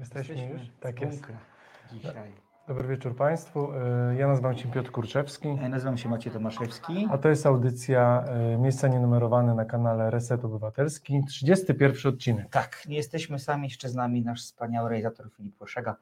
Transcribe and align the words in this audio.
Jesteśmy 0.00 0.48
już? 0.48 0.60
Tak 0.80 1.00
jest. 1.00 1.26
Dzisiaj. 1.92 2.32
Dobry 2.68 2.88
wieczór 2.88 3.16
Państwu. 3.16 3.68
E, 3.74 4.14
Ja 4.18 4.28
nazywam 4.28 4.56
się 4.56 4.68
Piotr 4.70 4.90
Kurczewski, 4.90 5.48
Ja 5.62 5.68
nazywam 5.68 5.98
się 5.98 6.08
Maciej 6.08 6.32
Tomaszewski. 6.32 7.08
a 7.10 7.18
to 7.18 7.28
jest 7.28 7.46
audycja 7.46 8.24
e, 8.26 8.58
Miejsca 8.58 8.88
Nienumerowane 8.88 9.54
na 9.54 9.64
kanale 9.64 10.10
Reset 10.10 10.44
Obywatelski. 10.44 11.24
31 11.28 12.12
odcinek. 12.12 12.48
Tak, 12.50 12.82
nie 12.88 12.96
jesteśmy 12.96 13.38
sami, 13.38 13.64
jeszcze 13.68 13.88
z 13.88 13.94
nami 13.94 14.22
nasz 14.22 14.40
wspaniały 14.42 14.88
realizator 14.88 15.26
Filip 15.36 15.56
Poszega. 15.56 15.96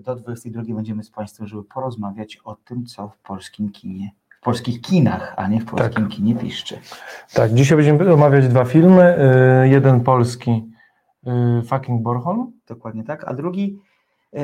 Do 0.00 0.14
22 0.16 0.62
będziemy 0.74 1.02
z 1.04 1.10
Państwem, 1.10 1.46
żeby 1.46 1.64
porozmawiać 1.64 2.38
o 2.44 2.54
tym, 2.54 2.86
co 2.86 3.08
w 3.08 3.18
polskim 3.18 3.70
kinie, 3.72 4.10
w 4.40 4.44
polskich 4.44 4.80
kinach, 4.80 5.34
a 5.36 5.48
nie 5.48 5.60
w 5.60 5.64
polskim 5.64 6.08
kinie 6.08 6.34
piszczy. 6.34 6.78
Tak, 7.34 7.54
dzisiaj 7.54 7.76
będziemy 7.76 8.12
omawiać 8.12 8.48
dwa 8.48 8.64
filmy. 8.64 9.02
E, 9.18 9.68
Jeden 9.68 10.00
polski, 10.00 10.73
e, 11.26 11.62
Fucking 11.62 12.02
Bornholm. 12.02 12.52
Dokładnie 12.66 13.04
tak. 13.04 13.24
A 13.28 13.34
drugi 13.34 13.78
e, 14.32 14.38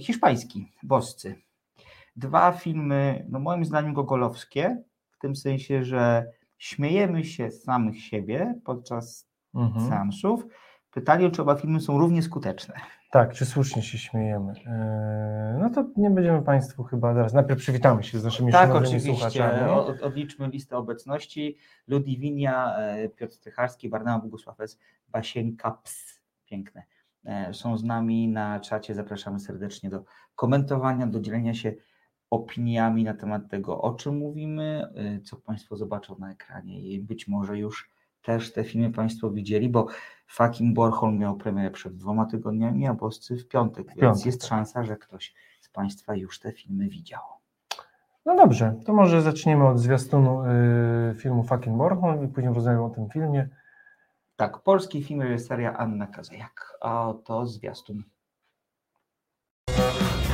hiszpański, 0.00 0.72
Boscy. 0.82 1.36
Dwa 2.16 2.52
filmy, 2.52 3.26
no 3.28 3.38
moim 3.38 3.64
zdaniem 3.64 3.94
gogolowskie, 3.94 4.82
w 5.10 5.18
tym 5.18 5.36
sensie, 5.36 5.84
że 5.84 6.26
śmiejemy 6.58 7.24
się 7.24 7.50
z 7.50 7.62
samych 7.62 8.02
siebie 8.02 8.54
podczas 8.64 9.26
Mhm. 9.54 9.88
seansów. 9.88 10.46
Pytanie, 10.96 11.30
czy 11.30 11.42
oba 11.42 11.54
filmy 11.54 11.80
są 11.80 11.98
równie 11.98 12.22
skuteczne. 12.22 12.74
Tak, 13.10 13.32
czy 13.32 13.46
słusznie 13.46 13.82
się 13.82 13.98
śmiejemy? 13.98 14.52
E, 14.66 15.58
No 15.60 15.70
to 15.70 15.84
nie 15.96 16.10
będziemy 16.10 16.42
Państwu 16.42 16.84
chyba 16.84 17.14
teraz. 17.14 17.34
Najpierw 17.34 17.60
przywitamy 17.60 18.02
się 18.02 18.18
z 18.18 18.24
naszymi 18.24 18.52
Tak, 18.52 18.74
oczywiście. 18.74 19.70
Od, 19.70 20.02
odliczmy 20.02 20.48
listę 20.48 20.76
obecności. 20.76 21.56
Ludwinia, 21.86 22.76
e, 22.76 23.08
Piotr 23.08 23.34
Strycharski, 23.34 23.88
Barnaba 23.88 24.22
Bogusław 24.22 24.60
S., 24.60 24.78
Basienka 25.08 25.70
Ps. 25.70 26.20
Piękne. 26.46 26.82
E, 27.24 27.54
Są 27.54 27.78
z 27.78 27.84
nami 27.84 28.28
na 28.28 28.60
czacie. 28.60 28.94
Zapraszamy 28.94 29.40
serdecznie 29.40 29.90
do 29.90 30.04
komentowania, 30.34 31.06
do 31.06 31.20
dzielenia 31.20 31.54
się 31.54 31.74
opiniami 32.30 33.04
na 33.04 33.14
temat 33.14 33.48
tego, 33.48 33.82
o 33.82 33.94
czym 33.94 34.16
mówimy, 34.16 34.92
co 35.24 35.36
Państwo 35.36 35.76
zobaczą 35.76 36.16
na 36.18 36.32
ekranie 36.32 36.80
i 36.80 37.00
być 37.00 37.28
może 37.28 37.58
już 37.58 37.90
też 38.26 38.52
te 38.52 38.64
filmy 38.64 38.92
Państwo 38.92 39.30
widzieli, 39.30 39.68
bo 39.68 39.86
Fucking 40.26 40.74
Bornholm 40.74 41.18
miał 41.18 41.36
premierę 41.36 41.70
przed 41.70 41.96
dwoma 41.96 42.26
tygodniami, 42.26 42.86
a 42.86 42.94
Boscy 42.94 43.36
w 43.36 43.48
piątek, 43.48 43.86
więc 43.86 44.00
piątek, 44.00 44.26
jest 44.26 44.40
tak. 44.40 44.48
szansa, 44.48 44.84
że 44.84 44.96
ktoś 44.96 45.34
z 45.60 45.68
Państwa 45.68 46.14
już 46.14 46.40
te 46.40 46.52
filmy 46.52 46.88
widział. 46.88 47.22
No 48.24 48.36
dobrze, 48.36 48.74
to 48.86 48.92
może 48.92 49.22
zaczniemy 49.22 49.68
od 49.68 49.78
zwiastunu 49.78 50.42
y, 50.44 51.14
filmu 51.14 51.44
Fucking 51.44 51.76
Bornholm 51.76 52.24
i 52.24 52.28
później 52.28 52.54
rozmawiamy 52.54 52.84
o 52.84 52.90
tym 52.90 53.08
filmie. 53.10 53.48
Tak, 54.36 54.58
polski 54.58 55.04
film 55.04 55.22
reżyseria 55.22 55.76
Anna 55.76 56.06
Kazajak. 56.06 56.78
A 56.80 57.08
oto 57.08 57.46
zwiastun. 57.46 58.02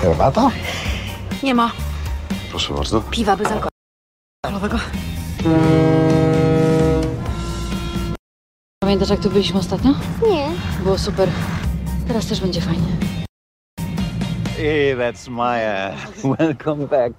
Herbata? 0.00 0.50
Nie 1.42 1.54
ma 1.54 1.72
Proszę 2.50 2.74
bardzo. 2.74 3.00
piwa 3.00 3.36
bez 3.36 3.48
alkoholowego. 3.52 4.78
Pamiętasz, 8.92 9.10
jak 9.10 9.20
tu 9.20 9.30
byliśmy 9.30 9.60
ostatnio? 9.60 9.90
Nie. 10.30 10.48
Było 10.84 10.98
super. 10.98 11.28
Teraz 12.08 12.26
też 12.26 12.40
będzie 12.40 12.60
fajnie. 12.60 12.86
Hey, 14.56 14.96
that's 14.96 15.30
Maya. 15.30 15.96
Welcome 16.38 16.86
back. 16.86 17.14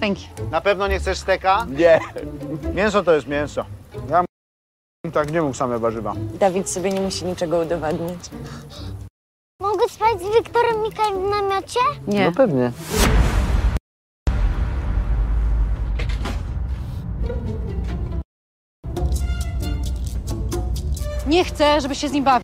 Thank 0.00 0.22
you. 0.22 0.50
Na 0.50 0.60
pewno 0.60 0.88
nie 0.88 0.98
chcesz 0.98 1.18
steka? 1.18 1.66
Nie. 1.70 2.00
Mięso 2.74 3.02
to 3.02 3.14
jest 3.14 3.26
mięso. 3.26 3.64
Ja 4.10 4.24
tak 5.12 5.32
nie 5.32 5.42
mógł 5.42 5.54
same 5.54 5.78
warzywa. 5.78 6.14
Dawid 6.40 6.70
sobie 6.70 6.90
nie 6.90 7.00
musi 7.00 7.24
niczego 7.24 7.58
udowadniać. 7.58 8.30
Mogę 9.60 9.88
spać 9.88 10.20
z 10.20 10.36
Wiktorem 10.36 10.82
Mikajem 10.82 11.14
w 11.14 11.30
namiocie? 11.30 11.80
Nie. 12.06 12.32
pewnie. 12.32 12.72
Nie 21.26 21.44
chcę, 21.44 21.80
żebyś 21.80 21.98
się 21.98 22.08
z 22.08 22.12
nim 22.12 22.24
bawił. 22.24 22.42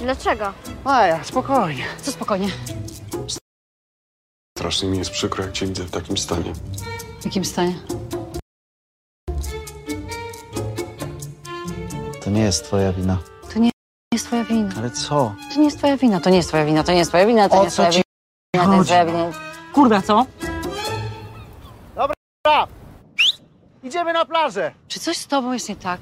Dlaczego? 0.00 0.52
Maja, 0.84 1.24
spokojnie. 1.24 1.84
Co 2.02 2.12
spokojnie. 2.12 2.48
Strasznie 4.58 4.88
mi 4.88 4.98
jest 4.98 5.10
przykro, 5.10 5.44
jak 5.44 5.52
cię 5.52 5.66
widzę 5.66 5.84
w 5.84 5.90
takim 5.90 6.16
stanie. 6.18 6.52
W 7.20 7.24
jakim 7.24 7.44
stanie? 7.44 7.74
To 12.24 12.30
nie 12.30 12.40
jest 12.42 12.64
twoja 12.64 12.92
wina. 12.92 13.18
To 13.52 13.58
nie 13.58 13.70
jest 14.12 14.26
twoja 14.26 14.44
wina. 14.44 14.70
Ale 14.78 14.90
co? 14.90 15.34
To 15.54 15.58
nie 15.58 15.64
jest 15.64 15.78
twoja 15.78 15.96
wina. 15.96 16.20
To 16.20 16.30
nie 16.30 16.36
jest 16.36 16.48
twoja 16.48 16.64
wina. 16.64 16.82
To 16.84 16.92
nie 16.92 16.98
jest 16.98 17.10
twoja 17.10 17.26
wina. 17.26 17.48
To 17.48 17.54
O 17.54 17.58
nie 17.58 17.64
jest 17.64 17.76
co 17.76 17.82
twoja 17.82 17.92
ci 17.92 18.02
wina. 18.54 18.64
To 18.64 18.70
nie 18.70 18.76
jest 18.76 18.88
twoja 18.88 19.04
chodzi? 19.04 19.12
wina. 19.16 19.32
Kurwa, 19.74 20.02
co? 20.02 20.26
Idziemy 23.82 24.12
na 24.12 24.24
plażę! 24.24 24.72
Czy 24.88 25.00
coś 25.00 25.16
z 25.16 25.26
tobą 25.26 25.52
jest 25.52 25.68
nie 25.68 25.76
tak? 25.76 26.00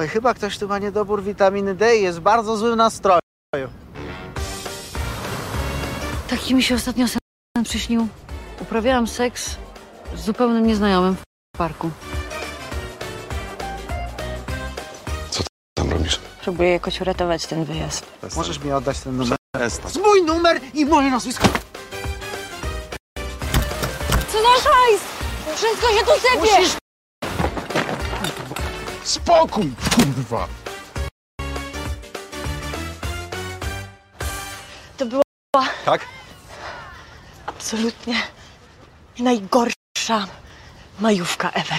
Oj, 0.00 0.08
chyba 0.08 0.34
ktoś 0.34 0.58
tu 0.58 0.68
ma 0.68 0.78
niedobór 0.78 1.22
witaminy 1.22 1.74
D 1.74 1.96
i 1.96 2.02
jest 2.02 2.18
w 2.18 2.20
bardzo 2.20 2.56
złym 2.56 2.76
nastroju. 2.76 3.20
Taki 6.30 6.54
mi 6.54 6.62
się 6.62 6.74
ostatnio 6.74 7.08
sen 7.08 7.64
przyśnił. 7.64 8.08
Uprawiałam 8.60 9.06
seks 9.06 9.56
z 10.16 10.20
zupełnym 10.20 10.66
nieznajomym 10.66 11.16
w 11.16 11.58
parku. 11.58 11.90
Tam 15.74 15.90
robisz? 15.90 16.20
Próbuję 16.42 16.70
jakoś 16.70 17.00
uratować 17.00 17.46
ten 17.46 17.64
wyjazd. 17.64 18.06
Możesz 18.36 18.58
mi 18.58 18.72
oddać 18.72 19.00
ten 19.00 19.16
numer? 19.16 19.36
Przestań. 19.56 19.92
Mój 20.02 20.22
numer 20.22 20.60
i 20.74 20.86
moje 20.86 21.10
nazwisko. 21.10 21.46
Co 24.32 24.38
nasz 24.42 24.64
hajs? 24.64 25.00
Wszystko 25.56 25.88
się 25.88 26.04
tu 26.04 26.12
sypie! 26.12 26.60
Musisz... 26.60 26.76
Spokój, 29.04 29.72
kurwa! 29.96 30.48
To 34.96 35.06
była 35.06 35.22
Tak? 35.84 36.00
absolutnie 37.46 38.14
najgorsza 39.18 40.26
majówka 41.00 41.50
ever. 41.50 41.78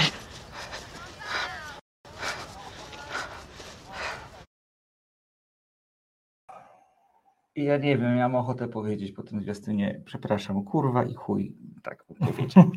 Ja 7.56 7.78
nie 7.78 7.98
wiem, 7.98 8.18
ja 8.18 8.30
mam 8.30 8.42
ochotę 8.42 8.68
powiedzieć 8.68 9.12
po 9.12 9.24
tym 9.24 9.42
zwiastunie, 9.42 10.02
przepraszam, 10.06 10.64
kurwa 10.64 11.04
i 11.04 11.14
chuj, 11.14 11.56
tak 11.84 12.06
bym 12.10 12.28
powiedział. 12.28 12.64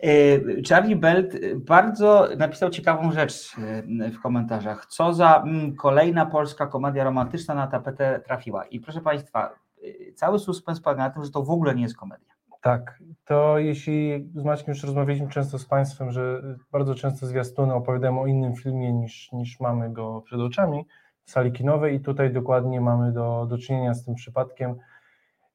E, 0.00 0.38
Charlie 0.68 0.96
Belt 0.96 1.34
e, 1.34 1.38
bardzo 1.56 2.28
napisał 2.38 2.70
ciekawą 2.70 3.12
rzecz 3.12 3.56
e, 4.00 4.10
w 4.10 4.20
komentarzach. 4.20 4.86
Co 4.86 5.14
za 5.14 5.36
mm, 5.36 5.76
kolejna 5.76 6.26
polska 6.26 6.66
komedia 6.66 7.04
romantyczna 7.04 7.54
na 7.54 7.66
tapetę 7.66 8.20
trafiła. 8.26 8.64
I 8.64 8.80
proszę 8.80 9.00
Państwa, 9.00 9.50
e, 9.82 10.12
cały 10.12 10.38
suspens 10.38 10.80
polega 10.80 11.02
na 11.02 11.10
tym, 11.10 11.24
że 11.24 11.30
to 11.30 11.42
w 11.42 11.50
ogóle 11.50 11.74
nie 11.74 11.82
jest 11.82 11.96
komedia. 11.96 12.34
Tak, 12.62 12.98
to 13.24 13.58
jeśli 13.58 14.28
z 14.34 14.44
Maćkiem 14.44 14.74
już 14.74 14.84
rozmawialiśmy 14.84 15.28
często 15.28 15.58
z 15.58 15.66
Państwem, 15.66 16.12
że 16.12 16.42
bardzo 16.72 16.94
często 16.94 17.26
zwiastuny 17.26 17.74
opowiadają 17.74 18.20
o 18.20 18.26
innym 18.26 18.54
filmie 18.56 18.92
niż, 18.92 19.32
niż 19.32 19.60
mamy 19.60 19.92
go 19.92 20.22
przed 20.22 20.40
oczami 20.40 20.86
sali 21.24 21.52
kinowej 21.52 21.94
i 21.94 22.00
tutaj 22.00 22.32
dokładnie 22.32 22.80
mamy 22.80 23.12
do, 23.12 23.46
do 23.50 23.58
czynienia 23.58 23.94
z 23.94 24.04
tym 24.04 24.14
przypadkiem. 24.14 24.74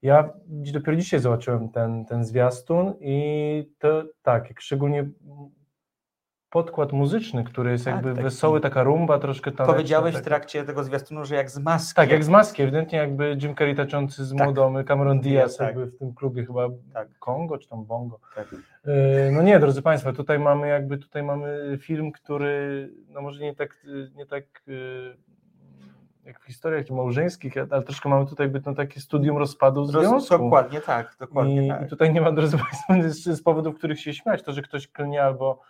Ja 0.02 0.30
dopiero 0.74 0.98
dzisiaj 0.98 1.20
zobaczyłem 1.20 1.70
ten, 1.70 2.06
ten 2.06 2.24
zwiastun 2.26 2.94
i 3.00 3.72
to 3.80 4.04
tak, 4.22 4.50
jak 4.50 4.62
szczególnie 4.62 5.10
podkład 6.50 6.92
muzyczny, 6.92 7.44
który 7.44 7.72
jest 7.72 7.86
Tak, 7.86 7.94
jakby 7.96 8.10
taki- 8.12 8.24
wesoły, 8.24 8.62
taka 8.62 8.84
rumba 8.84 9.20
troszkę 9.20 9.52
taneczna. 9.52 9.74
Powiedziałeś 9.74 10.14
w 10.14 10.18
taka. 10.18 10.26
trakcie 10.26 10.64
tego 10.64 10.84
zwiastunu, 10.84 11.26
że 11.26 11.36
jak 11.36 11.50
z 11.50 11.60
maski. 11.60 11.96
Tak, 11.96 12.12
jak 12.12 12.24
z 12.24 12.30
maski, 12.30 12.62
ewidentnie 12.64 13.00
jakby 13.00 13.38
Jim 13.42 13.56
Carrey 13.56 13.76
tańczący 13.76 14.26
z 14.26 14.36
Tak. 14.36 14.44
młodą 14.48 14.84
Cameron 14.84 15.20
Diaz 15.22 15.58
Tak. 15.58 15.68
jakby 15.68 15.86
w 15.86 15.98
tym 15.98 16.14
klubie 16.14 16.46
chyba 16.46 16.68
Tak. 16.94 17.08
Kongo 17.20 17.58
czy 17.58 17.70
tam 17.70 17.86
Bongo. 17.86 18.20
Tak. 18.36 18.52
Yy, 18.52 19.32
No 19.32 19.42
nie, 19.42 19.60
drodzy 19.60 19.82
Państwo, 19.82 20.14
tutaj 20.14 20.40
mamy 20.40 20.68
jakby 20.68 20.98
tutaj 20.98 21.24
mamy 21.24 21.78
film, 21.82 22.12
który 22.12 22.90
no 23.08 23.22
może 23.22 23.42
nie 23.42 23.56
tak, 23.56 23.86
nie 24.16 24.26
tak 24.26 24.44
yy, 24.68 25.18
jak 26.30 26.40
w 26.40 26.46
historiach 26.46 26.90
małżeńskich, 26.90 27.54
ale 27.72 27.84
troszkę 27.84 28.10
mamy 28.10 28.26
tutaj 28.26 28.52
no 28.66 28.74
takie 28.74 29.00
studium 29.00 29.38
rozpadu 29.38 29.82
Roz- 29.82 29.90
związku. 29.90 30.38
Dokładnie 30.38 30.82
tak, 30.82 31.16
dokładnie 31.20 31.66
I, 31.66 31.70
tak. 31.70 31.86
I 31.86 31.90
tutaj 31.90 32.14
nie 32.14 32.22
ma, 32.22 32.32
drodzy 32.32 32.58
Państwo, 32.58 32.94
z, 33.10 33.38
z 33.38 33.44
powodów, 33.44 33.76
których 33.76 34.00
się 34.02 34.14
śmiać. 34.14 34.44
To, 34.44 34.52
że 34.52 34.62
ktoś 34.62 34.88
klnie 34.88 35.24
albo 35.24 35.62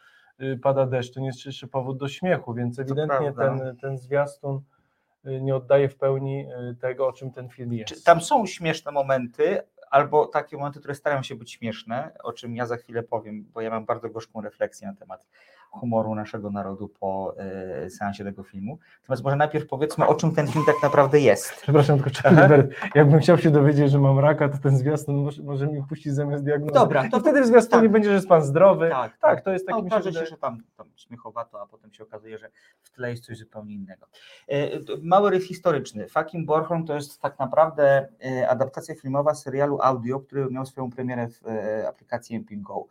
y, 0.41 0.59
pada 0.61 0.85
deszcz, 0.85 1.13
to 1.13 1.19
nie 1.19 1.27
jest 1.27 1.45
jeszcze 1.45 1.67
powód 1.67 1.97
do 1.97 2.07
śmiechu, 2.07 2.53
więc 2.53 2.79
ewidentnie 2.79 3.33
ten, 3.33 3.77
ten 3.81 3.97
zwiastun 3.97 4.61
y, 5.25 5.41
nie 5.41 5.55
oddaje 5.55 5.89
w 5.89 5.95
pełni 5.97 6.45
y, 6.71 6.75
tego, 6.75 7.07
o 7.07 7.13
czym 7.13 7.31
ten 7.31 7.49
film 7.49 7.73
jest. 7.73 8.05
Tam 8.05 8.21
są 8.21 8.45
śmieszne 8.45 8.91
momenty, 8.91 9.61
albo 9.89 10.25
takie 10.25 10.57
momenty, 10.57 10.79
które 10.79 10.95
starają 10.95 11.23
się 11.23 11.35
być 11.35 11.51
śmieszne, 11.51 12.11
o 12.23 12.33
czym 12.33 12.55
ja 12.55 12.65
za 12.65 12.77
chwilę 12.77 13.03
powiem, 13.03 13.45
bo 13.53 13.61
ja 13.61 13.69
mam 13.69 13.85
bardzo 13.85 14.09
gorzką 14.09 14.41
refleksję 14.41 14.87
na 14.87 14.95
temat 14.95 15.27
humoru 15.71 16.15
naszego 16.15 16.49
narodu 16.51 16.89
po 16.99 17.35
e, 17.37 17.89
seansie 17.89 18.23
tego 18.23 18.43
filmu. 18.43 18.79
Natomiast 19.01 19.23
może 19.23 19.35
najpierw 19.35 19.67
powiedzmy, 19.67 20.07
o 20.07 20.15
czym 20.15 20.35
ten 20.35 20.47
film 20.47 20.65
tak 20.65 20.75
naprawdę 20.83 21.19
jest. 21.19 21.61
Przepraszam, 21.61 21.99
tylko 21.99 22.29
Albert, 22.29 22.71
jakbym 22.95 23.19
chciał 23.19 23.37
się 23.37 23.51
dowiedzieć, 23.51 23.91
że 23.91 23.99
mam 23.99 24.19
raka, 24.19 24.49
to 24.49 24.57
ten 24.57 24.77
zwiastun 24.77 25.15
może, 25.15 25.43
może 25.43 25.67
mi 25.67 25.83
puścić 25.83 26.13
zamiast 26.13 26.43
diagnozy. 26.43 26.73
Dobra, 26.73 27.09
to 27.09 27.19
wtedy 27.19 27.41
w 27.41 27.45
zwiastunie 27.45 27.81
tak. 27.81 27.91
będzie, 27.91 28.09
że 28.09 28.15
jest 28.15 28.27
pan 28.27 28.43
zdrowy. 28.43 28.89
Tak, 28.89 29.17
Tak, 29.21 29.41
to 29.41 29.51
jest 29.51 29.67
taki, 29.67 29.81
No, 29.81 29.87
okaże 29.87 30.13
się, 30.13 30.25
że 30.25 30.37
tam, 30.37 30.63
tam 30.77 30.87
śmiechowato, 30.95 31.61
a 31.61 31.67
potem 31.67 31.93
się 31.93 32.03
okazuje, 32.03 32.37
że 32.37 32.49
w 32.81 32.91
tle 32.91 33.09
jest 33.09 33.25
coś 33.25 33.37
zupełnie 33.37 33.73
innego. 33.73 34.07
E, 34.47 34.69
Mały 35.01 35.29
rys 35.29 35.47
historyczny. 35.47 36.07
Fucking 36.07 36.45
Bornholm 36.45 36.85
to 36.85 36.95
jest 36.95 37.21
tak 37.21 37.39
naprawdę 37.39 38.07
e, 38.25 38.49
adaptacja 38.49 38.95
filmowa 38.95 39.35
serialu 39.35 39.79
audio, 39.81 40.19
który 40.19 40.49
miał 40.51 40.65
swoją 40.65 40.89
premierę 40.89 41.27
w 41.27 41.41
aplikacji 41.87 42.35
MPIN 42.35 42.61
Go. 42.61 42.85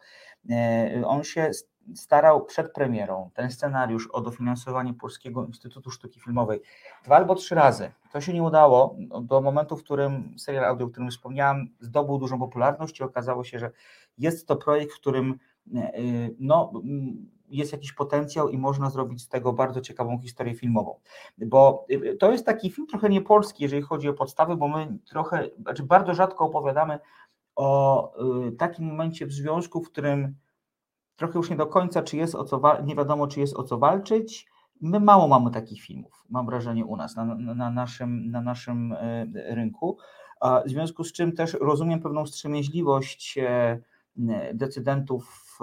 On 1.04 1.24
się 1.24 1.50
starał 1.94 2.44
przed 2.44 2.72
premierą 2.72 3.30
ten 3.34 3.50
scenariusz 3.50 4.08
o 4.12 4.20
dofinansowanie 4.20 4.94
Polskiego 4.94 5.44
Instytutu 5.44 5.90
Sztuki 5.90 6.20
Filmowej 6.20 6.60
dwa 7.04 7.16
albo 7.16 7.34
trzy 7.34 7.54
razy. 7.54 7.90
To 8.12 8.20
się 8.20 8.32
nie 8.32 8.42
udało 8.42 8.96
do 9.22 9.40
momentu, 9.40 9.76
w 9.76 9.84
którym 9.84 10.34
serial 10.38 10.64
audio, 10.64 10.86
o 10.86 10.90
którym 10.90 11.10
wspomniałem, 11.10 11.68
zdobył 11.80 12.18
dużą 12.18 12.38
popularność 12.38 13.00
i 13.00 13.02
okazało 13.02 13.44
się, 13.44 13.58
że 13.58 13.70
jest 14.18 14.48
to 14.48 14.56
projekt, 14.56 14.92
w 14.92 15.00
którym 15.00 15.38
e, 15.74 15.92
no, 16.38 16.72
mm, 16.74 17.30
jest 17.50 17.72
jakiś 17.72 17.92
potencjał 17.92 18.48
i 18.48 18.58
można 18.58 18.90
zrobić 18.90 19.22
z 19.22 19.28
tego 19.28 19.52
bardzo 19.52 19.80
ciekawą 19.80 20.18
historię 20.18 20.54
filmową. 20.54 21.00
Bo 21.38 21.86
y, 21.90 22.16
to 22.16 22.32
jest 22.32 22.46
taki 22.46 22.70
film 22.70 22.86
trochę 22.86 23.08
niepolski, 23.08 23.62
jeżeli 23.62 23.82
chodzi 23.82 24.08
o 24.08 24.14
podstawy, 24.14 24.56
bo 24.56 24.68
my 24.68 24.98
trochę, 25.10 25.48
znaczy 25.62 25.82
bardzo 25.82 26.14
rzadko 26.14 26.44
opowiadamy 26.44 26.98
o 27.56 28.12
takim 28.58 28.86
momencie 28.86 29.26
w 29.26 29.32
związku, 29.32 29.82
w 29.82 29.90
którym 29.90 30.34
trochę 31.18 31.38
już 31.38 31.50
nie 31.50 31.56
do 31.56 31.66
końca, 31.66 32.02
czy 32.02 32.16
jest 32.16 32.34
o 32.34 32.44
co, 32.44 32.82
nie 32.84 32.94
wiadomo, 32.94 33.26
czy 33.26 33.40
jest 33.40 33.56
o 33.56 33.64
co 33.64 33.78
walczyć. 33.78 34.46
My 34.80 35.00
mało 35.00 35.28
mamy 35.28 35.50
takich 35.50 35.82
filmów, 35.82 36.24
mam 36.30 36.46
wrażenie 36.46 36.84
u 36.84 36.96
nas, 36.96 37.16
na, 37.16 37.24
na, 37.24 37.54
na 37.54 37.70
naszym, 37.70 38.30
na 38.30 38.40
naszym 38.40 38.92
e, 38.92 39.26
rynku. 39.54 39.98
W 40.66 40.70
związku 40.70 41.04
z 41.04 41.12
czym 41.12 41.32
też 41.32 41.56
rozumiem 41.60 42.00
pewną 42.00 42.24
wstrzemięźliwość 42.24 43.38
e, 43.38 43.80
decydentów 44.54 45.58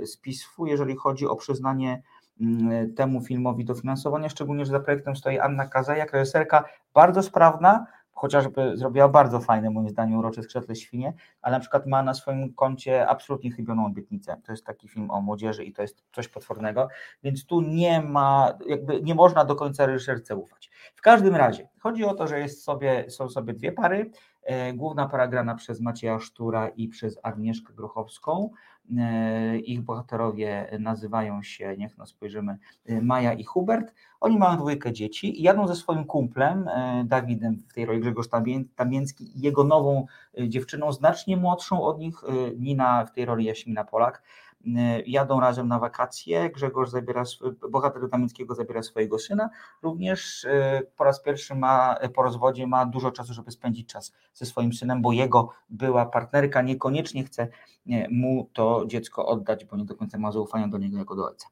e, 0.00 0.06
z 0.06 0.16
PISF-u, 0.16 0.66
jeżeli 0.66 0.96
chodzi 0.96 1.26
o 1.26 1.36
przyznanie 1.36 2.02
mm, 2.40 2.94
temu 2.94 3.20
filmowi 3.20 3.64
dofinansowania, 3.64 4.28
szczególnie, 4.28 4.64
że 4.64 4.72
za 4.72 4.80
projektem 4.80 5.16
stoi 5.16 5.38
Anna 5.38 5.66
Kazajak, 5.66 6.12
reżyserka 6.12 6.64
bardzo 6.94 7.22
sprawna, 7.22 7.86
chociażby 8.20 8.76
zrobiła 8.76 9.08
bardzo 9.08 9.40
fajne, 9.40 9.70
moim 9.70 9.88
zdaniem, 9.88 10.18
urocze 10.18 10.42
Skrzetle 10.42 10.76
Świnie, 10.76 11.12
ale 11.42 11.56
na 11.56 11.60
przykład 11.60 11.86
ma 11.86 12.02
na 12.02 12.14
swoim 12.14 12.54
koncie 12.54 13.08
absolutnie 13.08 13.50
chybioną 13.50 13.86
obietnicę. 13.86 14.36
To 14.44 14.52
jest 14.52 14.66
taki 14.66 14.88
film 14.88 15.10
o 15.10 15.20
młodzieży 15.20 15.64
i 15.64 15.72
to 15.72 15.82
jest 15.82 16.04
coś 16.12 16.28
potwornego, 16.28 16.88
więc 17.22 17.46
tu 17.46 17.60
nie 17.60 18.02
ma, 18.02 18.58
jakby 18.66 19.02
nie 19.02 19.14
można 19.14 19.44
do 19.44 19.56
końca 19.56 19.86
reżyserce 19.86 20.36
ufać. 20.36 20.70
W 20.94 21.00
każdym 21.00 21.36
razie, 21.36 21.68
chodzi 21.78 22.04
o 22.04 22.14
to, 22.14 22.26
że 22.26 22.40
jest 22.40 22.64
sobie, 22.64 23.10
są 23.10 23.28
sobie 23.28 23.52
dwie 23.52 23.72
pary, 23.72 24.10
E, 24.42 24.72
Główna 24.72 25.08
para 25.08 25.28
grana 25.28 25.54
przez 25.54 25.80
Macieja 25.80 26.18
Sztura 26.18 26.68
i 26.68 26.88
przez 26.88 27.18
Agnieszkę 27.22 27.72
Grochowską. 27.72 28.50
E, 28.98 29.58
Ich 29.58 29.80
bohaterowie 29.80 30.70
nazywają 30.80 31.42
się, 31.42 31.76
niech 31.76 31.98
no 31.98 32.06
spojrzymy, 32.06 32.58
e, 32.86 33.02
Maja 33.02 33.32
i 33.32 33.44
Hubert. 33.44 33.94
Oni 34.20 34.38
mają 34.38 34.56
dwójkę 34.56 34.92
dzieci 34.92 35.40
i 35.40 35.42
jadą 35.42 35.66
ze 35.66 35.76
swoim 35.76 36.04
kumplem, 36.04 36.68
e, 36.68 37.04
Dawidem, 37.06 37.56
w 37.68 37.74
tej 37.74 37.84
roli 37.86 38.00
Grzegorz 38.00 38.28
Tamieński 38.76 39.38
i 39.38 39.40
jego 39.40 39.64
nową 39.64 40.06
dziewczyną, 40.48 40.92
znacznie 40.92 41.36
młodszą 41.36 41.82
od 41.82 41.98
nich, 41.98 42.14
Nina 42.58 43.04
w 43.04 43.12
tej 43.12 43.24
roli 43.24 43.44
Jaśmina 43.44 43.84
Polak. 43.84 44.22
E, 44.66 45.02
Jadą 45.06 45.40
razem 45.40 45.68
na 45.68 45.78
wakacje. 45.78 46.50
Grzegorz 46.50 46.90
zabiera, 46.90 47.22
bohater 47.70 48.08
Damińskiego 48.08 48.54
zabiera 48.54 48.82
swojego 48.82 49.18
syna. 49.18 49.50
Również 49.82 50.44
e, 50.44 50.82
po 50.96 51.04
raz 51.04 51.22
pierwszy 51.22 51.54
ma, 51.54 51.96
po 52.14 52.22
rozwodzie 52.22 52.66
ma 52.66 52.86
dużo 52.86 53.10
czasu, 53.10 53.34
żeby 53.34 53.50
spędzić 53.50 53.88
czas 53.88 54.12
ze 54.34 54.46
swoim 54.46 54.72
synem, 54.72 55.02
bo 55.02 55.12
jego 55.12 55.48
była 55.68 56.06
partnerka 56.06 56.62
niekoniecznie 56.62 57.24
chce 57.24 57.48
nie, 57.86 58.08
mu 58.10 58.50
to 58.52 58.84
dziecko 58.86 59.26
oddać, 59.26 59.64
bo 59.64 59.76
nie 59.76 59.84
do 59.84 59.94
końca 59.94 60.18
ma 60.18 60.32
zaufania 60.32 60.68
do 60.68 60.78
niego 60.78 60.98
jako 60.98 61.16
do 61.16 61.26
ojca. 61.26 61.48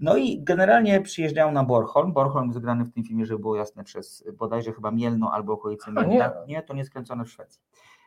No 0.00 0.16
i 0.16 0.42
generalnie 0.42 1.00
przyjeżdżają 1.00 1.52
na 1.52 1.64
Bornholm. 1.64 2.12
Bornholm 2.12 2.48
jest 2.48 2.58
grany 2.60 2.84
w 2.84 2.92
tym 2.92 3.04
filmie, 3.04 3.26
żeby 3.26 3.38
było 3.38 3.56
jasne, 3.56 3.84
przez 3.84 4.24
bodajże 4.32 4.72
chyba 4.72 4.90
Mielno 4.90 5.32
albo 5.32 5.52
okolice 5.52 5.92
Mielna. 5.92 6.32
Nie. 6.46 6.62
to 6.62 6.74
nie 6.74 6.84
skręcone 6.84 7.24
w 7.24 7.30
Szwecji. 7.30 7.60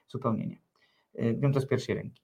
Zupełnie 0.07 0.47
nie. 0.47 0.57
Y, 1.23 1.37
Wiem 1.39 1.53
to 1.53 1.59
z 1.59 1.65
pierwszej 1.65 1.95
ręki. 1.95 2.22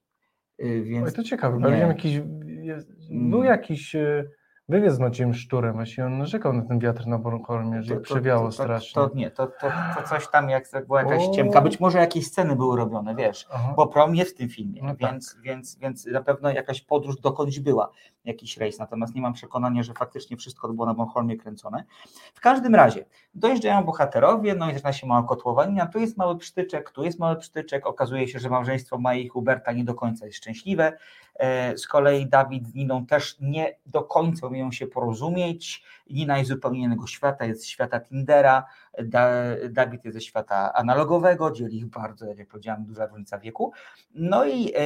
Y, 0.64 0.82
Więc 0.84 1.08
Oj, 1.08 1.12
to 1.14 1.22
ciekawe, 1.24 1.56
nie. 1.56 1.62
bo 1.62 1.70
wiem, 1.70 1.88
jakiś, 1.88 2.20
jest, 2.62 2.92
był 3.10 3.38
Mm. 3.40 3.44
jakiś 3.52 3.94
e, 3.94 4.24
wywiad 4.70 4.94
z 4.94 4.98
Maciejem 4.98 5.34
Szturem, 5.34 5.72
właśnie 5.72 6.06
on 6.06 6.18
narzekał 6.18 6.52
na 6.52 6.62
ten 6.62 6.78
wiatr 6.78 7.06
na 7.06 7.18
Bornholmie, 7.18 7.82
że 7.82 7.94
To- 7.94 8.00
to- 8.00 8.04
przewiało 8.04 8.46
to, 8.46 8.52
strasznie. 8.52 8.94
To, 8.94 9.08
to 9.08 9.16
nie, 9.16 9.30
to, 9.30 9.46
to, 9.46 9.66
to 9.96 10.08
coś 10.08 10.28
tam, 10.28 10.50
jak 10.50 10.72
jak 10.72 10.86
była 10.86 11.02
jakaś 11.02 11.28
O. 11.28 11.30
ciemka, 11.32 11.60
być 11.60 11.80
może 11.80 11.98
jakieś 11.98 12.26
sceny 12.26 12.56
były 12.56 12.76
robione, 12.76 13.14
wiesz, 13.14 13.46
Aha. 13.52 13.72
bo 13.76 13.86
prom 13.86 14.14
jest 14.14 14.34
w 14.34 14.38
tym 14.38 14.48
filmie, 14.48 14.80
No 14.82 14.88
tak. 14.88 14.98
więc, 15.12 15.36
więc, 15.42 15.78
więc 15.78 16.06
na 16.06 16.22
pewno 16.22 16.50
jakaś 16.50 16.80
podróż 16.80 17.16
dokądś 17.20 17.58
była, 17.60 17.90
jakiś 18.24 18.56
rejs, 18.56 18.78
natomiast 18.78 19.14
nie 19.14 19.22
mam 19.22 19.32
przekonania, 19.32 19.82
że 19.82 19.94
faktycznie 19.94 20.36
wszystko 20.36 20.68
było 20.72 20.86
na 20.86 20.94
Bornholmie 20.94 21.36
kręcone. 21.36 21.84
W 22.34 22.40
każdym 22.40 22.74
razie, 22.74 23.04
dojeżdżają 23.34 23.84
bohaterowie, 23.84 24.54
no 24.54 24.70
i 24.70 24.72
zaczyna 24.74 24.92
się 24.92 25.06
mała 25.06 25.22
kotłowania, 25.22 25.86
tu 25.86 25.98
jest 25.98 26.16
mały 26.16 26.38
psztyczek, 26.38 26.90
tu 26.90 27.04
jest 27.04 27.18
mały 27.18 27.36
psztyczek, 27.36 27.86
okazuje 27.86 28.28
się, 28.28 28.38
że 28.38 28.48
małżeństwo 28.50 28.98
Mai 28.98 29.24
i 29.24 29.28
Huberta 29.28 29.72
nie 29.72 29.84
do 29.84 29.94
końca 29.94 30.26
jest 30.26 30.38
szczęśliwe, 30.38 30.92
z 31.76 31.86
kolei 31.86 32.26
Dawid 32.26 32.68
z 32.68 32.74
Niną 32.74 33.06
też 33.06 33.36
nie 33.40 33.76
do 33.86 34.02
końca 34.02 34.46
umieją 34.46 34.72
się 34.72 34.86
porozumieć, 34.86 35.82
Nina 36.10 36.38
jest 36.38 36.50
zupełnie 36.50 36.80
innego 36.80 37.06
świata, 37.06 37.44
jest 37.44 37.62
z 37.62 37.66
świata 37.66 38.00
Tindera, 38.00 38.64
da, 39.04 39.30
Dawid 39.70 40.04
jest 40.04 40.14
ze 40.16 40.20
świata 40.20 40.72
analogowego, 40.72 41.50
dzieli 41.50 41.76
ich 41.76 41.86
bardzo, 41.86 42.26
jak 42.26 42.48
powiedziałem, 42.48 42.84
duża 42.84 43.06
różnica 43.06 43.38
wieku. 43.38 43.72
No 44.14 44.44
i 44.44 44.72
e, 44.74 44.78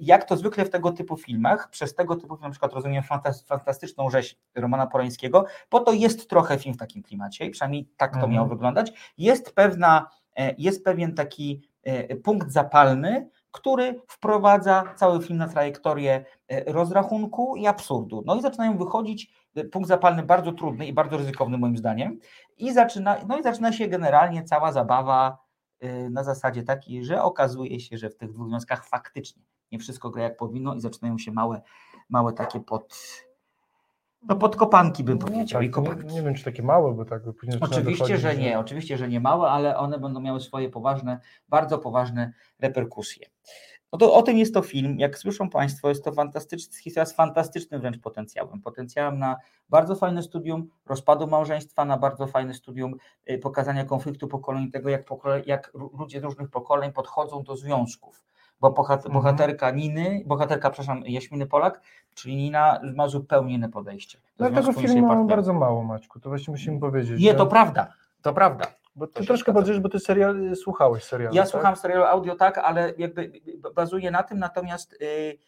jak 0.00 0.24
to 0.24 0.36
zwykle 0.36 0.64
w 0.64 0.70
tego 0.70 0.92
typu 0.92 1.16
filmach, 1.16 1.70
przez 1.70 1.94
tego 1.94 2.16
typu 2.16 2.36
film 2.36 2.42
na 2.42 2.50
przykład 2.50 2.72
rozumiem 2.72 3.02
fantas- 3.02 3.46
fantastyczną 3.46 4.10
rzeź 4.10 4.36
Romana 4.54 4.86
Polańskiego, 4.86 5.44
bo 5.70 5.80
to 5.80 5.92
jest 5.92 6.30
trochę 6.30 6.58
film 6.58 6.74
w 6.74 6.78
takim 6.78 7.02
klimacie, 7.02 7.50
przynajmniej 7.50 7.88
tak 7.96 8.10
to 8.10 8.16
Mhm. 8.16 8.32
miało 8.32 8.48
wyglądać. 8.48 9.12
Jest 9.18 9.54
pewna, 9.54 10.10
e, 10.36 10.54
jest 10.58 10.84
pewien 10.84 11.14
taki 11.14 11.68
e, 11.82 12.16
punkt 12.16 12.50
zapalny, 12.50 13.28
który 13.52 14.00
wprowadza 14.08 14.94
cały 14.96 15.22
film 15.22 15.38
na 15.38 15.48
trajektorię 15.48 16.24
e, 16.48 16.72
rozrachunku 16.72 17.56
i 17.56 17.66
absurdu. 17.66 18.22
No 18.26 18.36
i 18.36 18.42
zaczynają 18.42 18.78
wychodzić, 18.78 19.30
e, 19.54 19.64
punkt 19.64 19.88
zapalny 19.88 20.22
bardzo 20.22 20.52
trudny 20.52 20.86
i 20.86 20.92
bardzo 20.92 21.16
ryzykowny 21.16 21.58
moim 21.58 21.76
zdaniem, 21.76 22.18
i 22.58 22.72
zaczyna, 22.72 23.16
no 23.28 23.38
i 23.38 23.42
zaczyna 23.42 23.72
się 23.72 23.88
generalnie 23.88 24.44
cała 24.44 24.72
zabawa 24.72 25.38
e, 25.80 26.10
na 26.10 26.24
zasadzie 26.24 26.62
takiej, 26.62 27.04
że 27.04 27.22
okazuje 27.22 27.80
się, 27.80 27.98
że 27.98 28.10
w 28.10 28.16
tych 28.16 28.32
dwóch 28.32 28.48
związkach 28.48 28.86
faktycznie 28.86 29.42
nie 29.72 29.78
wszystko 29.78 30.10
gra 30.10 30.22
jak 30.22 30.36
powinno 30.36 30.74
i 30.74 30.80
zaczynają 30.80 31.18
się 31.18 31.32
małe, 31.32 31.62
małe 32.08 32.32
takie 32.32 32.60
pod, 32.60 32.96
no 34.28 34.36
podkopanki 34.36 35.04
bym 35.04 35.18
No 35.18 35.26
powiedział 35.26 35.62
i 35.62 35.70
tak, 35.70 35.82
nie, 35.84 35.90
kopanki. 35.90 36.14
nie 36.14 36.22
wiem, 36.22 36.34
czy 36.34 36.44
takie 36.44 36.62
małe, 36.62 36.94
bo 36.94 37.04
tak 37.04 37.24
by 37.24 37.32
później 37.32 37.58
Oczywiście, 37.60 38.18
że 38.18 38.36
nie, 38.36 38.58
oczywiście, 38.58 38.98
że 38.98 39.08
nie 39.08 39.20
małe, 39.20 39.48
ale 39.48 39.76
one 39.76 39.98
będą 39.98 40.20
miały 40.20 40.40
swoje 40.40 40.68
poważne, 40.70 41.20
bardzo 41.48 41.78
poważne 41.78 42.32
reperkusje. 42.58 43.26
No 43.92 43.98
to 43.98 44.14
o 44.14 44.22
tym 44.22 44.38
jest 44.38 44.54
to 44.54 44.62
film. 44.62 44.98
Jak 44.98 45.18
słyszą 45.18 45.50
Państwo, 45.50 45.88
jest 45.88 46.04
to 46.04 46.12
fantastyczna 46.12 46.78
historia 46.78 47.06
z 47.06 47.12
fantastycznym 47.12 47.80
wręcz 47.80 47.98
potencjałem. 48.00 48.60
Potencjałem 48.60 49.18
na 49.18 49.36
bardzo 49.68 49.94
fajne 49.96 50.22
studium 50.22 50.68
rozpadu 50.86 51.26
małżeństwa, 51.26 51.84
na 51.84 51.96
bardzo 51.98 52.26
fajne 52.26 52.54
studium 52.54 52.94
y, 53.30 53.38
pokazania 53.38 53.84
konfliktu 53.84 54.28
pokoleń, 54.28 54.70
tego 54.70 54.88
jak, 54.88 55.04
pokole, 55.04 55.42
jak 55.46 55.72
ludzie 55.98 56.20
z 56.20 56.24
różnych 56.24 56.50
pokoleń 56.50 56.92
podchodzą 56.92 57.42
do 57.42 57.56
związków. 57.56 58.24
Bo 58.62 58.68
Mhm. 58.68 59.12
bohaterka 59.12 59.70
Niny, 59.70 60.22
bohaterka, 60.26 60.70
przepraszam, 60.70 61.02
Jaśminy 61.06 61.46
Polak, 61.46 61.80
czyli 62.14 62.36
Nina 62.36 62.80
ma 62.96 63.08
zupełnie 63.08 63.54
inne 63.54 63.68
podejście. 63.68 64.18
No 64.38 64.50
tego 64.50 64.72
filmu 64.72 65.06
mamy 65.06 65.26
bardzo 65.26 65.52
mało, 65.52 65.82
Maćku, 65.84 66.20
to 66.20 66.28
właśnie 66.28 66.52
musimy 66.52 66.80
powiedzieć. 66.80 67.20
Nie, 67.20 67.30
że- 67.30 67.36
to 67.36 67.46
prawda, 67.46 67.92
to 68.22 68.32
prawda. 68.32 68.66
Bo 68.96 69.06
ty 69.06 69.26
troszkę 69.26 69.52
patrzysz, 69.52 69.80
bo 69.80 69.88
ty 69.88 69.98
serial, 69.98 70.56
słuchałeś 70.56 71.04
serialu, 71.04 71.36
Ja 71.36 71.42
tak? 71.42 71.50
słucham 71.50 71.76
serialu 71.76 72.04
audio 72.04 72.36
tak, 72.36 72.58
ale 72.58 72.92
jakby 72.98 73.32
bazuję 73.74 74.10
na 74.10 74.22
tym, 74.22 74.38
natomiast 74.38 74.92
y, 75.02 75.38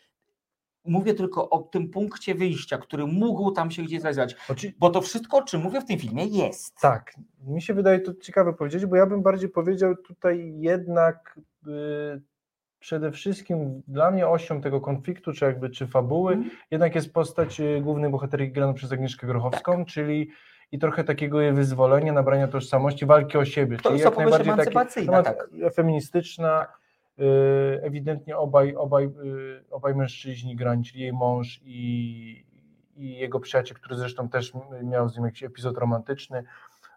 mówię 0.85 1.15
tylko 1.15 1.51
o 1.51 1.59
tym 1.59 1.91
punkcie 1.91 2.35
wyjścia, 2.35 2.79
który 2.79 3.07
mógł 3.07 3.51
tam 3.51 3.71
się 3.71 3.83
gdzieś 3.83 4.03
Oczy... 4.49 4.73
bo 4.79 4.91
to 4.91 5.01
wszystko, 5.01 5.37
o 5.37 5.43
czym 5.43 5.61
mówię 5.63 5.81
w 5.81 5.85
tym 5.85 5.99
filmie 5.99 6.27
jest. 6.27 6.81
Tak, 6.81 7.15
mi 7.47 7.63
się 7.63 7.75
wydaje 7.75 8.01
to 8.01 8.15
ciekawe 8.15 8.53
powiedzieć, 8.53 8.87
bo 8.87 8.97
ja 8.97 9.07
bym 9.07 9.23
bardziej 9.23 9.49
powiedział 9.49 9.97
tutaj 9.97 10.55
jednak 10.59 11.41
y, 11.67 12.23
przede 12.85 13.13
wszystkim 13.13 13.83
dla 13.89 14.11
mnie 14.11 14.29
osią 14.29 14.61
tego 14.61 14.81
konfliktu, 14.81 15.33
czy 15.33 15.45
jakby, 15.45 15.71
czy 15.71 15.87
fabuły, 15.87 16.33
Mhm. 16.33 16.51
jednak 16.71 16.95
jest 16.95 17.13
postać 17.13 17.61
y, 17.61 17.81
głównej 17.83 18.11
bohaterki 18.11 18.53
grana 18.53 18.73
przez 18.73 18.93
Agnieszkę 18.93 19.27
Grochowską, 19.27 19.85
czyli 19.85 20.31
i 20.73 20.79
trochę 20.79 21.05
takiego 21.05 21.41
jej 21.41 21.53
wyzwolenia, 21.53 22.13
nabrania 22.13 22.49
tożsamości, 22.49 23.07
walki 23.07 23.39
o 23.39 23.45
siebie. 23.45 23.77
To 23.77 23.83
czyli 23.83 23.95
jest 23.95 24.05
jak 24.05 24.17
najbardziej 24.17 24.47
taki 24.47 24.61
emancypacyjna, 24.61 25.23
temat 25.23 25.39
tak. 25.39 25.75
feministyczna, 25.75 26.67
y, 27.19 27.23
ewidentnie 27.83 28.37
obaj, 28.37 28.75
obaj, 28.77 29.05
y, 29.05 29.65
obaj 29.71 29.95
mężczyźni 29.95 30.57
grani, 30.57 30.85
czyli 30.85 31.01
jej 31.01 31.13
mąż 31.13 31.61
i, 31.65 32.47
i 32.97 33.15
jego 33.15 33.41
przyjaciel, 33.41 33.77
który 33.77 33.97
zresztą 33.97 34.29
też 34.29 34.53
miał 34.83 35.09
z 35.09 35.17
nim 35.17 35.25
jakiś 35.25 35.43
epizod 35.43 35.79
romantyczny. 35.79 36.45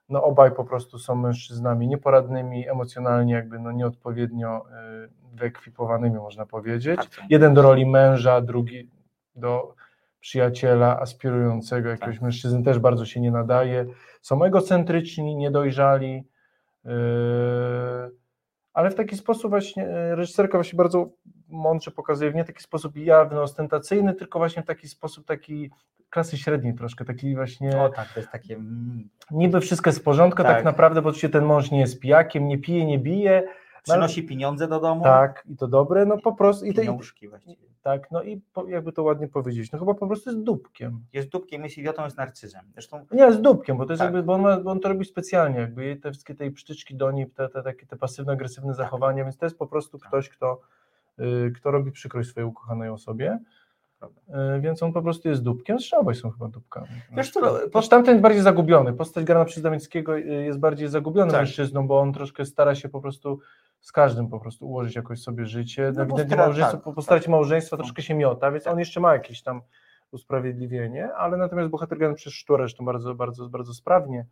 No 0.10 0.24
obaj 0.24 0.52
po 0.52 0.66
prostu 0.66 1.00
są 1.00 1.16
mężczyznami 1.16 1.88
nieporadnymi, 1.88 2.70
emocjonalnie 2.70 3.34
jakby 3.34 3.60
no 3.60 3.72
nieodpowiednio 3.72 4.66
y, 5.06 5.10
wyekwipowanymi, 5.36 6.16
można 6.16 6.46
powiedzieć. 6.46 7.00
Jeden 7.30 7.54
do 7.54 7.62
roli 7.62 7.86
męża, 7.86 8.42
drugi 8.42 8.90
do 9.36 9.76
przyjaciela 10.20 11.00
aspirującego 11.00 11.90
jakiegoś 11.90 12.16
Tak. 12.16 12.24
mężczyzny 12.24 12.64
też 12.64 12.80
bardzo 12.80 13.06
się 13.06 13.22
nie 13.22 13.32
nadaje. 13.32 13.86
Są 14.22 14.44
egocentryczni, 14.44 15.36
niedojrzali, 15.36 16.28
yy, 16.86 16.92
ale 18.78 18.90
w 18.90 18.96
taki 18.96 19.18
sposób 19.18 19.50
właśnie 19.50 19.84
yy, 19.84 20.16
reżyserka 20.16 20.58
właśnie 20.58 20.78
bardzo 20.78 21.10
mądrze 21.48 21.92
pokazuje, 21.92 22.32
w 22.32 22.36
nie 22.36 22.46
taki 22.46 22.64
sposób 22.64 22.98
jawny, 22.98 23.42
ostentacyjny, 23.42 24.14
tylko 24.14 24.40
właśnie 24.40 24.64
w 24.64 24.66
taki 24.66 24.88
sposób 24.88 25.26
taki 25.26 25.72
klasy 26.10 26.38
średniej 26.38 26.74
troszkę, 26.74 27.06
taki 27.06 27.36
właśnie 27.36 27.82
O 27.82 27.90
tak, 27.90 28.14
to 28.14 28.20
jest 28.20 28.32
takie... 28.32 28.56
Mm, 28.56 29.10
niby 29.32 29.60
wszystko 29.60 29.90
jest 29.90 30.00
w 30.00 30.04
porządku, 30.04 30.44
tak, 30.44 30.56
Tak. 30.56 30.66
naprawdę, 30.66 31.02
bo 31.02 31.10
oczywiście 31.10 31.30
ten 31.30 31.46
mąż 31.46 31.72
nie 31.72 31.80
jest 31.80 32.00
pijakiem, 32.00 32.48
nie 32.48 32.58
pije, 32.58 32.86
nie 32.86 33.00
bije, 33.00 33.44
No 33.88 33.94
przynosi 33.94 34.24
pieniądze 34.24 34.68
do 34.68 34.80
domu. 34.80 35.04
tak, 35.04 35.44
i 35.50 35.56
to 35.56 35.68
dobre, 35.68 36.06
no 36.06 36.18
po 36.18 36.36
prostu, 36.36 36.66
i, 36.66 36.74
te, 36.74 36.84
i, 36.86 36.88
właściwie. 36.90 37.38
tak, 37.82 38.12
no 38.12 38.24
i 38.24 38.42
po, 38.54 38.68
jakby 38.68 38.92
to 38.92 39.04
ładnie 39.04 39.28
powiedzieć, 39.28 39.72
no 39.72 39.80
chyba 39.80 39.94
po 39.94 40.08
prostu 40.08 40.30
jest 40.30 40.44
dupkiem. 40.44 41.02
Jest 41.14 41.30
dupkiem, 41.30 41.64
jest 41.64 41.78
idiotą, 41.78 42.04
jest 42.04 42.18
narcyzem. 42.18 42.62
Zresztą 42.74 43.06
Nie, 43.12 43.24
jest 43.24 43.42
dupkiem, 43.42 43.78
bo 43.78 43.86
to 43.86 43.94
jest 43.94 44.00
Tak. 44.02 44.06
jakby, 44.08 44.24
bo 44.24 44.34
on, 44.34 44.42
ma, 44.42 44.60
bo 44.60 44.72
on 44.72 44.80
to 44.80 44.90
robi 44.90 45.06
specjalnie, 45.06 45.60
jakby 45.60 45.96
te 45.96 46.12
wszystkie 46.12 46.36
tej 46.36 46.52
psztyczki 46.52 46.96
do 46.96 47.12
niej, 47.12 47.28
te, 47.30 47.50
te, 47.50 47.64
takie 47.64 47.86
te 47.86 47.96
pasywno-agresywne 47.96 48.74
zachowania, 48.74 49.24
więc 49.24 49.38
to 49.38 49.46
jest 49.46 49.58
po 49.58 49.68
prostu 49.68 49.98
Tak. 50.00 50.08
ktoś, 50.08 50.30
kto, 50.30 50.62
y, 51.20 51.52
kto 51.56 51.72
robi 51.72 51.92
przykrość 51.92 52.30
swojej 52.30 52.50
ukochanej 52.50 52.90
osobie, 52.90 53.40
Prawda. 54.00 54.22
y, 54.58 54.62
więc 54.62 54.84
on 54.84 54.94
po 54.94 55.02
prostu 55.02 55.30
jest 55.30 55.44
dupkiem, 55.44 55.80
zresztą 55.80 55.98
obaj 55.98 56.16
są 56.16 56.32
chyba 56.32 56.48
dupkami. 56.48 56.88
Wiesz 57.12 57.32
co, 57.32 57.42
po- 57.72 57.82
tamten 57.82 58.14
jest 58.16 58.22
bardziej 58.22 58.42
zagubiony, 58.42 58.94
postać 58.94 59.26
grana 59.26 59.46
przez 59.46 59.64
Damińskiego 59.64 60.18
y, 60.18 60.22
jest 60.22 60.60
bardziej 60.60 60.88
zagubionym 60.88 61.32
Tak. 61.32 61.42
mężczyzną, 61.42 61.88
bo 61.88 62.00
on 62.00 62.14
troszkę 62.14 62.46
stara 62.46 62.76
się 62.76 62.90
po 62.90 63.02
prostu 63.02 63.40
z 63.82 63.92
każdym 63.92 64.28
po 64.30 64.40
prostu 64.40 64.68
ułożyć 64.68 64.96
jakoś 64.96 65.22
sobie 65.22 65.46
życie, 65.46 65.84
No 65.86 65.92
no, 65.98 66.04
ewidentnie 66.04 66.38
małżeństwo, 66.38 66.78
tak, 66.78 66.84
po 66.84 66.94
postaci 66.94 67.24
tak. 67.26 67.32
małżeństwa 67.32 67.76
No. 67.76 67.84
troszkę 67.84 68.02
się 68.02 68.16
miota, 68.16 68.52
więc 68.52 68.64
Tak. 68.64 68.74
on 68.74 68.80
jeszcze 68.80 69.00
ma 69.00 69.14
jakieś 69.14 69.44
tam 69.44 69.62
usprawiedliwienie, 70.12 71.14
ale 71.14 71.38
natomiast 71.38 71.70
bohater 71.70 71.98
grany 71.98 72.16
przez 72.16 72.34
Szturę 72.34 72.64
zresztą 72.64 72.86
bardzo, 72.86 73.16
bardzo, 73.16 73.50
bardzo 73.50 73.74
sprawnie, 73.74 74.26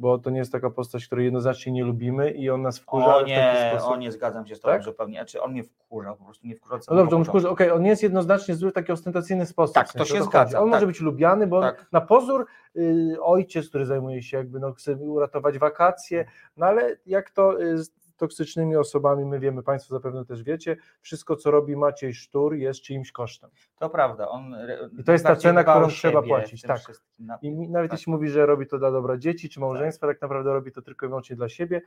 bo 0.00 0.18
to 0.18 0.30
nie 0.30 0.38
jest 0.38 0.52
taka 0.52 0.70
postać, 0.70 1.06
której 1.06 1.24
jednoznacznie 1.24 1.72
nie 1.72 1.84
lubimy 1.84 2.30
i 2.30 2.50
on 2.50 2.62
nas 2.62 2.78
wkurza 2.78 3.16
o 3.16 3.22
nie, 3.22 3.70
sposób. 3.72 3.92
o 3.92 3.96
nie, 3.96 4.12
zgadzam 4.12 4.46
się 4.46 4.54
z 4.56 4.60
tobą 4.60 4.72
Tak? 4.74 4.82
zupełnie. 4.82 5.16
Znaczy 5.18 5.42
on 5.42 5.52
mnie 5.52 5.64
wkurza, 5.64 6.14
po 6.14 6.24
prostu 6.24 6.46
mnie 6.46 6.56
wkurza. 6.56 6.78
No 6.90 6.96
dobrze, 6.96 7.16
on 7.16 7.24
wkurza, 7.24 7.48
okej, 7.50 7.70
on 7.70 7.82
nie 7.82 7.90
jest 7.90 8.02
jednoznacznie 8.02 8.54
zły 8.54 8.70
w 8.70 8.74
taki 8.74 8.92
ostentacyjny 8.92 9.46
sposób. 9.46 9.74
Tak, 9.74 9.88
w 9.88 9.92
to 9.92 9.98
sensie, 9.98 10.12
się 10.14 10.18
o 10.20 10.24
chodzi. 10.24 10.30
zgadza, 10.30 10.60
On 10.60 10.70
tak. 10.70 10.74
może 10.76 10.86
być 10.86 11.00
lubiany, 11.00 11.46
bo 11.46 11.60
Tak. 11.60 11.86
na 11.92 12.00
pozór 12.00 12.46
y, 12.76 13.16
ojciec, 13.22 13.68
który 13.68 13.86
zajmuje 13.86 14.22
się 14.22 14.36
jakby, 14.36 14.60
no 14.60 14.72
chce 14.72 14.96
uratować 14.96 15.58
wakacje, 15.58 16.24
no 16.56 16.66
ale 16.66 16.96
jak 17.06 17.30
to 17.30 17.62
y, 17.62 17.76
toksycznymi 18.20 18.76
osobami, 18.76 19.24
my 19.24 19.40
wiemy, 19.40 19.62
Państwo 19.62 19.94
zapewne 19.94 20.24
też 20.24 20.42
wiecie, 20.42 20.76
wszystko 21.00 21.36
co 21.36 21.50
robi 21.50 21.76
Maciej 21.76 22.14
Sztur 22.14 22.54
jest 22.54 22.80
czyimś 22.80 23.12
kosztem. 23.12 23.50
To 23.78 23.90
prawda. 23.90 24.28
On 24.28 24.54
I 24.98 25.04
to 25.04 25.12
jest 25.12 25.24
ta 25.24 25.36
cena, 25.36 25.64
którą 25.64 25.88
trzeba 25.88 26.22
płacić, 26.22 26.62
tak. 26.62 26.80
Na- 27.18 27.38
I 27.42 27.50
nawet 27.68 27.90
Tak. 27.90 27.98
jeśli 28.00 28.12
mówi, 28.12 28.28
że 28.28 28.46
robi 28.46 28.66
to 28.66 28.78
dla 28.78 28.90
dobra 28.90 29.16
dzieci 29.18 29.48
czy 29.48 29.60
małżeństwa, 29.60 30.06
tak 30.06 30.22
naprawdę 30.22 30.52
robi 30.52 30.72
to 30.72 30.82
tylko 30.82 31.06
i 31.06 31.08
wyłącznie 31.08 31.36
dla 31.36 31.48
siebie. 31.48 31.82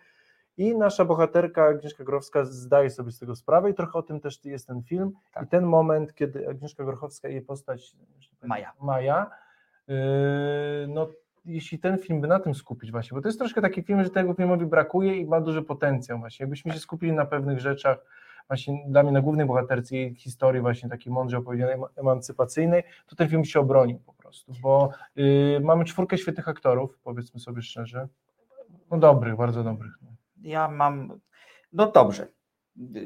I 0.57 0.77
nasza 0.77 1.05
bohaterka 1.05 1.63
Agnieszka 1.65 2.03
Grochowska 2.03 2.45
zdaje 2.45 2.89
sobie 2.89 3.11
z 3.11 3.19
tego 3.19 3.35
sprawę 3.35 3.69
i 3.69 3.73
trochę 3.73 3.99
o 3.99 4.03
tym 4.03 4.19
też 4.19 4.45
jest 4.45 4.67
ten 4.67 4.83
film. 4.83 5.11
Tak. 5.33 5.43
I 5.43 5.47
ten 5.47 5.65
moment, 5.65 6.13
kiedy 6.13 6.49
Agnieszka 6.49 6.83
Grochowska 6.83 7.29
i 7.29 7.31
jej 7.31 7.41
postać 7.41 7.95
Maja. 8.43 8.71
Maja 8.81 9.31
yy, 9.87 9.95
no 10.87 11.07
jeśli 11.45 11.79
ten 11.79 11.97
film 11.97 12.21
by 12.21 12.27
na 12.27 12.39
tym 12.39 12.55
skupić 12.55 12.91
właśnie, 12.91 13.15
bo 13.15 13.21
to 13.21 13.27
jest 13.27 13.39
troszkę 13.39 13.61
taki 13.61 13.83
film, 13.83 14.03
że 14.03 14.09
tego 14.09 14.33
filmowi 14.33 14.65
brakuje 14.65 15.17
i 15.17 15.25
ma 15.25 15.41
duży 15.41 15.61
potencjał 15.61 16.19
właśnie. 16.19 16.43
Jakbyśmy 16.43 16.73
się 16.73 16.79
skupili 16.79 17.11
na 17.13 17.25
pewnych 17.25 17.59
rzeczach, 17.59 17.97
właśnie 18.47 18.83
dla 18.87 19.03
mnie 19.03 19.11
na 19.11 19.21
głównej 19.21 19.45
bohaterce 19.45 19.95
jej 19.95 20.15
historii 20.15 20.61
właśnie 20.61 20.89
takiej 20.89 21.13
mądrze 21.13 21.37
opowiedzianej, 21.37 21.75
ema- 21.75 21.89
emancypacyjnej, 21.95 22.83
to 23.07 23.15
ten 23.15 23.29
film 23.29 23.45
się 23.45 23.59
obronił 23.59 23.99
po 23.99 24.13
prostu, 24.13 24.53
bo 24.61 24.89
yy, 25.15 25.59
mamy 25.63 25.85
czwórkę 25.85 26.17
świetnych 26.17 26.47
aktorów, 26.47 26.99
powiedzmy 27.03 27.39
sobie 27.39 27.61
szczerze, 27.61 28.07
no 28.91 28.97
dobrych, 28.97 29.35
bardzo 29.35 29.63
dobrych. 29.63 29.93
no. 30.01 30.09
Ja 30.41 30.67
mam. 30.67 31.19
No 31.73 31.91
dobrze. 31.91 32.27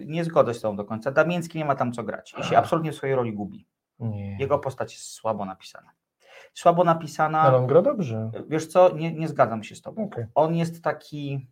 Nie 0.05 0.23
zgodzę 0.23 0.53
się 0.53 0.59
z 0.59 0.61
tobą 0.61 0.75
do 0.75 0.85
końca. 0.85 1.11
Damiński 1.11 1.57
nie 1.57 1.65
ma 1.65 1.75
tam 1.75 1.91
co 1.93 2.03
grać. 2.03 2.35
I 2.39 2.43
się 2.43 2.57
absolutnie 2.57 2.91
w 2.91 2.95
swojej 2.95 3.15
roli 3.15 3.33
gubi. 3.33 3.65
Nie. 3.99 4.37
Jego 4.37 4.59
postać 4.59 4.93
jest 4.93 5.05
słabo 5.05 5.45
napisana. 5.45 5.91
Słabo 6.57 6.83
napisana. 6.83 7.39
Ale 7.39 7.57
on 7.57 7.67
gra 7.67 7.81
dobrze. 7.81 8.31
Wiesz 8.47 8.67
co, 8.67 8.95
nie, 8.95 9.13
nie 9.13 9.27
zgadzam 9.27 9.63
się 9.63 9.75
z 9.75 9.81
tobą. 9.81 10.03
Okej. 10.03 10.25
On 10.35 10.55
jest 10.55 10.83
taki 10.83 11.47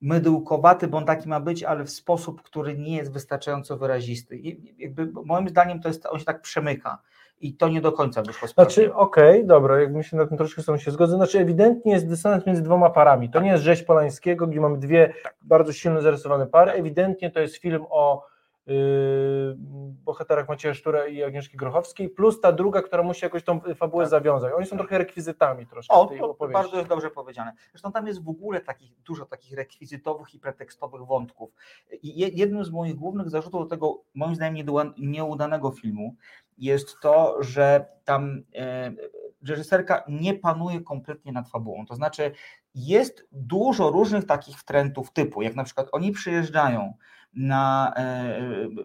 mydłkowaty, 0.00 0.88
bo 0.88 0.98
on 0.98 1.04
taki 1.04 1.28
ma 1.28 1.40
być, 1.40 1.62
ale 1.62 1.84
w 1.84 1.90
sposób, 1.90 2.42
który 2.42 2.78
nie 2.78 2.96
jest 2.96 3.12
wystarczająco 3.12 3.76
wyrazisty. 3.76 4.36
I 4.36 4.74
jakby 4.82 5.12
moim 5.24 5.48
zdaniem 5.48 5.80
to 5.80 5.88
jest, 5.88 6.06
on 6.06 6.18
się 6.18 6.24
tak 6.24 6.42
przemyka 6.42 6.98
i 7.40 7.54
to 7.54 7.68
nie 7.68 7.80
do 7.80 7.92
końca 7.92 8.22
wyszło 8.22 8.48
sprawnie. 8.48 8.74
Znaczy, 8.74 8.94
okej, 8.94 9.46
dobra, 9.46 9.80
jak 9.80 9.92
my 9.92 10.04
się 10.04 10.16
na 10.16 10.26
tym 10.26 10.36
troszkę 10.36 10.62
z 10.62 10.80
się 10.80 10.90
zgodzę. 10.90 11.16
Znaczy, 11.16 11.38
ewidentnie 11.38 11.92
jest 11.92 12.08
dysonans 12.08 12.46
między 12.46 12.62
dwoma 12.62 12.90
parami. 12.90 13.30
To 13.30 13.40
nie 13.40 13.50
jest 13.50 13.64
rzeź 13.64 13.82
Polańskiego, 13.82 14.46
gdzie 14.46 14.60
mamy 14.60 14.78
dwie 14.78 15.12
bardzo 15.42 15.72
silno 15.72 16.02
zarysowane 16.02 16.46
pary. 16.46 16.72
Ewidentnie 16.72 17.30
to 17.30 17.40
jest 17.40 17.56
film 17.56 17.84
o 17.90 18.26
bohaterach 20.04 20.48
Macieja 20.48 20.74
Sztura 20.74 21.06
i 21.06 21.22
Agnieszki 21.22 21.56
Grochowskiej, 21.56 22.08
plus 22.08 22.40
ta 22.40 22.52
druga, 22.52 22.82
która 22.82 23.02
musi 23.02 23.24
jakoś 23.24 23.44
tą 23.44 23.60
fabułę 23.76 24.04
Tak. 24.04 24.10
zawiązać. 24.10 24.52
Oni 24.56 24.66
są 24.66 24.76
trochę 24.76 24.98
rekwizytami 24.98 25.66
troszkę 25.66 25.94
O, 25.94 26.06
tej 26.06 26.18
to, 26.18 26.30
opowieści. 26.30 26.62
bardzo 26.62 26.76
jest 26.76 26.88
dobrze 26.88 27.10
powiedziane. 27.10 27.52
Zresztą 27.70 27.92
tam 27.92 28.06
jest 28.06 28.24
w 28.24 28.28
ogóle 28.28 28.60
takich, 28.60 29.00
dużo 29.02 29.26
takich 29.26 29.56
rekwizytowych 29.56 30.34
i 30.34 30.38
pretekstowych 30.38 31.02
wątków. 31.02 31.50
I 32.02 32.18
je- 32.20 32.28
jednym 32.28 32.64
z 32.64 32.70
moich 32.70 32.94
głównych 32.94 33.30
zarzutów 33.30 33.60
do 33.60 33.66
tego, 33.66 34.02
moim 34.14 34.34
zdaniem, 34.34 34.66
nieudanego 34.98 35.70
filmu 35.70 36.14
jest 36.58 37.00
to, 37.02 37.36
że 37.42 37.86
tam 38.04 38.42
e, 38.54 38.92
reżyserka 39.48 40.04
nie 40.08 40.34
panuje 40.34 40.80
kompletnie 40.80 41.32
nad 41.32 41.48
fabułą. 41.48 41.86
To 41.86 41.94
znaczy, 41.94 42.32
jest 42.74 43.28
dużo 43.32 43.90
różnych 43.90 44.24
takich 44.26 44.58
wtrętów 44.58 45.12
typu, 45.12 45.42
jak 45.42 45.54
na 45.54 45.64
przykład 45.64 45.88
oni 45.92 46.12
przyjeżdżają 46.12 46.94
na, 47.36 47.92
e, 47.96 48.40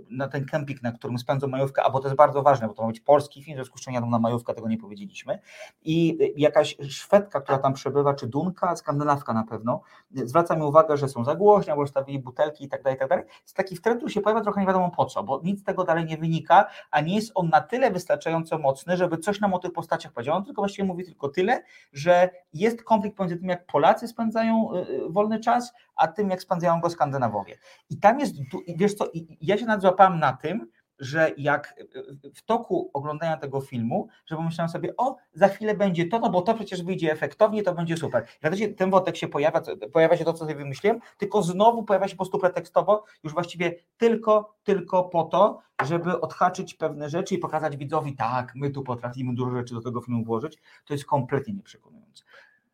na 0.09 0.27
ten 0.27 0.45
kemping, 0.45 0.83
na 0.83 0.91
którym 0.91 1.17
spędzą 1.17 1.47
majówkę, 1.47 1.83
a 1.83 1.89
bo 1.89 1.99
to 1.99 2.07
jest 2.07 2.17
bardzo 2.17 2.41
ważne, 2.41 2.67
bo 2.67 2.73
to 2.73 2.81
ma 2.81 2.87
być 2.87 2.99
polski 2.99 3.43
film, 3.43 3.55
w 3.55 3.57
związku 3.57 3.77
z 3.77 3.81
czym 3.81 3.93
jadą 3.93 4.09
na 4.09 4.19
majówkę, 4.19 4.53
tego 4.53 4.67
nie 4.67 4.77
powiedzieliśmy. 4.77 5.39
I 5.83 6.17
jakaś 6.37 6.77
Szwedka, 6.89 7.41
która 7.41 7.57
tam 7.57 7.73
przebywa, 7.73 8.13
czy 8.13 8.27
Dunka, 8.27 8.75
skandynawka 8.75 9.33
na 9.33 9.43
pewno, 9.43 9.81
zwraca 10.11 10.55
mi 10.55 10.63
uwagę, 10.63 10.97
że 10.97 11.07
są 11.07 11.23
za 11.23 11.35
głośni, 11.35 11.71
albo 11.71 11.85
że 11.85 11.89
stawili 11.89 12.19
butelki 12.19 12.63
i 12.63 12.67
tak 12.67 12.83
dalej, 12.83 12.97
i 12.97 12.99
tak 12.99 13.09
dalej. 13.09 13.25
Jest 13.41 13.55
taki 13.55 13.75
wtręt, 13.75 13.97
który 13.97 14.13
się 14.13 14.21
pojawia 14.21 14.41
trochę 14.41 14.61
nie 14.61 14.67
wiadomo 14.67 14.91
po 14.91 15.05
co, 15.05 15.23
bo 15.23 15.41
nic 15.43 15.59
z 15.61 15.63
tego 15.63 15.83
dalej 15.83 16.05
nie 16.05 16.17
wynika, 16.17 16.65
a 16.91 17.01
nie 17.01 17.15
jest 17.15 17.31
on 17.35 17.49
na 17.49 17.61
tyle 17.61 17.91
wystarczająco 17.91 18.57
mocny, 18.57 18.97
żeby 18.97 19.17
coś 19.17 19.39
nam 19.39 19.53
o 19.53 19.59
tych 19.59 19.73
postaciach 19.73 20.11
powiedział. 20.11 20.35
On 20.35 20.45
tylko 20.45 20.61
właściwie 20.61 20.87
mówi 20.87 21.05
tylko 21.05 21.29
tyle, 21.29 21.63
że 21.93 22.29
jest 22.53 22.83
konflikt 22.83 23.17
pomiędzy 23.17 23.37
tym, 23.37 23.49
jak 23.49 23.65
Polacy 23.65 24.07
spędzają 24.07 24.73
y, 24.73 24.77
y, 24.77 25.09
wolny 25.09 25.39
czas, 25.39 25.73
a 25.99 26.07
tym, 26.07 26.29
jak 26.29 26.41
spędzają 26.41 26.81
go 26.81 26.89
Skandynawowie. 26.89 27.57
I 27.89 27.97
tam 27.97 28.19
jest, 28.19 28.35
wiesz 28.75 28.93
co, 28.93 29.05
ja 29.41 29.57
się 29.57 29.65
nadzłapałem 29.65 30.19
na 30.19 30.33
tym, 30.33 30.67
że 30.99 31.31
jak 31.37 31.75
y, 31.95 32.31
w 32.35 32.41
toku 32.41 32.91
oglądania 32.93 33.37
tego 33.37 33.61
filmu, 33.61 34.07
że 34.25 34.35
pomyślałem 34.35 34.69
sobie, 34.69 34.97
o, 34.97 35.15
za 35.33 35.47
chwilę 35.47 35.75
będzie 35.75 36.07
to, 36.07 36.19
no 36.19 36.29
bo 36.29 36.41
to 36.41 36.53
przecież 36.53 36.83
wyjdzie 36.83 37.11
efektownie, 37.11 37.63
to 37.63 37.75
będzie 37.75 37.97
super. 37.97 38.25
Wtedy 38.27 38.67
ten 38.67 38.89
wątek 38.89 39.17
się 39.17 39.27
pojawia, 39.27 39.61
pojawia 39.93 40.17
się 40.17 40.25
to, 40.25 40.33
co 40.33 40.39
sobie 40.39 40.55
wymyśliłem, 40.55 40.99
tylko 41.17 41.43
znowu 41.43 41.83
pojawia 41.83 42.07
się 42.07 42.15
po 42.15 42.17
prostu 42.17 42.39
pretekstowo, 42.39 43.03
już 43.23 43.33
właściwie 43.33 43.75
tylko, 43.97 44.55
tylko 44.63 45.03
po 45.03 45.23
to, 45.23 45.59
żeby 45.85 46.21
odhaczyć 46.21 46.73
pewne 46.73 47.09
rzeczy 47.09 47.35
i 47.35 47.37
pokazać 47.37 47.77
widzowi, 47.77 48.15
tak, 48.15 48.55
my 48.55 48.69
tu 48.69 48.83
potrafimy 48.83 49.35
dużo 49.35 49.51
rzeczy 49.51 49.73
do 49.73 49.81
tego 49.81 50.01
filmu 50.01 50.23
włożyć. 50.23 50.57
To 50.85 50.93
jest 50.93 51.05
kompletnie 51.05 51.53
nieprzekonujące. 51.53 52.23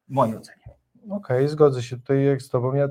W 0.08 0.14
mojej 0.14 0.38
ocenie. 0.38 0.64
Okej, 1.10 1.48
zgodzę 1.48 1.84
się 1.84 1.98
tutaj 1.98 2.40
z 2.40 2.50
tobą. 2.50 2.74
Ja 2.74 2.88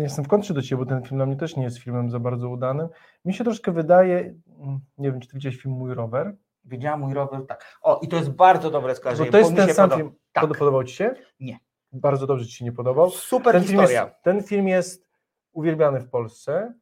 jestem 0.00 0.24
w 0.24 0.28
kontrze 0.28 0.54
do 0.54 0.62
ciebie, 0.62 0.84
bo 0.84 0.88
ten 0.90 1.02
film 1.02 1.16
dla 1.18 1.26
mnie 1.26 1.36
też 1.36 1.56
nie 1.56 1.64
jest 1.64 1.78
filmem 1.78 2.10
za 2.10 2.18
bardzo 2.18 2.48
udanym. 2.48 2.88
Mi 3.24 3.34
się 3.34 3.44
troszkę 3.44 3.72
wydaje, 3.72 4.16
mm, 4.58 4.80
nie 4.98 5.10
wiem, 5.12 5.20
czy 5.20 5.28
ty 5.28 5.34
widziałeś 5.34 5.56
film 5.62 5.74
Mój 5.74 5.94
Rower, 5.94 6.36
Widziałem 6.64 7.00
mój 7.00 7.14
rower, 7.14 7.46
tak. 7.46 7.78
O, 7.82 8.00
i 8.02 8.08
to 8.08 8.16
jest 8.16 8.30
bardzo 8.30 8.70
dobre 8.70 8.92
bo 8.92 8.96
skojarzenie. 8.96 9.30
to 9.30 9.38
jest 9.38 9.50
mi 9.50 9.56
ten 9.56 9.74
sam 9.74 9.90
poda- 9.90 9.96
film. 9.96 10.12
Tak. 10.32 10.48
Pod- 10.48 10.58
Podobał 10.58 10.84
ci 10.84 10.94
się? 10.94 11.14
Nie. 11.40 11.58
Bardzo 11.92 12.26
dobrze 12.26 12.46
ci 12.46 12.52
się 12.52 12.64
nie 12.64 12.72
podobał. 12.72 13.10
Super 13.10 13.52
Ten 13.54 13.64
film, 13.64 13.80
jest, 13.80 13.92
historia. 13.92 14.14
ten 14.22 14.42
film 14.42 14.68
jest 14.68 15.06
uwielbiany 15.52 16.00
w 16.00 16.10
Polsce. 16.10 16.74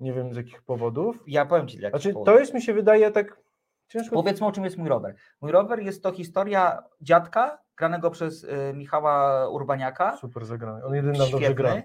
Nie 0.00 0.12
wiem 0.12 0.34
z 0.34 0.36
jakich 0.36 0.62
powodów. 0.62 1.24
Ja 1.26 1.46
powiem 1.46 1.68
ci, 1.68 1.78
jak 1.78 1.92
Znaczy, 1.92 2.14
to 2.24 2.38
jest 2.38 2.54
mi 2.54 2.62
się 2.62 2.74
wydaje 2.74 3.10
tak 3.10 3.40
ciężko. 3.88 4.14
Powiedzmy, 4.14 4.46
o 4.46 4.52
czym 4.52 4.64
jest 4.64 4.78
mój 4.78 4.88
rower. 4.88 5.14
Mój 5.40 5.52
rower 5.52 5.80
jest 5.80 6.02
to 6.02 6.12
historia 6.12 6.82
dziadka, 7.00 7.58
granego 7.76 8.10
przez 8.10 8.44
y, 8.44 8.72
Michała 8.74 9.48
Urbaniaka. 9.48 10.16
Super 10.16 10.44
zagrany. 10.44 10.84
On 10.84 10.94
jedyny 10.94 11.18
dobrze 11.18 11.54
gra. 11.54 11.82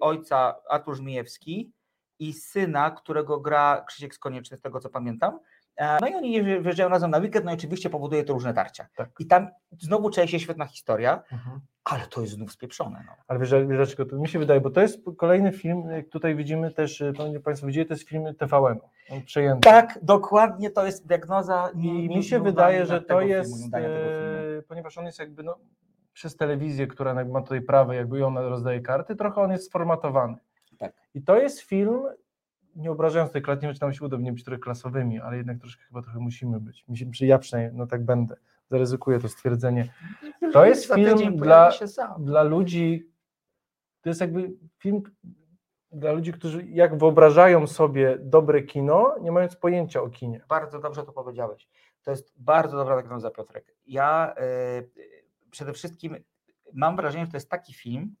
Ojca 0.00 0.54
Artur 0.70 0.96
Żmijewski 0.96 1.72
i 2.18 2.32
syna, 2.32 2.90
którego 2.90 3.40
gra 3.40 3.84
Krzysiek 3.88 4.14
Skonieczny, 4.14 4.56
z 4.56 4.60
tego 4.60 4.80
co 4.80 4.88
pamiętam. 4.90 5.38
E, 5.76 5.98
No 6.00 6.08
i 6.08 6.14
oni 6.14 6.42
wyjeżdżają 6.42 6.88
razem 6.88 7.10
na 7.10 7.18
weekend, 7.18 7.44
no 7.44 7.50
i 7.50 7.54
oczywiście 7.54 7.90
powoduje 7.90 8.24
to 8.24 8.32
różne 8.32 8.54
tarcia. 8.54 8.86
Tak. 8.96 9.08
I 9.18 9.26
tam 9.26 9.48
znowu 9.80 10.10
czai 10.10 10.28
się 10.28 10.40
świetna 10.40 10.66
historia, 10.66 11.22
Mhm. 11.32 11.60
ale 11.84 12.06
to 12.06 12.20
jest 12.20 12.32
znów 12.32 12.52
spieprzone. 12.52 13.02
No. 13.06 13.12
Ale 13.28 13.38
wiesz, 13.38 13.50
dlaczego 13.66 14.06
to 14.06 14.16
mi 14.16 14.28
się 14.28 14.38
wydaje, 14.38 14.60
bo 14.60 14.70
to 14.70 14.80
jest 14.80 14.98
kolejny 15.16 15.52
film, 15.52 15.90
jak 15.90 16.08
tutaj 16.08 16.36
widzimy 16.36 16.70
też, 16.70 17.00
y, 17.00 17.12
pewnie 17.16 17.40
Państwo 17.40 17.66
widzieli, 17.66 17.86
to 17.86 17.94
jest 17.94 18.08
film 18.08 18.34
TVN, 18.34 18.78
przejęty. 19.24 19.60
Tak, 19.60 19.98
dokładnie 20.02 20.70
to 20.70 20.86
jest 20.86 21.06
diagnoza. 21.06 21.70
I 21.74 22.08
mi 22.08 22.24
się 22.24 22.40
wydaje, 22.40 22.86
że 22.86 23.02
to 23.02 23.20
jest, 23.20 23.74
e, 23.74 24.62
ponieważ 24.68 24.98
on 24.98 25.06
jest 25.06 25.18
jakby 25.18 25.42
no, 25.42 25.58
przez 26.18 26.36
telewizję, 26.36 26.86
która 26.86 27.24
ma 27.24 27.42
tutaj 27.42 27.62
prawo, 27.62 27.92
jakby 27.92 28.18
ją 28.18 28.34
rozdaje 28.34 28.80
karty, 28.80 29.16
trochę 29.16 29.40
on 29.40 29.50
jest 29.50 29.66
sformatowany. 29.66 30.36
Tak. 30.78 30.92
I 31.14 31.22
to 31.22 31.38
jest 31.38 31.60
film, 31.60 32.02
nie 32.76 32.90
obrażając 32.90 33.32
tej 33.32 33.42
klasy, 33.42 33.62
nie 33.62 33.68
wiem, 33.68 33.74
czy 33.74 33.80
nam 33.80 33.92
się 33.92 34.04
uda 34.04 34.16
nie 34.16 34.32
być 34.32 34.44
trochę 34.44 34.60
klasowymi, 34.60 35.20
ale 35.20 35.36
jednak 35.36 35.58
troszkę 35.58 35.84
chyba 35.84 36.02
trochę 36.02 36.18
musimy 36.18 36.60
być. 36.60 36.84
Czy 37.14 37.26
ja 37.26 37.38
przynajmniej, 37.38 37.78
no 37.78 37.86
tak 37.86 38.04
będę, 38.04 38.36
zaryzykuję 38.70 39.20
to 39.20 39.28
stwierdzenie. 39.28 39.92
To 40.52 40.64
jest 40.64 40.88
Za 40.88 40.94
film 40.94 41.36
dla, 41.36 41.70
dla 42.18 42.42
ludzi, 42.42 43.10
to 44.00 44.08
jest 44.08 44.20
jakby 44.20 44.50
film 44.78 45.02
dla 45.92 46.12
ludzi, 46.12 46.32
którzy 46.32 46.66
jak 46.66 46.98
wyobrażają 46.98 47.66
sobie 47.66 48.18
dobre 48.20 48.62
kino, 48.62 49.14
nie 49.20 49.32
mając 49.32 49.56
pojęcia 49.56 50.02
o 50.02 50.08
kinie. 50.08 50.44
Bardzo 50.48 50.78
dobrze 50.78 51.02
to 51.02 51.12
powiedziałeś. 51.12 51.68
To 52.02 52.10
jest 52.10 52.32
bardzo 52.36 52.76
dobra 52.76 52.94
diagnoza, 52.94 53.30
Piotrek. 53.30 53.74
Ja 53.86 54.34
e, 54.36 54.82
przede 55.50 55.72
wszystkim 55.72 56.16
mam 56.72 56.96
wrażenie, 56.96 57.24
że 57.24 57.30
to 57.30 57.36
jest 57.36 57.50
taki 57.50 57.74
film, 57.74 58.14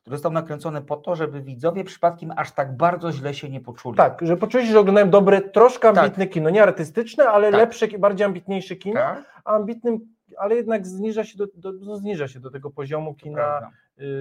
który 0.00 0.16
został 0.16 0.32
nakręcony 0.32 0.82
po 0.82 0.96
to, 0.96 1.16
żeby 1.16 1.40
widzowie 1.42 1.84
przypadkiem 1.84 2.32
aż 2.36 2.52
tak 2.52 2.76
bardzo 2.76 3.12
źle 3.12 3.34
się 3.34 3.50
nie 3.50 3.60
poczuli. 3.60 3.96
Tak, 3.96 4.18
że 4.22 4.36
poczuли 4.36 4.66
się, 4.66 4.72
że 4.72 4.80
oglądają 4.80 5.10
dobre, 5.10 5.42
troszkę 5.42 5.92
Tak. 5.92 5.98
ambitne 6.04 6.26
kino, 6.26 6.50
nie 6.50 6.62
artystyczne, 6.62 7.28
ale 7.28 7.50
Tak. 7.50 7.60
lepsze, 7.60 7.88
bardziej 7.98 8.24
ambitniejsze 8.24 8.76
kino, 8.76 9.00
Tak? 9.00 9.42
a 9.44 9.54
ambitnym, 9.54 10.00
ale 10.38 10.54
jednak 10.54 10.86
zniża 10.86 11.24
się 11.24 11.38
do, 11.38 11.46
do, 11.54 11.72
no 11.72 11.96
zniża 11.96 12.28
się 12.28 12.40
do 12.40 12.50
tego 12.50 12.70
poziomu 12.70 13.14
kina 13.14 13.70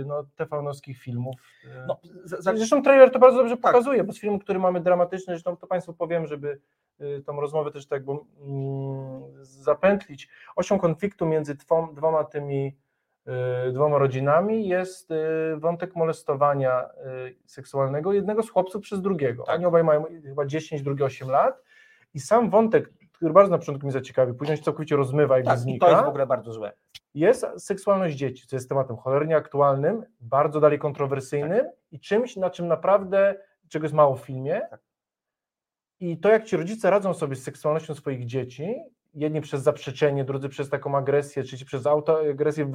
no, 0.05 0.23
TV-nowskich 0.35 0.97
filmów. 0.97 1.35
y. 1.65 1.67
No, 1.87 1.99
za, 2.23 2.55
Zresztą 2.55 2.83
trailer 2.83 3.11
to 3.11 3.19
bardzo 3.19 3.37
dobrze 3.37 3.57
Tak. 3.57 3.61
pokazuje, 3.61 4.03
bo 4.03 4.13
z 4.13 4.19
filmu, 4.19 4.39
który 4.39 4.59
mamy 4.59 4.79
dramatyczny, 4.79 5.33
zresztą 5.33 5.57
to 5.57 5.67
Państwu 5.67 5.93
powiem, 5.93 6.27
żeby 6.27 6.59
y, 7.01 7.23
tą 7.25 7.41
rozmowę 7.41 7.71
też 7.71 7.87
tak 7.87 8.05
bo, 8.05 8.25
mm, 8.41 9.21
zapętlić. 9.41 10.29
Osią 10.55 10.79
konfliktu 10.79 11.25
między 11.25 11.55
twom, 11.55 11.95
dwoma 11.95 12.23
tymi 12.23 12.75
y, 13.67 13.71
dwoma 13.71 13.97
rodzinami 13.97 14.67
jest 14.67 15.11
y, 15.11 15.15
wątek 15.57 15.95
molestowania 15.95 16.85
y, 16.85 17.35
seksualnego 17.45 18.13
jednego 18.13 18.43
z 18.43 18.49
chłopców 18.49 18.81
przez 18.81 19.01
drugiego. 19.01 19.43
Tak. 19.43 19.55
Oni 19.55 19.65
obaj 19.65 19.83
mają 19.83 20.05
chyba 20.23 20.45
10, 20.45 20.81
drugi 20.81 21.03
8 21.03 21.29
lat 21.29 21.61
i 22.13 22.19
sam 22.19 22.49
wątek, 22.49 22.93
który 23.11 23.33
bardzo 23.33 23.51
na 23.51 23.57
początku 23.57 23.85
mnie 23.85 23.91
zaciekawił, 23.93 24.35
później 24.35 24.57
się 24.57 24.63
całkowicie 24.63 24.95
rozmywa, 24.95 25.35
jakby 25.35 25.49
tak, 25.49 25.59
i 25.59 25.61
znika 25.61 25.85
to 25.85 25.91
jest 25.91 26.05
w 26.05 26.09
ogóle 26.09 26.27
bardzo 26.27 26.53
złe. 26.53 26.73
Jest 27.15 27.45
seksualność 27.57 28.15
dzieci, 28.15 28.47
co 28.47 28.55
jest 28.55 28.69
tematem 28.69 28.97
cholernie 28.97 29.35
aktualnym, 29.35 30.03
bardzo 30.19 30.59
dalej 30.59 30.79
kontrowersyjnym 30.79 31.65
i 31.91 31.99
czymś, 31.99 32.35
na 32.35 32.49
czym 32.49 32.67
naprawdę, 32.67 33.35
czego 33.69 33.85
jest 33.85 33.95
mało 33.95 34.15
w 34.15 34.21
filmie. 34.21 34.61
Tak. 34.69 34.79
I 35.99 36.17
to, 36.17 36.29
jak 36.29 36.43
ci 36.43 36.57
rodzice 36.57 36.89
radzą 36.89 37.13
sobie 37.13 37.35
z 37.35 37.43
seksualnością 37.43 37.95
swoich 37.95 38.25
dzieci, 38.25 38.75
jedni 39.13 39.41
przez 39.41 39.61
zaprzeczenie, 39.63 40.23
drudzy 40.23 40.49
przez 40.49 40.69
taką 40.69 40.97
agresję, 40.97 41.43
trzeci 41.43 41.65
przez 41.65 41.87
autoagresję 41.87 42.71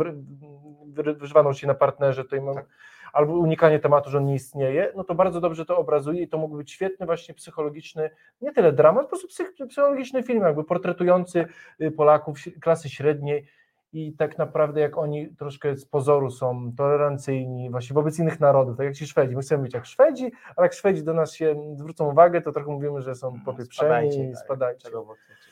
wyżywaną 1.17 1.53
się 1.53 1.67
na 1.67 1.75
partnerze, 1.75 2.25
tutaj 2.25 2.41
mam, 2.41 2.55
Tak. 2.55 2.67
albo 3.13 3.33
unikanie 3.33 3.79
tematu, 3.79 4.11
że 4.11 4.19
on 4.19 4.25
nie 4.25 4.35
istnieje, 4.35 4.93
no 4.97 5.05
to 5.05 5.15
bardzo 5.15 5.41
dobrze 5.41 5.65
to 5.65 5.79
obrazuje 5.79 6.23
i 6.23 6.29
to 6.29 6.39
mógł 6.39 6.57
być 6.57 6.71
świetny 6.71 7.07
właśnie 7.07 7.35
psychologiczny, 7.35 8.11
nie 8.41 8.53
tyle 8.53 8.73
dramat, 8.73 9.03
po 9.03 9.09
prostu 9.09 9.29
psych, 9.29 9.53
psychologiczny 9.69 10.23
film, 10.23 10.43
jakby 10.43 10.65
portretujący 10.65 11.47
y, 11.81 11.91
Polaków 11.91 12.39
klasy 12.61 12.89
średniej 12.89 13.47
i 13.93 14.13
tak 14.13 14.39
naprawdę 14.39 14.81
jak 14.81 14.99
oni 14.99 15.29
troszkę 15.37 15.77
z 15.77 15.87
pozoru 15.87 16.31
są 16.31 16.73
tolerancyjni 16.77 17.71
właśnie 17.71 17.95
wobec 17.95 18.19
innych 18.19 18.41
narodów, 18.41 18.77
tak 18.77 18.87
jak 18.87 18.95
ci 18.95 19.07
Szwedzi, 19.07 19.37
my 19.37 19.43
chcemy 19.43 19.63
być 19.63 19.75
jak 19.75 19.87
Szwedzi, 19.87 20.33
ale 20.57 20.65
jak 20.65 20.73
Szwedzi 20.73 21.05
do 21.05 21.15
nas 21.15 21.35
się 21.35 21.75
zwrócą 21.77 22.11
uwagę, 22.11 22.41
to 22.41 22.53
trochę 22.53 22.71
mówimy, 22.71 23.03
że 23.03 23.15
są 23.15 23.41
popieprzeni 23.45 24.31
i 24.31 24.37
spadajcie. 24.37 24.91
Wy 24.91 24.97
chcecie? 25.15 25.51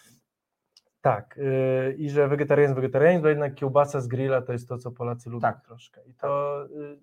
Tak, 1.01 1.37
yy, 1.37 1.94
i 1.94 2.11
że 2.11 2.29
wegetarianizm, 2.29 2.74
wegetarianizm, 2.74 3.22
to 3.22 3.29
jednak 3.29 3.55
kiełbasa 3.55 4.01
z 4.01 4.09
grilla 4.09 4.42
to 4.42 4.53
jest 4.53 4.68
to, 4.68 4.79
co 4.79 4.90
Polacy 4.90 5.31
lubią 5.31 5.40
Tak. 5.40 5.64
troszkę. 5.64 6.01
I 6.07 6.14
to, 6.14 6.64
yy, 6.70 7.01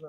no, 0.00 0.08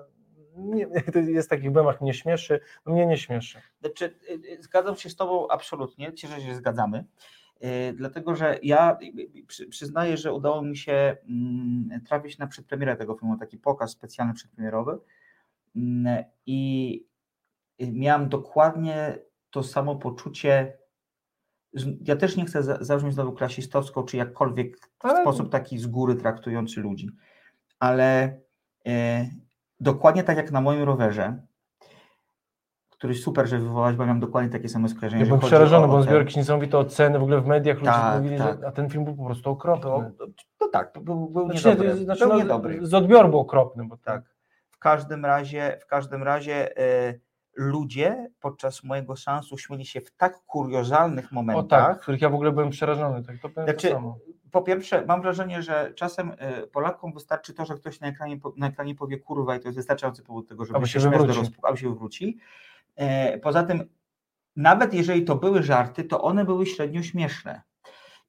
nie, 0.56 0.86
to 1.12 1.18
jest 1.18 1.48
w 1.48 1.50
takich 1.50 1.72
memach 1.72 2.00
mnie 2.00 2.14
śmieszy, 2.14 2.60
mnie 2.86 3.06
nie 3.06 3.18
śmieszy. 3.18 3.62
Znaczy, 3.80 4.04
y, 4.30 4.54
y, 4.58 4.62
zgadzam 4.62 4.96
się 4.96 5.10
z 5.10 5.16
Tobą 5.16 5.48
absolutnie, 5.48 6.12
cieszę 6.14 6.40
się, 6.40 6.46
że 6.46 6.54
zgadzamy, 6.54 7.04
dlatego 7.94 8.36
że 8.36 8.58
ja 8.62 8.98
przy, 9.46 9.66
przyznaję, 9.66 10.16
że 10.16 10.32
udało 10.32 10.62
mi 10.62 10.76
się 10.76 11.16
mm, 11.28 12.00
trafić 12.06 12.38
na 12.38 12.46
przedpremierę 12.46 12.96
tego 12.96 13.16
filmu, 13.16 13.38
taki 13.38 13.58
pokaz 13.58 13.90
specjalny 13.90 14.34
przedpremierowy. 14.34 14.98
Mm, 15.76 16.24
i 16.46 17.06
miałem 17.80 18.28
dokładnie 18.28 19.18
to 19.50 19.62
samo 19.62 19.96
poczucie, 19.96 20.78
ja 22.04 22.16
też 22.16 22.36
nie 22.36 22.44
chcę 22.44 22.62
za- 22.62 22.84
zabrzmieć 22.84 23.14
znowu 23.14 23.32
klasistowską, 23.32 24.02
czy 24.02 24.16
jakkolwiek 24.16 24.78
w 24.78 25.04
Ale- 25.04 25.20
sposób 25.20 25.50
taki 25.52 25.78
z 25.78 25.86
góry 25.86 26.14
traktujący 26.14 26.80
ludzi, 26.80 27.08
ale 27.78 28.40
e, 28.86 29.26
dokładnie 29.80 30.24
tak 30.24 30.36
jak 30.36 30.52
na 30.52 30.60
moim 30.60 30.82
rowerze, 30.82 31.42
który 33.02 33.14
super, 33.14 33.46
że 33.48 33.58
wywołać, 33.58 33.96
bo 33.96 34.04
miałem 34.04 34.20
dokładnie 34.20 34.50
takie 34.50 34.68
same 34.68 34.88
skojarzenie. 34.88 35.22
Ja 35.22 35.26
byłem 35.26 35.40
przerażony, 35.40 35.84
o 35.84 35.88
bo 35.88 35.94
ten- 35.94 36.02
zbiorł 36.02 36.18
jakieś 36.18 36.36
niesamowite 36.36 36.78
oceny 36.78 37.18
w 37.18 37.22
ogóle 37.22 37.40
w 37.40 37.46
mediach, 37.46 37.76
ludzie 37.78 37.90
Tak, 37.90 38.16
mówili, 38.22 38.38
tak. 38.38 38.60
że 38.60 38.66
a 38.68 38.72
ten 38.72 38.90
film 38.90 39.04
był 39.04 39.14
po 39.16 39.24
prostu 39.24 39.50
okropny. 39.50 39.90
To, 40.18 40.26
to 40.58 40.68
tak, 40.68 40.92
był, 41.00 41.28
był 41.30 41.44
Znaczy, 41.50 41.64
nie, 41.68 41.70
niedobry. 41.74 41.90
to 41.90 42.04
znaczy, 42.04 42.20
był 42.20 42.28
no, 42.28 42.38
niedobry. 42.38 42.86
Z 42.86 42.94
odbioru 42.94 43.28
był 43.28 43.38
okropny, 43.38 43.84
bo 43.84 43.96
Tak. 43.96 44.22
W 44.70 44.78
każdym 44.78 45.24
razie, 45.24 45.78
w 45.80 45.86
każdym 45.86 46.22
razie 46.22 46.76
e, 46.78 47.14
ludzie 47.56 48.30
podczas 48.40 48.84
mojego 48.84 49.16
seansu 49.16 49.58
śmieli 49.58 49.86
się 49.86 50.00
w 50.00 50.10
tak 50.10 50.38
kuriozalnych 50.46 51.32
O 51.32 51.34
momentach. 51.34 51.86
tak, 51.88 51.98
w 51.98 52.02
których 52.02 52.20
ja 52.22 52.28
w 52.30 52.34
ogóle 52.34 52.52
byłem 52.52 52.70
przerażony, 52.70 53.22
tak 53.24 53.36
to 53.42 53.48
Znaczy, 53.64 53.88
to 53.88 53.94
samo. 53.94 54.16
po 54.50 54.62
pierwsze, 54.62 55.04
mam 55.06 55.22
wrażenie, 55.22 55.62
że 55.62 55.92
czasem 55.94 56.32
e, 56.38 56.66
Polakom 56.66 57.12
wystarczy 57.12 57.54
to, 57.54 57.64
że 57.64 57.74
ktoś 57.74 58.00
na 58.00 58.06
ekranie, 58.08 58.36
na 58.56 58.66
ekranie 58.68 58.94
powie 58.94 59.18
kurwa 59.18 59.56
i 59.56 59.60
to 59.60 59.68
jest 59.68 59.78
wystarczający 59.78 60.22
powód 60.22 60.48
tego, 60.48 60.64
żeby 60.64 60.74
Albo 60.76 60.86
się 60.86 60.98
wywróci. 61.00 61.40
rozpłu- 61.40 61.60
albo 61.62 61.76
się 61.76 61.88
wywróci. 61.88 62.38
E, 62.96 63.38
Poza 63.38 63.62
tym, 63.62 63.88
nawet 64.56 64.94
jeżeli 64.94 65.24
to 65.24 65.36
były 65.36 65.62
żarty, 65.62 66.04
to 66.04 66.22
one 66.22 66.44
były 66.44 66.66
średnio 66.66 67.02
śmieszne. 67.02 67.62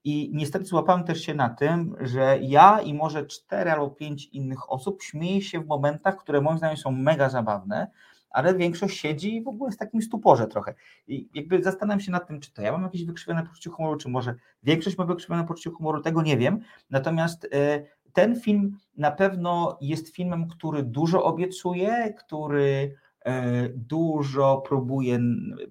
I 0.04 0.32
niestety 0.34 0.66
złapałem 0.66 1.04
też 1.04 1.22
się 1.22 1.34
na 1.34 1.50
tym, 1.50 1.96
że 2.00 2.38
ja 2.42 2.82
i 2.82 2.94
może 2.94 3.26
cztery 3.26 3.72
albo 3.72 3.90
pięć 3.90 4.26
innych 4.26 4.72
osób 4.72 5.04
śmieje 5.04 5.42
się 5.42 5.60
w 5.60 5.68
momentach, 5.68 6.18
które 6.18 6.42
moim 6.42 6.58
zdaniem 6.58 6.78
są 6.78 6.92
mega 6.92 7.30
zabawne, 7.30 7.92
ale 8.30 8.56
większość 8.56 9.00
siedzi 9.00 9.42
w 9.42 9.48
ogóle 9.48 9.72
w 9.72 9.78
takim 9.78 10.02
stuporze 10.02 10.48
trochę. 10.48 10.74
I 11.08 11.30
jakby 11.34 11.64
zastanawiam 11.64 12.00
się 12.00 12.12
nad 12.12 12.28
tym, 12.28 12.40
czy 12.40 12.54
to 12.54 12.62
ja 12.62 12.72
mam 12.72 12.84
jakieś 12.84 13.06
wykrzywione 13.06 13.44
poczucie 13.44 13.70
humoru, 13.70 13.98
czy 13.98 14.10
może 14.10 14.36
większość 14.64 14.98
ma 14.98 15.06
wykrzywione 15.06 15.46
poczucie 15.46 15.70
humoru, 15.70 16.02
tego 16.02 16.22
nie 16.22 16.38
wiem. 16.38 16.60
Natomiast 16.90 17.48
e, 17.52 17.84
ten 18.14 18.42
film 18.42 18.78
na 18.98 19.12
pewno 19.12 19.78
jest 19.82 20.16
filmem, 20.16 20.48
który 20.48 20.84
dużo 20.84 21.24
obiecuje, 21.24 22.14
który 22.14 22.96
dużo 23.76 24.58
próbuje, 24.68 25.20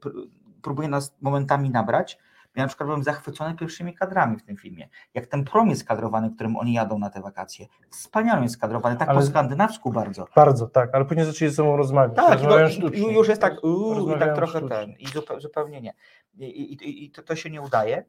pr- 0.01 0.27
próbuje 0.63 0.89
nas 0.89 1.17
momentami 1.21 1.71
nabrać. 1.71 2.19
Ja 2.55 2.63
na 2.63 2.69
przykład 2.69 2.87
byłem 2.87 3.03
zachwycony 3.03 3.55
pierwszymi 3.57 3.95
kadrami 3.95 4.37
w 4.39 4.43
tym 4.43 4.57
filmie. 4.57 4.89
Jak 5.15 5.27
ten 5.27 5.45
prom 5.45 5.69
jest 5.71 5.85
kadrowany, 5.85 6.31
którym 6.31 6.57
oni 6.57 6.73
jadą 6.73 6.99
na 6.99 7.11
te 7.11 7.21
wakacje. 7.21 7.67
Wspaniale 7.91 8.43
jest 8.43 8.55
skadrowany, 8.55 8.97
tak 8.97 9.09
Ale- 9.09 9.21
po 9.21 9.27
skandynawsku 9.27 9.93
bardzo. 9.93 10.27
Bardzo, 10.37 10.67
tak, 10.67 10.95
ale 10.95 11.05
później 11.05 11.27
zaczęli 11.27 11.51
ze 11.51 11.55
sobą 11.57 11.77
rozmawiać. 11.77 12.17
Tak, 12.17 12.43
no, 12.43 12.49
ju- 12.59 13.11
już 13.13 13.29
jest 13.29 13.41
tak, 13.41 13.65
uuu, 13.65 14.17
i 14.17 14.19
tak 14.19 14.35
trochę 14.35 14.59
sztucznie. 14.59 14.69
ten, 14.77 14.91
i 14.99 15.07
zupe, 15.07 15.41
zupełnie 15.41 15.81
nie. 15.81 15.95
I, 16.39 16.45
i, 16.45 17.05
i 17.05 17.11
to, 17.11 17.23
to 17.23 17.37
się 17.37 17.51
nie 17.51 17.61
udaje. 17.63 18.05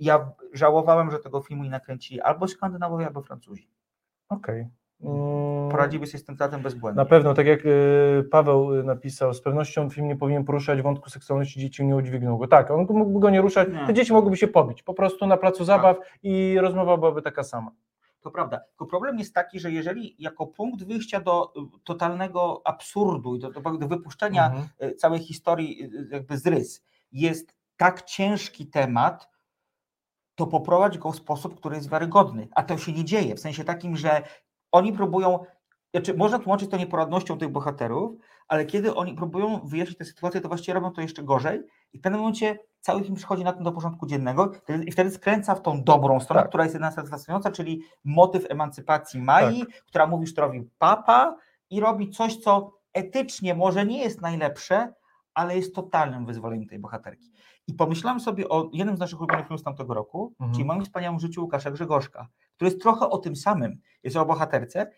Ja 0.00 0.30
żałowałem, 0.52 1.10
że 1.10 1.18
tego 1.18 1.40
filmu 1.42 1.64
nie 1.64 1.70
nakręcili 1.70 2.20
albo 2.20 2.48
Skandynawowie, 2.48 3.06
albo 3.06 3.22
Francuzi. 3.22 3.68
Okej. 4.28 4.60
Mm, 4.60 4.70
Poradziłby 5.70 6.06
sobie 6.06 6.18
z 6.18 6.24
tym 6.24 6.36
tematem 6.36 6.62
bezbłędnie. 6.62 6.96
Na 7.02 7.08
pewno, 7.08 7.34
tak 7.34 7.46
jak 7.46 7.66
y, 7.66 8.24
Paweł 8.30 8.74
y, 8.74 8.84
napisał, 8.84 9.34
z 9.34 9.40
pewnością 9.42 9.90
film 9.90 10.08
nie 10.08 10.16
powinien 10.16 10.44
poruszać 10.44 10.82
wątku 10.82 11.10
seksualności 11.10 11.60
dzieci, 11.60 11.84
nie 11.84 11.96
udźwignął 11.96 12.38
go. 12.38 12.46
Tak, 12.46 12.70
on 12.70 12.86
mógłby 12.90 13.20
go 13.20 13.30
nie 13.30 13.40
ruszać, 13.40 13.68
Nie. 13.72 13.86
te 13.86 13.94
dzieci 13.94 14.12
mogłyby 14.12 14.36
się 14.36 14.48
pobić 14.48 14.82
po 14.82 14.94
prostu 14.94 15.26
na 15.26 15.36
placu 15.36 15.64
zabaw 15.64 15.96
i 16.22 16.56
rozmowa 16.60 16.96
byłaby 16.96 17.22
taka 17.22 17.42
sama. 17.44 17.70
To 18.20 18.30
prawda. 18.30 18.60
Tylko 18.60 18.86
problem 18.86 19.18
jest 19.18 19.34
taki, 19.34 19.60
że 19.60 19.70
jeżeli 19.70 20.16
jako 20.18 20.46
punkt 20.46 20.84
wyjścia 20.84 21.20
do 21.20 21.52
y, 21.56 21.84
totalnego 21.84 22.62
absurdu 22.64 23.36
i 23.36 23.38
do, 23.38 23.50
do, 23.50 23.60
wypuszczenia 23.88 24.46
Mhm. 24.46 24.96
całej 24.96 25.18
historii 25.20 25.90
jakby 26.10 26.38
z 26.38 26.46
rys 26.46 26.84
jest 27.12 27.54
tak 27.76 28.02
ciężki 28.02 28.66
temat, 28.66 29.28
to 30.34 30.46
poprowadź 30.46 30.98
go 30.98 31.12
w 31.12 31.16
sposób, 31.16 31.56
który 31.56 31.76
jest 31.76 31.90
wiarygodny. 31.90 32.48
A 32.54 32.62
to 32.62 32.78
się 32.78 32.92
nie 32.92 33.04
dzieje. 33.04 33.34
W 33.34 33.40
sensie 33.40 33.64
takim, 33.64 33.96
że 33.96 34.22
oni 34.72 34.92
próbują 34.92 35.38
znaczy, 35.94 36.14
można 36.14 36.38
tłumaczyć 36.38 36.70
to 36.70 36.76
nieporadnością 36.76 37.38
tych 37.38 37.48
bohaterów, 37.48 38.12
ale 38.48 38.64
kiedy 38.64 38.94
oni 38.94 39.14
próbują 39.14 39.60
wyjaśnić 39.64 39.98
tę 39.98 40.04
sytuację, 40.04 40.40
to 40.40 40.48
właściwie 40.48 40.74
robią 40.74 40.90
to 40.90 41.00
jeszcze 41.00 41.22
gorzej 41.22 41.62
i 41.92 41.98
w 41.98 42.00
pewnym 42.00 42.20
momencie 42.20 42.58
cały 42.80 43.02
film 43.02 43.14
przychodzi 43.14 43.44
na 43.44 43.52
tym 43.52 43.64
do 43.64 43.72
porządku 43.72 44.06
dziennego 44.06 44.52
i 44.86 44.92
wtedy 44.92 45.10
skręca 45.10 45.54
w 45.54 45.62
tą 45.62 45.82
dobrą 45.82 46.20
stronę, 46.20 46.42
Tak. 46.42 46.48
która 46.48 46.64
jest 46.64 46.74
jedna 46.74 46.90
satysfakcjonująca, 46.90 47.50
czyli 47.50 47.82
motyw 48.04 48.50
emancypacji 48.50 49.22
Mai, 49.22 49.64
która 49.86 50.06
mówi 50.06 50.26
Sztorowi 50.26 50.68
papa 50.78 51.36
i 51.70 51.80
robi 51.80 52.10
coś, 52.10 52.36
co 52.36 52.72
etycznie 52.92 53.54
może 53.54 53.86
nie 53.86 53.98
jest 53.98 54.20
najlepsze, 54.20 54.92
ale 55.34 55.56
jest 55.56 55.74
totalnym 55.74 56.26
wyzwoleniem 56.26 56.68
tej 56.68 56.78
bohaterki. 56.78 57.30
I 57.70 57.74
pomyślałem 57.74 58.20
sobie 58.20 58.48
o 58.48 58.70
jednym 58.72 58.96
z 58.96 59.00
naszych 59.00 59.20
ulubionych 59.20 59.46
filmów 59.46 59.60
z 59.60 59.64
tamtego 59.64 59.94
roku, 59.94 60.34
Mhm. 60.40 60.52
czyli 60.52 60.64
moim 60.64 60.84
wspaniałym 60.84 61.20
życiu 61.20 61.42
Łukasza 61.42 61.70
Grzegorzka, 61.70 62.28
który 62.56 62.70
jest 62.70 62.82
trochę 62.82 63.10
o 63.10 63.18
tym 63.18 63.36
samym. 63.36 63.80
Jest 64.02 64.16
o 64.16 64.26
bohaterce, 64.26 64.90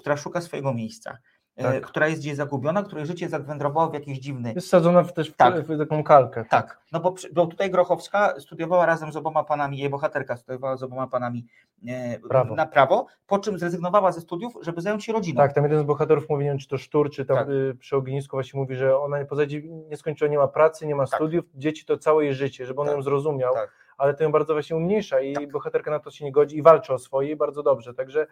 która 0.00 0.16
szuka 0.16 0.40
swojego 0.40 0.74
miejsca, 0.74 1.18
Tak. 1.56 1.86
która 1.86 2.08
jest 2.08 2.20
gdzieś 2.20 2.34
zagubiona, 2.34 2.82
której 2.82 3.06
życie 3.06 3.28
zawędrowało 3.28 3.90
w 3.90 3.94
jakiś 3.94 4.18
dziwny... 4.18 4.52
Jest 4.54 4.68
sadzona 4.68 5.02
w, 5.02 5.12
też 5.12 5.30
w, 5.30 5.36
Tak. 5.36 5.60
w 5.66 5.78
taką 5.78 6.04
kalkę. 6.04 6.44
Tak, 6.50 6.78
no 6.92 7.00
bo, 7.00 7.14
bo 7.32 7.46
tutaj 7.46 7.70
Grochowska 7.70 8.40
studiowała 8.40 8.86
razem 8.86 9.12
z 9.12 9.16
oboma 9.16 9.44
panami, 9.44 9.78
jej 9.78 9.90
bohaterka 9.90 10.36
studiowała 10.36 10.76
z 10.76 10.82
oboma 10.82 11.06
panami 11.06 11.46
e, 11.88 12.18
Prawo. 12.18 12.54
na 12.54 12.66
prawo, 12.66 13.06
po 13.26 13.38
czym 13.38 13.58
zrezygnowała 13.58 14.12
ze 14.12 14.20
studiów, 14.20 14.54
żeby 14.60 14.80
zająć 14.80 15.04
się 15.04 15.12
rodziną. 15.12 15.36
Tak, 15.36 15.52
tam 15.52 15.64
jeden 15.64 15.80
z 15.80 15.82
bohaterów 15.82 16.28
mówi, 16.28 16.44
nie 16.44 16.50
wiem, 16.50 16.58
czy 16.58 16.68
to 16.68 16.78
Sztur, 16.78 17.10
czy 17.10 17.24
tam 17.24 17.36
Tak. 17.36 17.48
y, 17.48 17.76
przy 17.80 17.96
ognisku 17.96 18.36
właśnie 18.36 18.60
mówi, 18.60 18.76
że 18.76 18.98
ona 18.98 19.18
nie 19.18 19.24
pozadzie 19.26 19.62
nie 19.62 19.96
skończyła, 19.96 20.30
nie 20.30 20.38
ma 20.38 20.48
pracy, 20.48 20.86
nie 20.86 20.94
ma 20.94 21.06
Tak. 21.06 21.14
studiów, 21.14 21.44
dzieci 21.54 21.84
to 21.84 21.98
całe 21.98 22.24
jej 22.24 22.34
życie, 22.34 22.66
żeby 22.66 22.80
on 22.80 22.86
Tak. 22.86 22.96
ją 22.96 23.02
zrozumiał, 23.02 23.54
Tak. 23.54 23.70
ale 23.98 24.14
to 24.14 24.24
ją 24.24 24.32
bardzo 24.32 24.52
właśnie 24.52 24.76
umniejsza 24.76 25.20
i 25.20 25.32
Tak. 25.34 25.52
bohaterka 25.52 25.90
na 25.90 25.98
to 25.98 26.10
się 26.10 26.24
nie 26.24 26.32
godzi 26.32 26.56
i 26.56 26.62
walczy 26.62 26.92
o 26.92 26.98
swoje 26.98 27.30
i 27.30 27.36
bardzo 27.36 27.62
dobrze, 27.62 27.94
także 27.94 28.26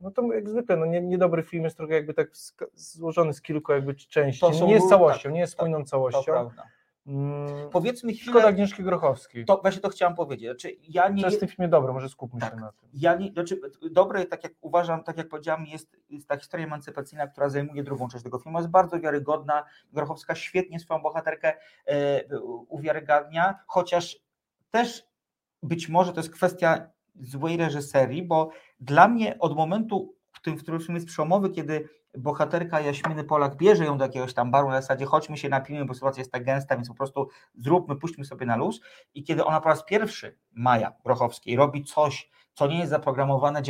no 0.00 0.10
to 0.10 0.32
jak 0.32 0.48
zwykle, 0.48 0.76
no 0.76 0.86
nie, 0.86 1.00
niedobry 1.00 1.42
film 1.42 1.64
jest 1.64 1.76
trochę 1.76 1.94
jakby 1.94 2.14
tak 2.14 2.28
złożony 2.74 3.32
z 3.32 3.42
kilku 3.42 3.72
jakby 3.72 3.94
części, 3.94 4.40
są 4.40 4.66
nie 4.66 4.72
jest 4.74 4.88
całością, 4.88 5.22
tak, 5.22 5.32
nie 5.32 5.40
jest 5.40 5.52
tak, 5.52 5.58
spójną 5.60 5.78
To 5.78 5.84
całością. 5.84 6.22
prawda. 6.24 6.62
Mm, 7.06 7.70
Powiedzmy 7.70 8.14
Szkoda 8.14 8.30
chwilę, 8.30 8.46
Agnieszki 8.48 8.82
Grochowskiej. 8.82 9.44
to 9.44 9.58
właśnie 9.62 9.80
to 9.80 9.88
chciałam 9.88 10.14
powiedzieć. 10.14 10.48
Znaczy, 10.50 10.76
ja 10.88 11.08
nie, 11.08 11.20
Co 11.22 11.26
jest 11.26 11.36
w 11.36 11.40
tym 11.40 11.48
filmie 11.48 11.68
dobre, 11.68 11.92
może 11.92 12.08
skupmy 12.08 12.40
Tak. 12.40 12.50
się 12.54 12.60
na 12.60 12.72
tym. 12.72 12.88
ja 12.92 13.14
nie, 13.14 13.32
znaczy, 13.32 13.60
dobre, 13.90 14.24
tak 14.24 14.44
jak 14.44 14.52
uważam, 14.60 15.04
tak 15.04 15.16
jak 15.16 15.28
powiedziałam, 15.28 15.66
jest, 15.66 15.96
jest 16.10 16.28
ta 16.28 16.36
historia 16.38 16.66
emancypacyjna, 16.66 17.26
która 17.26 17.48
zajmuje 17.48 17.82
drugą 17.82 18.08
część 18.08 18.24
tego 18.24 18.38
filmu, 18.38 18.58
jest 18.58 18.70
bardzo 18.70 19.00
wiarygodna. 19.00 19.64
Grochowska 19.92 20.34
świetnie 20.34 20.80
swoją 20.80 21.02
bohaterkę 21.02 21.54
e, 21.86 22.24
uwiarygadnia, 22.68 23.58
chociaż 23.66 24.16
też 24.70 25.06
być 25.62 25.88
może 25.88 26.12
to 26.12 26.20
jest 26.20 26.30
kwestia 26.32 26.90
złej 27.20 27.56
reżyserii, 27.56 28.22
bo 28.22 28.50
dla 28.80 29.08
mnie 29.08 29.38
od 29.38 29.56
momentu, 29.56 30.14
w 30.32 30.40
tym, 30.40 30.56
w 30.56 30.62
którym 30.62 30.94
jest 30.94 31.06
przełomowy, 31.06 31.50
kiedy 31.50 31.88
bohaterka 32.18 32.80
Jaśminy 32.80 33.24
Polak 33.24 33.56
bierze 33.56 33.84
ją 33.84 33.98
do 33.98 34.04
jakiegoś 34.04 34.34
tam 34.34 34.50
baru 34.50 34.68
na 34.68 34.80
zasadzie 34.80 35.04
chodźmy 35.06 35.36
się 35.36 35.48
napijmy, 35.48 35.84
bo 35.84 35.94
sytuacja 35.94 36.20
jest 36.20 36.32
tak 36.32 36.44
gęsta, 36.44 36.76
więc 36.76 36.88
po 36.88 36.94
prostu 36.94 37.28
zróbmy, 37.54 37.96
puśćmy 37.96 38.24
sobie 38.24 38.46
na 38.46 38.56
luz. 38.56 38.80
I 39.14 39.24
kiedy 39.24 39.44
ona 39.44 39.60
po 39.60 39.68
raz 39.68 39.84
pierwszy, 39.84 40.38
Maja 40.52 40.92
Grochowskiej, 41.04 41.56
robi 41.56 41.84
coś, 41.84 42.30
co 42.54 42.66
nie 42.66 42.78
jest 42.78 42.90
zaprogramowane 42.90 43.62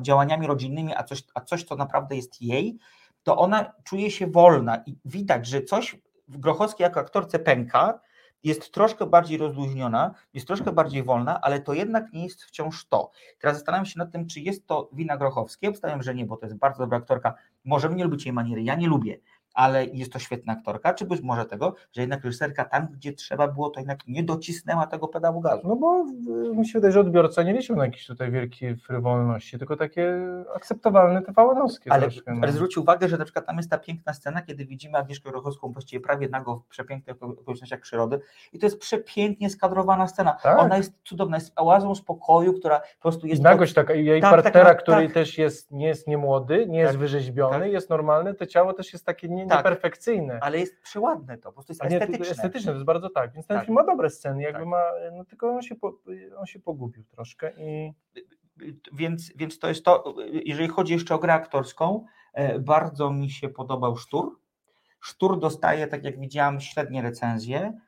działaniami 0.00 0.46
rodzinnymi, 0.46 0.94
a 0.96 1.02
coś, 1.02 1.22
a 1.34 1.40
coś, 1.40 1.64
co 1.64 1.76
naprawdę 1.76 2.16
jest 2.16 2.42
jej, 2.42 2.78
to 3.22 3.36
ona 3.36 3.72
czuje 3.84 4.10
się 4.10 4.26
wolna 4.26 4.82
i 4.86 4.98
widać, 5.04 5.46
że 5.46 5.62
coś 5.62 5.96
w 6.28 6.38
Grochowskiej 6.38 6.84
jako 6.84 7.00
aktorce 7.00 7.38
pęka, 7.38 8.00
jest 8.44 8.72
troszkę 8.72 9.06
bardziej 9.06 9.38
rozluźniona, 9.38 10.14
jest 10.34 10.46
troszkę 10.46 10.72
bardziej 10.72 11.02
wolna, 11.02 11.40
ale 11.40 11.60
to 11.60 11.74
jednak 11.74 12.12
nie 12.12 12.24
jest 12.24 12.42
wciąż 12.42 12.86
to. 12.86 13.10
Teraz 13.38 13.56
zastanawiam 13.56 13.86
się 13.86 13.98
nad 13.98 14.12
tym, 14.12 14.26
czy 14.26 14.40
jest 14.40 14.66
to 14.66 14.90
wina 14.92 15.16
Grochowskiej. 15.16 15.70
Obstawiam, 15.70 16.02
że 16.02 16.14
nie, 16.14 16.26
bo 16.26 16.36
to 16.36 16.46
jest 16.46 16.58
bardzo 16.58 16.78
dobra 16.78 16.98
aktorka. 16.98 17.34
Możemy 17.64 17.94
nie 17.94 18.04
lubić 18.04 18.26
jej 18.26 18.32
maniery, 18.32 18.62
ja 18.62 18.74
nie 18.74 18.86
lubię, 18.86 19.20
ale 19.54 19.84
jest 19.84 20.12
to 20.12 20.18
świetna 20.18 20.52
aktorka, 20.52 20.94
czy 20.94 21.04
być 21.06 21.20
może 21.20 21.44
tego, 21.44 21.74
że 21.92 22.00
jednak 22.00 22.24
reżyserka 22.24 22.64
tam, 22.64 22.88
gdzie 22.92 23.12
trzeba 23.12 23.48
było, 23.48 23.70
to 23.70 23.80
jednak 23.80 23.98
nie 24.08 24.22
docisnęła 24.22 24.86
tego 24.86 25.08
pedału 25.08 25.40
gazu. 25.40 25.68
No 25.68 25.76
bo 25.76 26.06
y, 26.50 26.56
mi 26.56 26.66
się 26.68 26.72
wydaje, 26.72 26.92
że 26.92 27.00
odbiorca 27.00 27.42
nie 27.42 27.52
liczył 27.52 27.76
na 27.76 27.84
jakieś 27.84 28.06
tutaj 28.06 28.30
wielkie 28.30 28.76
frywolności, 28.76 29.58
tylko 29.58 29.76
takie 29.76 30.20
akceptowalne 30.56 31.22
TVN-owskie 31.22 31.92
Ale, 31.92 32.02
troszkę. 32.02 32.32
no. 32.34 32.38
ale 32.42 32.52
zwróć 32.52 32.76
uwagę, 32.76 33.08
że 33.08 33.18
na 33.18 33.24
przykład 33.24 33.46
tam 33.46 33.56
jest 33.56 33.70
ta 33.70 33.78
piękna 33.78 34.12
scena, 34.12 34.42
kiedy 34.42 34.64
widzimy 34.64 34.98
Agnieszkę 34.98 35.30
Grochowską 35.30 35.72
właściwie 35.72 36.00
prawie 36.00 36.28
nago 36.28 36.56
w 36.56 36.66
przepięknych 36.66 37.22
okolicznościach 37.22 37.80
przyrody 37.80 38.20
i 38.52 38.58
to 38.58 38.66
jest 38.66 38.78
przepięknie 38.78 39.50
skadrowana 39.50 40.06
scena. 40.06 40.36
Tak. 40.42 40.58
Ona 40.58 40.76
jest 40.76 40.94
cudowna, 41.04 41.36
jest 41.36 41.52
oazą 41.56 41.94
spokoju, 41.94 42.52
która 42.52 42.80
po 42.80 43.02
prostu 43.02 43.26
jest... 43.26 43.42
Nagość 43.42 43.74
taka, 43.74 43.94
i 43.94 44.04
jej 44.04 44.20
Tak, 44.20 44.30
partnera, 44.30 44.66
tak, 44.66 44.82
który 44.82 45.04
tak. 45.04 45.14
też 45.14 45.38
jest, 45.38 45.70
nie 45.70 45.86
jest 45.86 46.06
niemłody, 46.06 46.66
nie 46.68 46.78
jest 46.78 46.92
Tak, 46.92 47.00
wyrzeźbiony, 47.00 47.58
tak. 47.58 47.72
jest 47.72 47.90
normalny, 47.90 48.34
to 48.34 48.46
ciało 48.46 48.72
też 48.72 48.92
jest 48.92 49.06
takie 49.06 49.28
nie, 49.28 49.43
Tak. 49.48 49.58
nieperfekcyjne. 49.58 50.38
Ale 50.42 50.58
jest 50.58 50.80
przeładne 50.82 51.38
to, 51.38 51.42
po 51.48 51.52
prostu 51.52 51.72
jest 51.72 51.82
A 51.82 51.88
nie, 51.88 52.00
estetyczne. 52.00 52.26
estetyczne, 52.30 52.72
to 52.72 52.74
jest 52.74 52.86
bardzo 52.86 53.10
tak. 53.10 53.32
Więc 53.32 53.46
ten 53.46 53.56
Tak. 53.56 53.66
film 53.66 53.74
ma 53.74 53.84
dobre 53.84 54.10
sceny, 54.10 54.42
jakby 54.42 54.58
Tak. 54.58 54.68
ma, 54.68 54.82
no 55.12 55.24
tylko 55.24 55.50
on 55.50 55.62
się, 55.62 55.74
po, 55.74 55.98
on 56.36 56.46
się 56.46 56.60
pogubił 56.60 57.04
troszkę 57.04 57.52
i 57.58 57.92
Więc, 58.92 59.32
więc 59.36 59.58
to 59.58 59.68
jest 59.68 59.84
to, 59.84 60.14
jeżeli 60.44 60.68
chodzi 60.68 60.92
jeszcze 60.92 61.14
o 61.14 61.18
grę 61.18 61.32
aktorską, 61.32 62.04
e, 62.32 62.58
bardzo 62.58 63.10
mi 63.10 63.30
się 63.30 63.48
podobał 63.48 63.96
Sztur. 63.96 64.38
Sztur 65.00 65.38
dostaje, 65.38 65.86
tak 65.86 66.04
jak 66.04 66.20
widziałam, 66.20 66.60
średnie 66.60 67.02
recenzje. 67.02 67.80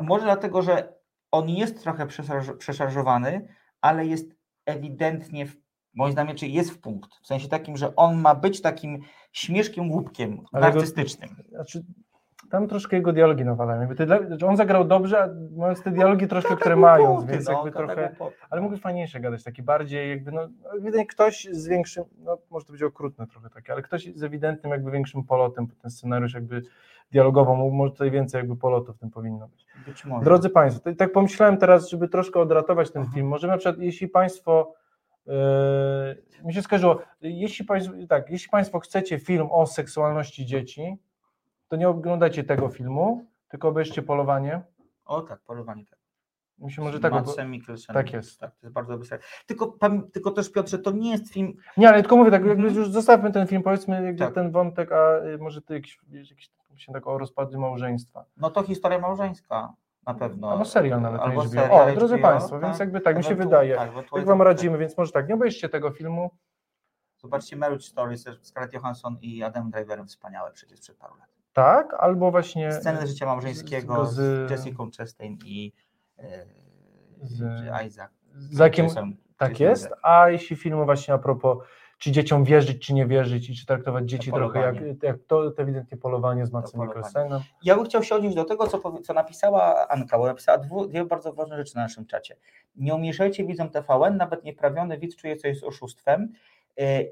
Może 0.00 0.24
dlatego, 0.24 0.62
że 0.62 0.94
on 1.30 1.48
jest 1.48 1.82
trochę 1.82 2.06
przeszarż- 2.06 2.56
przeszarżowany, 2.56 3.48
ale 3.80 4.06
jest 4.06 4.34
ewidentnie, 4.66 5.46
w, 5.46 5.56
moim 5.94 6.12
zdaniem, 6.12 6.36
czyli 6.36 6.52
jest 6.52 6.70
w 6.70 6.78
punkt. 6.80 7.10
W 7.22 7.26
sensie 7.26 7.48
takim, 7.48 7.76
że 7.76 7.96
on 7.96 8.20
ma 8.20 8.34
być 8.34 8.60
takim 8.60 9.00
śmieszkiem, 9.32 9.90
łupkiem, 9.90 10.38
narcystycznym. 10.52 11.30
znaczy, 11.48 11.84
tam 12.50 12.68
troszkę 12.68 12.96
jego 12.96 13.12
dialogi 13.12 13.44
nawalają. 13.44 13.80
Jakby 13.80 14.06
że 14.38 14.46
on 14.46 14.56
zagrał 14.56 14.84
dobrze, 14.84 15.22
a 15.22 15.28
mając 15.56 15.82
te 15.82 15.90
dialogi 15.90 16.28
troszkę, 16.28 16.48
Gada 16.50 16.60
które 16.60 16.76
głupoty, 16.76 17.32
więc 17.32 17.46
no, 17.46 17.52
jakby 17.52 17.70
trochę... 17.72 18.08
głupoty, 18.08 18.36
Ale 18.50 18.60
no. 18.60 18.62
mógłby 18.62 18.80
fajniejsze 18.80 19.20
gadać, 19.20 19.42
taki 19.44 19.62
bardziej 19.62 20.10
jakby, 20.10 20.32
no 20.32 20.48
ewidentnie 20.72 21.06
ktoś 21.06 21.48
z 21.50 21.68
większym, 21.68 22.04
no 22.18 22.38
może 22.50 22.66
to 22.66 22.72
być 22.72 22.82
okrutne 22.82 23.26
trochę 23.26 23.50
takie, 23.50 23.72
ale 23.72 23.82
ktoś 23.82 24.14
z 24.14 24.22
ewidentnym 24.22 24.72
jakby 24.72 24.90
większym 24.90 25.24
polotem, 25.24 25.66
ten 25.82 25.90
scenariusz 25.90 26.34
jakby 26.34 26.62
dialogowo, 27.12 27.56
mo- 27.56 27.70
może 27.70 27.92
tutaj 27.92 28.10
więcej 28.10 28.38
jakby 28.38 28.56
polotu 28.56 28.92
w 28.92 28.98
tym 28.98 29.10
powinno 29.10 29.48
być. 29.48 29.66
Być. 29.86 30.04
Drodzy 30.22 30.50
Państwo, 30.50 30.94
tak 30.94 31.12
pomyślałem 31.12 31.56
teraz, 31.56 31.88
żeby 31.88 32.08
troszkę 32.08 32.40
odratować 32.40 32.90
ten 32.90 33.02
Mhm. 33.02 33.14
film, 33.14 33.28
może 33.28 33.46
na 33.48 33.56
przykład 33.58 33.78
jeśli 33.78 34.08
Państwo, 34.08 34.74
yy, 35.26 35.34
mi 36.44 36.54
się 36.54 36.62
skojarzyło, 36.62 37.02
jeśli 37.20 37.64
Państwo, 37.64 37.94
tak, 38.08 38.30
jeśli 38.30 38.50
Państwo 38.50 38.78
chcecie 38.80 39.18
film 39.18 39.48
o 39.50 39.66
seksualności 39.66 40.46
dzieci, 40.46 40.96
to 41.68 41.76
nie 41.76 41.88
oglądajcie 41.88 42.44
tego 42.44 42.68
filmu, 42.68 43.26
tylko 43.48 43.68
obejrzcie 43.68 44.02
Polowanie. 44.02 44.62
O 45.04 45.22
tak, 45.22 45.40
polowanie 45.40 45.84
tak. 45.86 45.98
Się 46.68 46.82
może 46.82 47.00
tak... 47.00 47.12
Tak 47.94 48.12
jest. 48.12 48.40
Tak, 48.40 48.50
to 48.50 48.66
jest 48.66 48.74
bardzo 48.74 48.92
dobry. 48.92 49.08
Tylko, 49.46 49.78
tylko 50.12 50.30
też 50.30 50.52
Piotrze, 50.52 50.78
to 50.78 50.90
nie 50.90 51.10
jest 51.10 51.32
film, 51.32 51.54
Nie, 51.76 51.88
ale 51.88 52.00
tylko 52.02 52.16
mówię 52.16 52.30
tak, 52.30 52.42
Mhm. 52.42 52.74
już 52.74 52.90
zostawmy 52.90 53.32
ten 53.32 53.46
film, 53.46 53.62
powiedzmy 53.62 54.04
jakby 54.04 54.18
Tak. 54.18 54.34
ten 54.34 54.50
wątek, 54.50 54.92
a 54.92 55.18
y, 55.24 55.38
może 55.38 55.62
ty 55.62 55.74
jakiś, 55.74 55.98
jakiś 56.10 56.50
się 56.76 56.92
tak 56.92 57.06
o 57.06 57.18
rozpadu 57.18 57.60
małżeństwa. 57.60 58.24
no 58.36 58.50
to 58.50 58.62
historia 58.62 58.98
małżeńska 58.98 59.72
na 60.06 60.14
pewno. 60.14 60.50
Albo 60.50 60.64
serial 60.64 61.00
nawet 61.02 61.20
na 61.20 61.26
Albo 61.26 61.40
HBO. 61.40 61.50
serial 61.50 61.90
O, 61.90 61.94
drodzy 61.94 62.14
HBO, 62.14 62.22
Państwo, 62.28 62.60
więc 62.60 62.78
jakby 62.78 63.00
tak, 63.00 63.16
mi 63.16 63.24
się 63.24 63.34
wydaje. 63.34 63.76
tak, 63.76 63.90
Jak 64.16 64.26
Wam 64.26 64.38
tak. 64.38 64.46
radzimy, 64.46 64.78
więc 64.78 64.98
może 64.98 65.12
tak, 65.12 65.28
nie 65.28 65.34
obejrzcie 65.34 65.68
tego 65.68 65.90
filmu. 65.90 66.30
Zobaczcie 67.16 67.56
Marriage 67.56 67.84
Story 67.84 68.16
z 68.16 68.26
Scarlett 68.42 68.72
Johansson 68.72 69.16
i 69.20 69.42
Adam 69.42 69.70
Driverem, 69.70 70.06
wspaniałe 70.06 70.50
przecież 70.52 70.80
przed 70.80 70.96
paru 70.96 71.14
lat. 71.16 71.28
Tak, 71.52 71.94
albo 71.98 72.30
właśnie 72.30 72.72
Sceny 72.72 73.06
życia 73.06 73.26
małżeńskiego 73.26 74.06
z- 74.06 74.14
z, 74.14 74.50
Jessica 74.50 74.82
Chastain 74.98 75.38
i 75.44 75.72
e, 76.18 76.46
z- 77.22 77.86
Isaac. 77.86 78.10
z 78.34 78.58
jakim, 78.58 78.86
Jason- 78.86 79.12
tak 79.36 79.60
jest, 79.60 79.88
a 80.02 80.28
jeśli 80.28 80.56
filmu 80.56 80.84
właśnie 80.84 81.14
a 81.14 81.18
propos, 81.18 81.58
czy 82.02 82.10
dzieciom 82.10 82.44
wierzyć, 82.44 82.86
czy 82.86 82.94
nie 82.94 83.06
wierzyć 83.06 83.50
i 83.50 83.56
czy 83.56 83.66
traktować 83.66 84.10
dzieci 84.10 84.32
trochę 84.32 84.60
jak, 84.60 85.02
jak 85.02 85.16
to, 85.26 85.50
to 85.50 85.62
ewidentnie 85.62 85.98
polowanie 85.98 86.46
z 86.46 86.50
polowanie. 86.50 86.84
Mikkelsenem. 86.86 87.40
Ja 87.64 87.76
bym 87.76 87.84
chciał 87.84 88.02
się 88.02 88.14
odnieść 88.14 88.36
do 88.36 88.44
tego, 88.44 88.66
co, 88.66 89.00
co 89.02 89.14
napisała 89.14 89.88
Anka, 89.88 90.18
bo 90.18 90.26
napisała 90.26 90.58
dwu, 90.58 90.86
dwie 90.86 91.04
bardzo 91.04 91.32
ważne 91.32 91.56
rzeczy 91.56 91.76
na 91.76 91.82
naszym 91.82 92.06
czacie. 92.06 92.36
Nie 92.76 92.94
umieszajcie 92.94 93.44
widzom 93.44 93.70
TVN, 93.70 94.16
nawet 94.16 94.44
nieprawiony 94.44 94.98
widz 94.98 95.16
czuje, 95.16 95.36
co 95.36 95.48
jest 95.48 95.64
oszustwem. 95.64 96.32
E, 96.80 97.04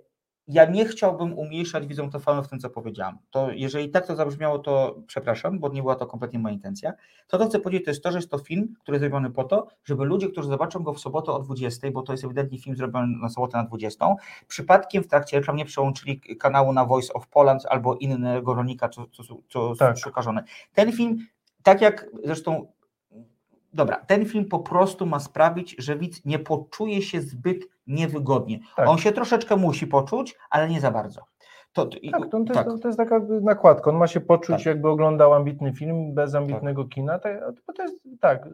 Ja 0.53 0.65
nie 0.65 0.85
chciałbym 0.85 1.39
umniejszać 1.39 1.87
widzom 1.87 2.11
TVN 2.11 2.43
w 2.43 2.49
tym, 2.49 2.59
co 2.59 2.71
powiedziałam. 2.71 3.19
To 3.31 3.51
jeżeli 3.51 3.91
tak 3.91 4.07
to 4.07 4.17
zabrzmiało, 4.17 4.59
to 4.59 4.97
przepraszam, 5.07 5.59
bo 5.59 5.69
nie 5.69 5.83
była 5.83 5.95
to 5.95 6.07
kompletnie 6.07 6.39
moja 6.39 6.55
intencja. 6.55 6.93
To, 7.27 7.39
co 7.39 7.49
chcę 7.49 7.61
powiedzieć, 7.61 7.85
to 7.85 7.91
jest 7.91 8.03
to, 8.03 8.13
że 8.13 8.19
jest 8.19 8.31
to 8.31 8.39
film, 8.39 8.75
który 8.83 8.97
jest 8.97 9.03
zrobiony 9.03 9.31
po 9.31 9.45
to, 9.45 9.67
żeby 9.85 10.05
ludzie, 10.05 10.29
którzy 10.29 10.49
zobaczą 10.49 10.83
go 10.83 10.95
w 10.95 11.01
sobotę 11.01 11.33
o 11.33 11.39
20, 11.39 11.91
bo 11.91 12.03
to 12.03 12.13
jest 12.13 12.25
ewidentnie 12.25 12.59
film 12.59 12.77
zrobiony 12.77 13.19
na 13.23 13.29
sobotę 13.29 13.59
na 13.59 13.65
20, 13.65 14.07
przypadkiem 14.49 15.03
w 15.03 15.07
trakcie 15.07 15.39
reklam 15.39 15.57
nie 15.57 15.65
przełączyli 15.65 16.21
kanału 16.21 16.73
na 16.73 16.85
Voice 16.85 17.13
of 17.13 17.29
Poland 17.29 17.67
albo 17.69 17.95
innego 17.95 18.55
rolnika, 18.55 18.89
co, 18.89 19.07
co, 19.07 19.25
co 19.49 19.77
Tak. 19.77 19.99
szuka 19.99 20.23
żony. 20.23 20.43
Ten 20.75 20.93
film, 20.93 21.27
tak 21.63 21.81
jak 21.81 22.07
zresztą 22.25 22.67
dobra, 23.73 23.97
ten 24.07 24.27
film 24.27 24.45
po 24.45 24.59
prostu 24.59 25.07
ma 25.07 25.21
sprawić, 25.21 25.77
że 25.79 25.97
widz 25.97 26.25
nie 26.25 26.39
poczuje 26.39 27.03
się 27.03 27.21
zbyt 27.21 27.65
niewygodnie. 27.87 28.59
Tak. 28.77 28.89
On 28.89 28.99
się 28.99 29.13
troszeczkę 29.13 29.57
musi 29.57 29.87
poczuć, 29.87 30.37
ale 30.51 30.69
nie 30.69 30.81
za 30.81 30.91
bardzo. 30.91 31.21
To, 31.73 31.87
to, 31.87 31.99
i- 31.99 32.11
Tak, 32.11 32.23
to, 32.31 32.45
to, 32.45 32.55
tak. 32.55 32.67
Jest, 32.67 32.83
to 32.83 32.89
jest 32.89 32.99
taka 32.99 33.21
nakładka. 33.43 33.91
On 33.91 33.97
ma 33.97 34.07
się 34.07 34.21
poczuć, 34.21 34.57
Tak. 34.57 34.67
jakby 34.67 34.89
oglądał 34.89 35.35
ambitny 35.35 35.73
film 35.73 36.15
bez 36.15 36.35
ambitnego 36.35 36.85
kina. 36.85 37.19
Tak, 37.19 37.41
bo 37.67 37.73
to 37.73 37.83
jest 37.83 37.95
tak, 38.21 38.49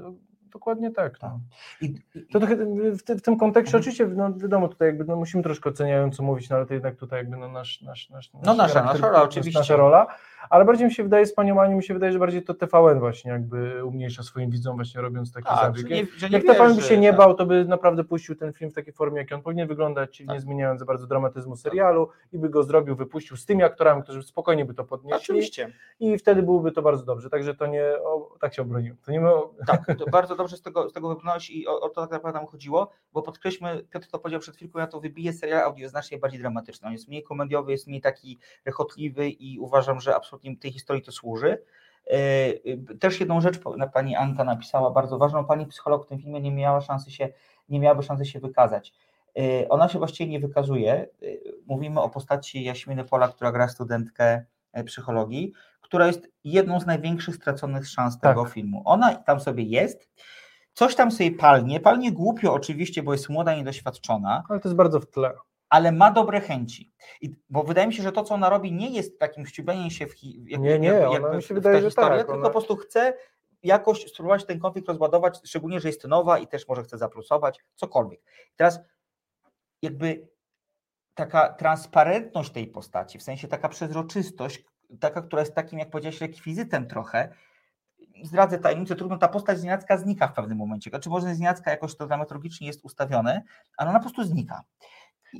dokładnie 0.56 0.90
tak. 0.90 1.18
Tak. 1.18 1.30
No. 1.82 1.90
To 2.32 2.40
w, 2.96 3.02
ty- 3.02 3.16
w 3.16 3.22
tym 3.22 3.36
kontekście 3.38 3.76
Mhm. 3.76 3.80
oczywiście, 3.82 4.06
no 4.06 4.32
wiadomo, 4.36 4.68
tutaj 4.68 4.88
jakby 4.88 5.04
no 5.04 5.16
musimy 5.16 5.42
troszkę 5.42 5.70
oceniająco 5.70 6.22
mówić, 6.22 6.50
no 6.50 6.56
ale 6.56 6.66
to 6.66 6.74
jednak 6.74 6.96
tutaj 6.96 7.18
jakby 7.18 7.36
no 7.36 7.48
nasz, 7.48 7.82
nasz, 7.82 8.10
nasz, 8.10 8.30
No 8.34 8.54
nasza- 8.54 8.74
charakter, 8.74 8.84
nasza 8.84 9.06
rola, 9.06 9.18
nasz- 9.18 9.26
oczywiście. 9.28 9.58
Nasza 9.60 9.76
rola, 9.76 10.06
ale 10.50 10.64
bardziej 10.64 10.86
mi 10.86 10.92
się 10.94 11.02
wydaje 11.02 11.26
z 11.26 11.34
panią 11.34 11.60
Anią, 11.60 11.76
mi 11.76 11.84
się 11.84 11.94
wydaje, 11.94 12.12
że 12.12 12.18
bardziej 12.18 12.42
to 12.42 12.54
TVN 12.54 12.98
właśnie 13.00 13.30
jakby 13.30 13.84
umniejsza 13.84 14.22
swoim 14.22 14.50
widzom 14.50 14.76
właśnie 14.76 15.00
robiąc 15.00 15.32
taki 15.32 15.46
tak, 15.48 15.76
zabieg. 15.78 15.90
nie, 15.90 16.28
Jak 16.30 16.42
TVN 16.44 16.76
by 16.76 16.82
się 16.82 16.98
nie 16.98 17.08
tak. 17.08 17.18
bał, 17.18 17.34
to 17.34 17.46
by 17.46 17.64
naprawdę 17.64 18.04
puścił 18.04 18.34
ten 18.36 18.52
film 18.52 18.70
w 18.70 18.74
takiej 18.74 18.92
formie, 18.92 19.18
jak 19.18 19.32
on 19.32 19.42
powinien 19.42 19.68
wyglądać, 19.68 20.18
Tak. 20.18 20.34
nie 20.34 20.40
zmieniając 20.40 20.80
za 20.80 20.86
bardzo 20.86 21.06
dramatyzmu 21.06 21.56
serialu 21.56 22.08
i 22.32 22.38
by 22.38 22.48
go 22.48 22.62
zrobił, 22.62 22.96
wypuścił 22.96 23.36
z 23.36 23.46
tymi 23.46 23.62
aktorami, 23.62 24.02
którzy 24.02 24.22
spokojnie 24.22 24.64
by 24.64 24.74
to 24.74 24.84
podnieśli 24.84 25.16
Oczywiście. 25.16 25.68
i 26.00 26.18
wtedy 26.18 26.42
byłoby 26.42 26.72
to 26.72 26.82
bardzo 26.82 27.04
dobrze. 27.04 27.30
Także 27.30 27.54
to 27.54 27.66
nie, 27.66 27.84
o, 28.04 28.34
tak 28.40 28.54
się 28.54 28.62
obroniłem. 28.62 28.96
To 29.04 29.12
nie 29.12 29.20
o- 29.20 29.54
Tak, 29.66 29.86
to 29.98 30.04
bardzo 30.10 30.36
dobrze 30.36 30.45
z 30.52 30.62
tego, 30.62 30.90
z 30.90 30.92
tego 30.92 31.08
wybrnąłeś 31.08 31.50
i 31.50 31.68
o, 31.68 31.80
o 31.80 31.88
to 31.88 32.00
tak 32.00 32.10
naprawdę 32.10 32.38
nam 32.38 32.48
chodziło, 32.48 32.90
bo 33.12 33.22
podkreślmy, 33.22 33.84
Piotr 33.90 34.08
to 34.08 34.18
powiedział 34.18 34.40
przed 34.40 34.56
chwilką, 34.56 34.78
ja 34.78 34.86
to 34.86 35.00
wybiję, 35.00 35.32
serial 35.32 35.60
audio 35.60 35.88
znacznie 35.88 36.18
bardziej 36.18 36.40
dramatyczny. 36.40 36.86
On 36.86 36.92
jest 36.92 37.08
mniej 37.08 37.22
komediowy, 37.22 37.72
jest 37.72 37.86
mniej 37.86 38.00
taki 38.00 38.38
rechotliwy 38.64 39.28
i 39.28 39.58
uważam, 39.58 40.00
że 40.00 40.16
absolutnie 40.16 40.56
tej 40.56 40.72
historii 40.72 41.02
to 41.02 41.12
służy. 41.12 41.62
E, 42.06 42.96
Też 43.00 43.20
jedną 43.20 43.40
rzecz 43.40 43.60
pani 43.94 44.16
Anka 44.16 44.44
napisała 44.44 44.90
bardzo 44.90 45.18
ważną, 45.18 45.44
pani 45.44 45.66
psycholog 45.66 46.04
w 46.04 46.08
tym 46.08 46.18
filmie 46.18 46.40
nie 46.40 46.52
miała 46.52 46.80
szansy 46.80 47.10
się, 47.10 47.28
nie 47.68 47.80
miałaby 47.80 48.02
szansy 48.02 48.24
się 48.24 48.40
wykazać. 48.40 48.92
E, 49.38 49.68
Ona 49.68 49.88
się 49.88 49.98
właściwie 49.98 50.30
nie 50.30 50.40
wykazuje. 50.40 50.92
E, 50.92 51.06
Mówimy 51.66 52.00
o 52.00 52.08
postaci 52.08 52.64
Jaśminy 52.64 53.04
Pola, 53.04 53.28
która 53.28 53.52
gra 53.52 53.68
studentkę 53.68 54.44
psychologii, 54.86 55.52
która 55.86 56.06
jest 56.06 56.28
jedną 56.44 56.80
z 56.80 56.86
największych 56.86 57.34
straconych 57.36 57.88
szans 57.88 58.18
Tak. 58.20 58.30
tego 58.30 58.44
filmu. 58.44 58.82
Ona 58.84 59.14
tam 59.14 59.40
sobie 59.40 59.64
jest, 59.64 60.10
coś 60.72 60.94
tam 60.94 61.10
sobie 61.10 61.30
palnie, 61.32 61.80
palnie 61.80 62.12
głupio 62.12 62.52
oczywiście, 62.54 63.02
bo 63.02 63.12
jest 63.12 63.28
młoda, 63.28 63.54
niedoświadczona, 63.54 64.44
ale 64.48 64.60
to 64.60 64.68
jest 64.68 64.76
bardzo 64.76 65.00
w 65.00 65.06
tle. 65.10 65.32
ale 65.68 65.92
ma 65.92 66.10
dobre 66.10 66.40
chęci. 66.40 66.92
I, 67.20 67.34
bo 67.50 67.62
wydaje 67.62 67.86
mi 67.86 67.94
się, 67.94 68.02
że 68.02 68.12
to, 68.12 68.22
co 68.24 68.34
ona 68.34 68.48
robi, 68.50 68.72
nie 68.72 68.90
jest 68.90 69.18
takim 69.18 69.46
ściubieniem 69.46 69.90
się 69.90 70.06
w, 70.06 70.14
jak, 70.46 70.60
Nie, 70.60 70.78
nie, 70.78 71.08
ona 71.08 71.36
mi 71.36 71.42
się 71.42 71.54
wydaje, 71.54 71.80
że 71.80 71.86
historię, 71.86 72.08
tak, 72.10 72.18
tylko 72.18 72.32
ona- 72.34 72.42
po 72.44 72.50
prostu 72.50 72.76
chce 72.76 73.14
jakoś 73.62 74.06
spróbować 74.06 74.44
ten 74.46 74.60
konflikt 74.60 74.88
rozładować, 74.88 75.40
szczególnie, 75.44 75.80
że 75.80 75.88
jest 75.88 76.04
nowa 76.04 76.38
i 76.38 76.46
też 76.46 76.68
może 76.68 76.82
chce 76.82 76.98
zaplusować, 76.98 77.64
cokolwiek. 77.74 78.20
Teraz 78.56 78.80
jakby 79.82 80.28
taka 81.14 81.48
transparentność 81.54 82.50
tej 82.52 82.66
postaci, 82.66 83.18
w 83.18 83.22
sensie 83.22 83.48
taka 83.48 83.68
przezroczystość, 83.68 84.64
taka, 85.00 85.22
która 85.22 85.42
jest 85.42 85.54
takim, 85.54 85.78
jak 85.78 85.90
powiedziałeś, 85.90 86.20
rekwizytem 86.20 86.86
trochę, 86.86 87.28
zdradzę 88.24 88.58
tajemnicę, 88.58 88.96
trudno, 88.96 89.18
ta 89.18 89.28
postać 89.28 89.58
z 89.58 89.64
nienacka 89.64 89.98
znika 89.98 90.28
w 90.28 90.32
pewnym 90.32 90.58
momencie. 90.58 90.90
Znaczy 90.90 91.08
może 91.08 91.34
z 91.34 91.38
nienacka 91.38 91.70
jakoś 91.70 91.96
to 91.96 92.06
dramaturgicznie 92.06 92.66
jest 92.66 92.84
ustawione, 92.84 93.42
ale 93.76 93.90
ona 93.90 93.98
po 93.98 94.02
prostu 94.02 94.24
znika. 94.24 94.62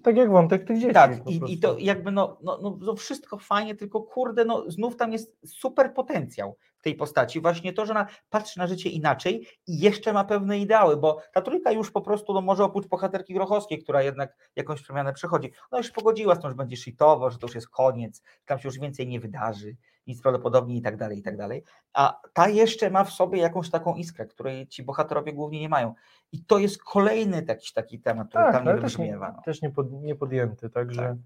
Tak 0.02 0.16
jak 0.16 0.30
wątek 0.30 0.64
tych 0.64 0.78
dzieci. 0.78 0.94
Tak, 0.94 1.26
i, 1.26 1.52
i 1.52 1.58
to 1.58 1.78
jakby 1.78 2.12
no, 2.12 2.38
no, 2.42 2.58
no, 2.62 2.78
no 2.80 2.94
wszystko 2.94 3.38
fajnie, 3.38 3.74
tylko 3.74 4.02
kurde, 4.02 4.44
no 4.44 4.70
znów 4.70 4.96
tam 4.96 5.12
jest 5.12 5.36
super 5.46 5.94
potencjał 5.94 6.56
w 6.78 6.82
tej 6.82 6.94
postaci. 6.94 7.40
Właśnie 7.40 7.72
to, 7.72 7.86
że 7.86 7.92
ona 7.92 8.06
patrzy 8.30 8.58
na 8.58 8.66
życie 8.66 8.90
inaczej 8.90 9.46
i 9.66 9.78
jeszcze 9.80 10.12
ma 10.12 10.24
pewne 10.24 10.58
ideały, 10.58 10.96
bo 10.96 11.22
ta 11.32 11.42
trójka 11.42 11.72
już 11.72 11.90
po 11.90 12.00
prostu, 12.00 12.34
no 12.34 12.40
może 12.40 12.64
oprócz 12.64 12.86
bohaterki 12.86 13.34
Grochowskiej, 13.34 13.78
która 13.78 14.02
jednak 14.02 14.36
jakąś 14.56 14.82
przemianę 14.82 15.12
przechodzi, 15.12 15.52
ona 15.70 15.78
już 15.78 15.90
pogodziła 15.90 16.34
z 16.34 16.40
tym, 16.40 16.50
że 16.50 16.56
będzie 16.56 16.76
shitowo, 16.76 17.30
że 17.30 17.38
to 17.38 17.46
już 17.46 17.54
jest 17.54 17.68
koniec, 17.68 18.22
tam 18.44 18.58
się 18.58 18.68
już 18.68 18.78
więcej 18.78 19.06
nie 19.08 19.20
wydarzy, 19.20 19.76
nic 20.06 20.22
prawdopodobnie 20.22 20.76
i 20.76 20.82
tak 20.82 20.96
dalej, 20.96 21.18
i 21.18 21.22
tak 21.22 21.36
dalej. 21.36 21.64
A 21.92 22.20
ta 22.32 22.48
jeszcze 22.48 22.90
ma 22.90 23.04
w 23.04 23.10
sobie 23.10 23.38
jakąś 23.38 23.70
taką 23.70 23.94
iskrę, 23.94 24.26
której 24.26 24.68
ci 24.68 24.82
bohaterowie 24.82 25.32
głównie 25.32 25.60
nie 25.60 25.68
mają. 25.68 25.94
I 26.32 26.44
to 26.44 26.58
jest 26.58 26.82
kolejny 26.82 27.44
jakiś 27.48 27.72
taki 27.72 28.00
temat, 28.00 28.28
który 28.28 28.44
tak, 28.44 28.52
tam 28.52 28.64
nie 28.64 28.70
ale 28.70 28.80
też, 28.80 28.98
nie, 28.98 29.04
wybrzmiewa. 29.04 29.32
No. 29.36 29.42
też 29.42 29.62
nie, 29.62 29.70
pod, 29.70 29.92
nie 29.92 30.14
podjęty, 30.14 30.70
także. 30.70 31.16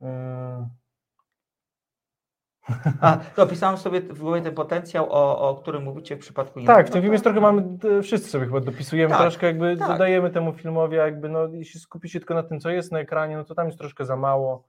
Yy, 0.00 0.08
A, 3.00 3.16
to 3.36 3.42
opisałem 3.42 3.76
sobie 3.76 4.00
w 4.00 4.18
głowie 4.18 4.42
ten 4.42 4.54
potencjał, 4.54 5.12
o, 5.12 5.48
o 5.50 5.54
którym 5.54 5.82
mówicie 5.82 6.16
w 6.16 6.18
przypadku 6.18 6.60
tak, 6.66 6.86
w 6.86 6.88
no 6.88 6.92
tym 6.92 7.02
filmie 7.02 7.14
jest 7.14 7.24
trochę 7.24 7.40
mamy, 7.40 7.62
wszyscy 8.02 8.30
sobie 8.30 8.46
chyba 8.46 8.60
dopisujemy 8.60 9.10
Tak, 9.10 9.20
troszkę, 9.20 9.46
jakby 9.46 9.76
tak. 9.76 9.88
dodajemy 9.88 10.30
temu 10.30 10.52
filmowi, 10.52 10.96
jakby 10.96 11.28
no, 11.28 11.48
jeśli 11.52 11.80
skupi 11.80 12.08
się 12.08 12.20
tylko 12.20 12.34
na 12.34 12.42
tym, 12.42 12.60
co 12.60 12.70
jest 12.70 12.92
na 12.92 13.00
ekranie, 13.00 13.36
no 13.36 13.44
to 13.44 13.54
tam 13.54 13.66
jest 13.66 13.78
troszkę 13.78 14.04
za 14.04 14.16
mało. 14.16 14.64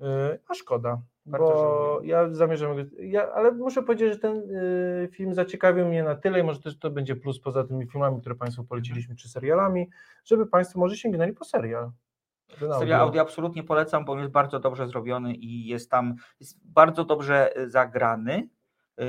Yy, 0.00 0.06
a 0.48 0.54
szkoda, 0.54 1.00
Bardzo 1.26 1.46
bo 1.46 1.56
żałuję. 1.56 2.08
ja 2.08 2.28
zamierzam, 2.28 2.70
ja, 2.98 3.32
ale 3.32 3.52
muszę 3.52 3.82
powiedzieć, 3.82 4.12
że 4.12 4.18
ten 4.18 4.36
yy, 4.36 5.08
film 5.12 5.34
zaciekawił 5.34 5.86
mnie 5.86 6.02
na 6.02 6.14
tyle 6.14 6.40
i 6.40 6.42
może 6.42 6.60
też 6.60 6.78
to 6.78 6.90
będzie 6.90 7.16
plus 7.16 7.40
poza 7.40 7.64
tymi 7.64 7.86
filmami, 7.86 8.20
które 8.20 8.34
Państwu 8.34 8.64
poleciliśmy, 8.64 9.16
czy 9.16 9.28
serialami, 9.28 9.90
żeby 10.24 10.46
Państwo 10.46 10.78
może 10.78 10.96
sięgnęli 10.96 11.32
po 11.32 11.44
serial. 11.44 11.90
Serial 12.78 13.00
audio 13.00 13.22
absolutnie 13.22 13.62
polecam, 13.62 14.04
bo 14.04 14.12
on 14.12 14.18
jest 14.18 14.30
bardzo 14.32 14.60
dobrze 14.60 14.88
zrobiony 14.88 15.34
i 15.34 15.66
jest 15.66 15.90
tam 15.90 16.14
jest 16.40 16.58
bardzo 16.64 17.04
dobrze 17.04 17.58
y, 17.58 17.70
zagrany. 17.70 18.48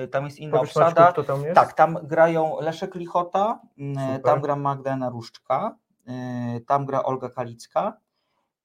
Y, 0.03 0.07
Tam 0.07 0.25
jest 0.25 0.39
inna 0.39 0.57
Powiesz, 0.57 0.75
Maćku, 0.75 0.89
obsada. 0.89 1.11
kto 1.11 1.23
tam 1.23 1.43
jest? 1.43 1.55
Tak, 1.55 1.73
tam 1.73 1.97
grają 2.03 2.57
Leszek 2.61 2.95
Lichota, 2.95 3.59
y, 3.77 3.93
Super. 3.93 4.21
tam 4.21 4.41
gra 4.41 4.55
Magdalena 4.55 5.09
Różczka, 5.09 5.75
tam 6.67 6.85
gra 6.85 7.03
Olga 7.03 7.29
Kalicka 7.29 7.97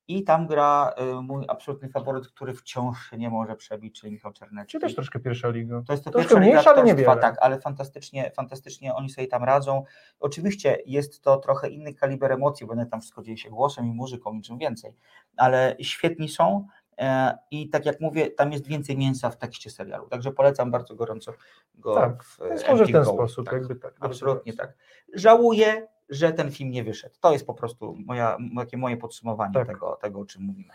i 0.09 0.25
tam 0.25 0.47
gra 0.47 0.95
y, 1.19 1.23
mój 1.23 1.45
absolutny 1.49 1.88
faworyt, 1.88 2.29
który 2.29 2.55
wciąż 2.55 3.11
się 3.11 3.19
nie 3.19 3.31
może 3.31 3.57
przebić, 3.57 4.01
czyli 4.01 4.12
Michał 4.12 4.33
Czernecki. 4.33 4.73
Czy 4.73 4.81
też 4.81 4.95
troszkę 4.95 5.21
pierwsza 5.21 5.49
liga? 5.49 5.83
To 5.87 5.92
jest 5.92 6.05
to 6.05 6.11
Troszkę 6.11 6.29
pierwsza 6.29 6.40
liga 6.40 6.51
mniejsza, 6.53 6.71
ale 6.71 6.79
aktorstwa, 6.81 6.97
niewiele. 7.12 7.21
tak, 7.23 7.37
ale 7.40 7.61
fantastycznie, 7.61 8.31
fantastycznie 8.37 8.95
oni 8.95 9.11
sobie 9.11 9.27
tam 9.27 9.45
radzą. 9.45 9.85
Oczywiście 10.21 10.79
jest 10.87 11.23
to 11.23 11.37
trochę 11.37 11.69
inny 11.69 11.95
kaliber 11.95 12.33
emocji, 12.33 12.66
bo 12.66 12.73
one 12.73 12.87
tam 12.87 13.01
wszystko 13.01 13.23
dzieje 13.23 13.38
się 13.38 13.51
głosem 13.51 13.87
i 13.87 13.92
muzyką, 13.92 14.35
niczym 14.35 14.59
więcej, 14.59 14.92
ale 15.37 15.77
świetni 15.81 16.29
są 16.29 16.66
e, 16.99 17.38
i 17.51 17.69
tak 17.69 17.87
jak 17.87 18.01
mówię, 18.01 18.31
tam 18.31 18.53
jest 18.53 18.66
więcej 18.66 18.97
mięsa 18.99 19.31
w 19.31 19.37
tekście 19.37 19.71
serialu, 19.71 20.09
także 20.09 20.31
polecam 20.33 20.71
bardzo 20.71 20.95
gorąco 20.95 21.33
go 21.75 21.95
Tak, 21.95 22.25
w 22.25 22.38
może 22.69 22.85
w 22.85 22.87
ten 22.87 22.97
MTV. 22.97 23.05
sposób, 23.05 23.45
Tak, 23.47 23.55
jakby 23.55 23.77
tak. 23.77 23.95
Absolutnie 24.01 24.53
tak. 24.53 24.73
Żałuję, 25.14 25.88
że 26.09 26.33
ten 26.33 26.51
film 26.51 26.71
nie 26.71 26.85
wyszedł. 26.85 27.14
To 27.21 27.33
jest 27.33 27.47
po 27.47 27.55
prostu 27.55 27.97
moja, 28.07 28.37
takie 28.57 28.77
moje 28.77 28.97
podsumowanie 28.97 29.55
Tak. 29.55 29.66
tego, 29.66 29.99
tego, 30.03 30.21
o 30.21 30.25
czym 30.27 30.42
mówimy. 30.42 30.73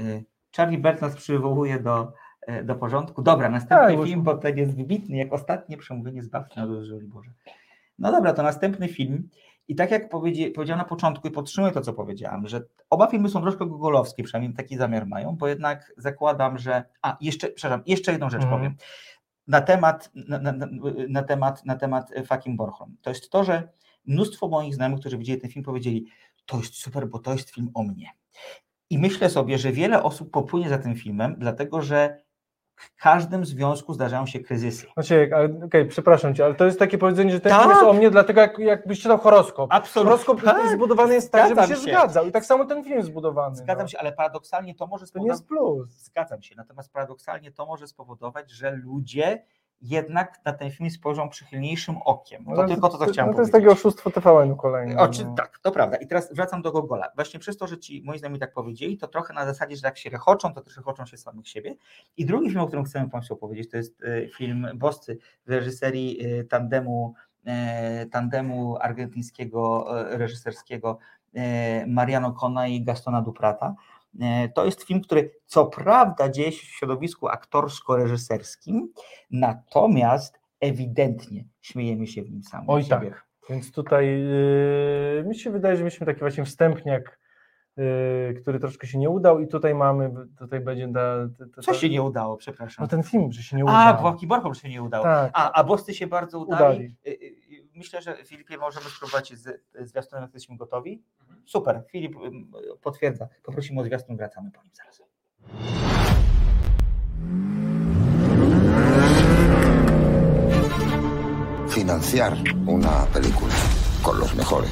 Y, 0.00 0.24
Charlie 0.56 0.78
Bert 0.78 1.00
nas 1.02 1.16
przywołuje 1.16 1.78
do, 1.80 2.12
e, 2.46 2.64
do 2.64 2.74
porządku. 2.74 3.22
Dobra, 3.22 3.48
następny 3.48 3.96
Tak, 3.96 4.06
film, 4.06 4.22
bo 4.22 4.36
ten 4.36 4.58
jest 4.58 4.76
wybitny, 4.76 5.16
jak 5.16 5.32
ostatnie 5.32 5.76
przemówienie 5.76 6.22
zbawcze 6.22 6.66
na 6.66 6.84
Żoli 6.84 7.06
Boże. 7.08 7.30
No 7.98 8.12
dobra, 8.12 8.32
to 8.32 8.42
następny 8.42 8.88
film. 8.88 9.28
I 9.68 9.74
tak 9.74 9.90
jak 9.90 10.08
powiedzie, 10.08 10.50
powiedziałem 10.50 10.78
na 10.78 10.84
początku 10.84 11.28
i 11.28 11.30
podtrzymuję 11.30 11.72
to, 11.72 11.80
co 11.80 11.92
powiedziałem, 11.92 12.46
że 12.46 12.62
oba 12.90 13.06
filmy 13.06 13.28
są 13.28 13.42
troszkę 13.42 13.66
gogolowskie, 13.66 14.22
przynajmniej 14.22 14.56
taki 14.56 14.76
zamiar 14.76 15.06
mają, 15.06 15.36
bo 15.36 15.48
jednak 15.48 15.92
zakładam, 15.96 16.58
że... 16.58 16.84
A, 17.02 17.16
jeszcze, 17.20 17.48
przepraszam, 17.48 17.82
jeszcze 17.86 18.12
jedną 18.12 18.30
rzecz 18.30 18.42
Mhm. 18.42 18.58
powiem. 18.60 18.74
Na 19.48 19.60
temat, 19.60 20.10
na, 20.14 20.38
na, 20.38 20.52
na- 21.08 21.22
temat, 21.22 21.64
na 21.66 21.76
temat 21.76 22.10
fucking 22.26 22.56
Borchom. 22.56 22.96
To 23.02 23.10
jest 23.10 23.30
to, 23.30 23.44
że 23.44 23.68
mnóstwo 24.06 24.48
moich 24.48 24.74
znajomych, 24.74 25.00
którzy 25.00 25.18
widzieli 25.18 25.40
ten 25.40 25.50
film, 25.50 25.64
powiedzieli, 25.64 26.06
to 26.46 26.56
jest 26.56 26.74
super, 26.74 27.08
bo 27.08 27.18
to 27.18 27.32
jest 27.32 27.50
film 27.50 27.70
o 27.74 27.82
mnie. 27.82 28.10
I 28.90 28.98
myślę 28.98 29.30
sobie, 29.30 29.58
że 29.58 29.72
wiele 29.72 30.02
osób 30.02 30.30
popłynie 30.30 30.68
za 30.68 30.78
tym 30.78 30.96
filmem, 30.96 31.34
dlatego 31.38 31.82
że 31.82 32.22
w 32.76 32.96
każdym 32.96 33.44
związku 33.44 33.94
zdarzają 33.94 34.26
się 34.26 34.40
kryzysy. 34.40 34.86
Znaczy, 34.94 35.30
ale 35.34 35.60
okej, 35.64 35.86
przepraszam 35.88 36.34
cię, 36.34 36.44
ale 36.44 36.54
to 36.54 36.64
jest 36.64 36.78
takie 36.78 36.98
powiedzenie, 36.98 37.30
że 37.32 37.40
ten 37.40 37.50
Tak. 37.52 37.60
film 37.60 37.70
jest 37.70 37.82
o 37.82 37.92
mnie, 37.92 38.10
dlatego 38.10 38.40
jak, 38.40 38.58
jakbyś 38.58 39.00
czytał 39.00 39.18
horoskop. 39.18 39.70
Absolutnie. 39.72 40.10
Horoskop 40.10 40.42
Tak. 40.42 40.72
zbudowany 40.72 41.14
jest 41.14 41.32
tak, 41.32 41.48
żeby 41.48 41.60
się, 41.60 41.66
Zgadzam 41.66 41.86
się. 41.86 41.92
zgadzał. 41.92 42.26
I 42.26 42.32
tak 42.32 42.44
samo 42.44 42.64
ten 42.64 42.84
film 42.84 42.96
jest 42.96 43.08
zbudowany. 43.08 43.56
Zgadzam 43.56 43.84
no. 43.84 43.88
się, 43.88 43.98
ale 43.98 44.12
paradoksalnie 44.12 44.74
to 44.74 44.86
może 44.86 45.06
To 45.06 45.18
nie 45.18 45.26
jest 45.26 45.46
plus. 45.46 45.88
Zgadzam 45.90 46.42
się, 46.42 46.54
natomiast 46.56 46.92
paradoksalnie 46.92 47.52
to 47.52 47.66
może 47.66 47.88
spowodować, 47.88 48.50
że 48.50 48.70
ludzie 48.70 49.44
jednak 49.82 50.40
na 50.44 50.52
ten 50.52 50.70
film 50.70 50.90
spojrzą 50.90 51.28
przychylniejszym 51.28 51.96
okiem. 52.04 52.44
To 52.44 52.50
No, 52.50 52.68
tylko 52.68 52.88
to, 52.88 52.98
co 52.98 53.06
chciałem 53.06 53.30
no, 53.30 53.36
to 53.36 53.42
jest 53.42 53.52
powiedzieć. 53.52 53.70
takie 53.70 53.80
oszustwo 53.80 54.10
TVN-u 54.10 54.56
kolejne. 54.56 54.96
Oczy, 54.96 55.24
no. 55.24 55.34
tak, 55.34 55.58
to 55.58 55.72
prawda. 55.72 55.96
I 55.96 56.06
teraz 56.06 56.34
wracam 56.34 56.62
do 56.62 56.72
Gogola. 56.72 57.08
Właśnie 57.14 57.40
przez 57.40 57.56
to, 57.56 57.66
że 57.66 57.78
ci 57.78 58.02
moi 58.04 58.18
znajomi 58.18 58.38
tak 58.38 58.52
powiedzieli, 58.52 58.98
to 58.98 59.08
trochę 59.08 59.34
na 59.34 59.46
zasadzie, 59.46 59.76
że 59.76 59.86
jak 59.86 59.98
się 59.98 60.10
rechoczą, 60.10 60.54
to 60.54 60.60
też 60.60 60.76
rechoczą 60.76 61.06
się 61.06 61.16
samych 61.16 61.48
siebie. 61.48 61.74
I 62.16 62.26
drugi 62.26 62.48
film, 62.48 62.60
o 62.60 62.66
którym 62.66 62.84
chcemy 62.84 63.10
Państwu 63.10 63.34
opowiedzieć, 63.34 63.70
to 63.70 63.76
jest 63.76 64.02
e, 64.02 64.28
film 64.28 64.66
Boscy 64.74 65.18
w 65.46 65.50
reżyserii 65.50 66.26
e, 66.26 66.44
tandemu, 66.44 67.14
e, 67.46 68.06
tandemu 68.06 68.76
argentyńskiego 68.80 69.86
reżyserskiego 70.08 70.98
Mariano 71.86 72.32
Cona 72.32 72.66
i 72.66 72.84
Gastona 72.84 73.22
Duprata. 73.22 73.74
E, 74.20 74.48
To 74.48 74.64
jest 74.64 74.82
film, 74.82 75.00
który 75.00 75.30
co 75.46 75.66
prawda 75.66 76.28
dzieje 76.28 76.52
się 76.52 76.66
w 76.66 76.70
środowisku 76.70 77.28
aktorsko-reżyserskim, 77.28 78.86
natomiast 79.30 80.40
ewidentnie 80.60 81.44
śmiejemy 81.60 82.06
się 82.06 82.22
w 82.22 82.30
nim 82.30 82.42
sami. 82.42 82.64
Oj 82.68 82.82
z 82.82 82.86
siebie. 82.88 83.10
tak. 83.10 83.26
Więc 83.50 83.72
tutaj 83.72 84.06
yy, 84.06 85.24
mi 85.26 85.34
się 85.38 85.50
wydaje, 85.50 85.76
że 85.76 85.82
mieliśmy 85.82 86.06
taki 86.06 86.20
właśnie 86.20 86.44
wstępniak, 86.44 87.20
yy, 87.76 87.84
który 88.42 88.58
troszkę 88.60 88.86
się 88.86 88.98
nie 88.98 89.10
udał 89.10 89.40
i 89.40 89.48
tutaj 89.48 89.74
mamy, 89.74 90.10
tutaj 90.38 90.60
będzie 90.60 90.88
ta, 90.94 91.16
ta, 91.38 91.44
ta, 91.56 91.62
Co 91.62 91.74
się 91.74 91.88
nie 91.88 92.02
udało, 92.02 92.36
przepraszam. 92.36 92.82
No 92.84 92.88
ten 92.88 93.02
film, 93.02 93.32
że 93.32 93.42
się 93.42 93.56
nie 93.56 93.64
udał. 93.64 93.76
A, 93.76 93.92
Błaki 93.94 94.26
Borchom 94.26 94.54
się 94.54 94.68
nie 94.68 94.82
udało. 94.82 95.04
Tak. 95.04 95.30
A, 95.34 95.52
a 95.52 95.64
Boscy 95.64 95.94
się 95.94 96.06
bardzo 96.06 96.38
udali. 96.38 96.62
Udali. 96.76 96.96
Y, 97.06 97.10
y, 97.10 97.40
Myślę, 97.74 98.02
że 98.02 98.16
Filipie 98.24 98.58
możemy 98.58 98.86
spróbować 98.86 99.32
z 99.34 99.62
zwiastunem, 99.80 100.22
jak 100.22 100.34
jesteśmy 100.34 100.56
gotowi. 100.56 101.02
Super, 101.46 101.84
Filip 101.90 102.14
ym, 102.14 102.50
potwierdza. 102.82 103.28
Poprosimy 103.42 103.80
o 103.80 103.84
zwiastun, 103.84 104.16
wracamy 104.16 104.50
po 104.50 104.62
nim 104.62 104.72
zaraz. 104.74 105.00
Financiar 111.68 112.36
una 112.66 113.06
película 113.12 113.54
con 114.02 114.18
los 114.18 114.34
mejores. 114.34 114.70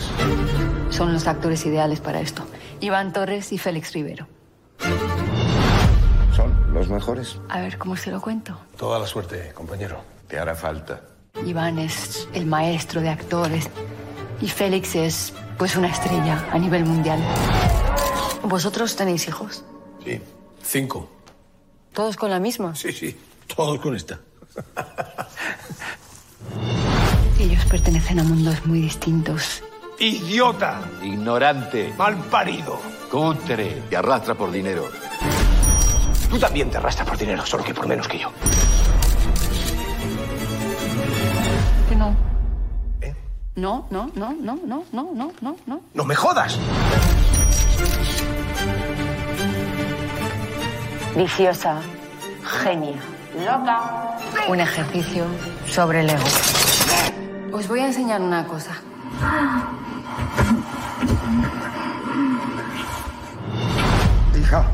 Son 0.91 1.13
los 1.13 1.27
actores 1.27 1.65
ideales 1.67 2.01
para 2.01 2.21
esto. 2.21 2.43
Iván 2.81 3.13
Torres 3.13 3.53
y 3.53 3.59
Félix 3.59 3.93
Rivero. 3.93 4.27
¿Son 6.35 6.73
los 6.75 6.89
mejores? 6.89 7.41
A 7.49 7.61
ver, 7.61 7.79
¿cómo 7.79 7.97
se 7.97 8.11
lo 8.11 8.21
cuento? 8.21 8.59
Toda 8.77 8.99
la 8.99 9.07
suerte, 9.07 9.53
compañero. 9.55 10.01
Te 10.29 10.39
hará 10.39 10.55
falta. 10.55 11.01
Iván 11.47 11.79
es 11.79 12.29
el 12.35 12.47
maestro 12.47 13.01
de 13.01 13.09
actores 13.09 13.69
y 14.41 14.49
Félix 14.49 14.95
es 14.95 15.33
pues 15.57 15.77
una 15.77 15.89
estrella 15.89 16.47
a 16.53 16.59
nivel 16.59 16.85
mundial. 16.85 17.19
¿Vosotros 18.43 18.95
tenéis 18.97 19.27
hijos? 19.29 19.65
Sí. 20.05 20.21
Cinco. 20.63 21.09
¿Todos 21.93 22.17
con 22.17 22.31
la 22.31 22.39
misma? 22.39 22.75
Sí, 22.75 22.93
sí. 22.93 23.17
Todos 23.55 23.81
con 23.81 23.97
esta. 23.97 24.19
Ellos 27.41 27.65
pertenecen 27.67 28.21
a 28.21 28.25
mundos 28.25 28.65
muy 28.67 28.81
distintos. 28.81 29.63
¡Idiota! 29.99 30.81
Ignorante, 31.03 31.93
¡Mal 31.97 32.17
parido! 32.25 32.81
cutre, 33.11 33.83
que 33.89 33.97
arrastra 33.97 34.35
por 34.35 34.51
dinero. 34.51 34.89
Tú 36.31 36.39
también 36.39 36.71
te 36.71 36.77
arrastras 36.77 37.09
por 37.09 37.17
dinero, 37.19 37.45
solo 37.47 37.65
que 37.65 37.75
por 37.75 37.87
menos 37.89 38.07
que 38.07 38.19
yo. 38.19 38.31
No, 43.59 43.89
no, 43.91 44.09
no, 44.15 44.33
no, 44.35 44.57
no, 44.65 44.85
no, 44.93 45.11
no, 45.15 45.33
no, 45.41 45.57
no. 45.67 45.81
¡No 45.93 46.05
me 46.05 46.15
jodas! 46.15 46.57
Viciosa, 51.17 51.81
genia, 52.63 53.01
loca. 53.35 54.17
Un 54.49 54.61
ejercicio 54.61 55.25
sobre 55.67 56.03
el 56.03 56.11
ego. 56.11 56.25
Os 57.53 57.67
voy 57.67 57.81
a 57.81 57.87
enseñar 57.87 58.21
una 58.21 58.47
cosa. 58.47 58.77
Hija, 64.39 64.65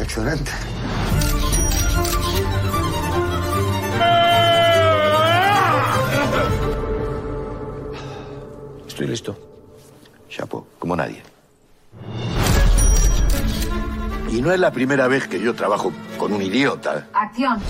excelente. 0.00 0.50
Estoy 9.02 9.10
listo. 9.10 9.36
Chapo, 10.28 10.68
como 10.78 10.94
nadie. 10.94 11.24
Y 14.30 14.40
no 14.40 14.52
es 14.52 14.60
la 14.60 14.70
primera 14.70 15.08
vez 15.08 15.26
que 15.26 15.40
yo 15.40 15.56
trabajo 15.56 15.92
con 16.16 16.32
un 16.32 16.40
idiota. 16.40 17.08
Acción. 17.12 17.60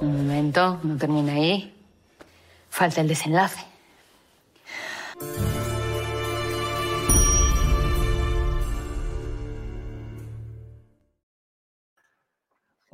Un 0.00 0.16
momento, 0.16 0.80
no 0.82 0.96
termina 0.96 1.34
ahí. 1.34 1.74
Falta 2.70 3.02
el 3.02 3.08
desenlace. 3.08 3.66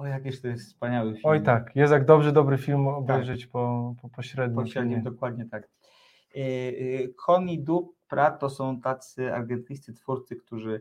O, 0.05 0.07
jakież 0.07 0.41
to 0.41 0.49
jest 0.49 0.67
wspaniały 0.67 1.13
film. 1.13 1.23
Oj 1.25 1.43
tak, 1.43 1.77
jest 1.77 1.93
jak 1.93 2.05
dobrze 2.05 2.33
dobry 2.33 2.59
film 2.59 2.89
obejrzeć 2.89 3.47
po, 3.47 3.95
po 4.03 4.09
pośrednim 4.09 4.65
Pośrednim, 4.65 5.03
dokładnie 5.03 5.45
tak. 5.45 5.69
Y, 6.37 6.41
y, 6.41 7.15
Connie 7.27 7.59
Dupra 7.59 8.31
to 8.31 8.51
są 8.51 8.81
tacy 8.81 9.35
argentyńscy 9.35 9.95
twórcy, 9.95 10.37
którzy 10.37 10.81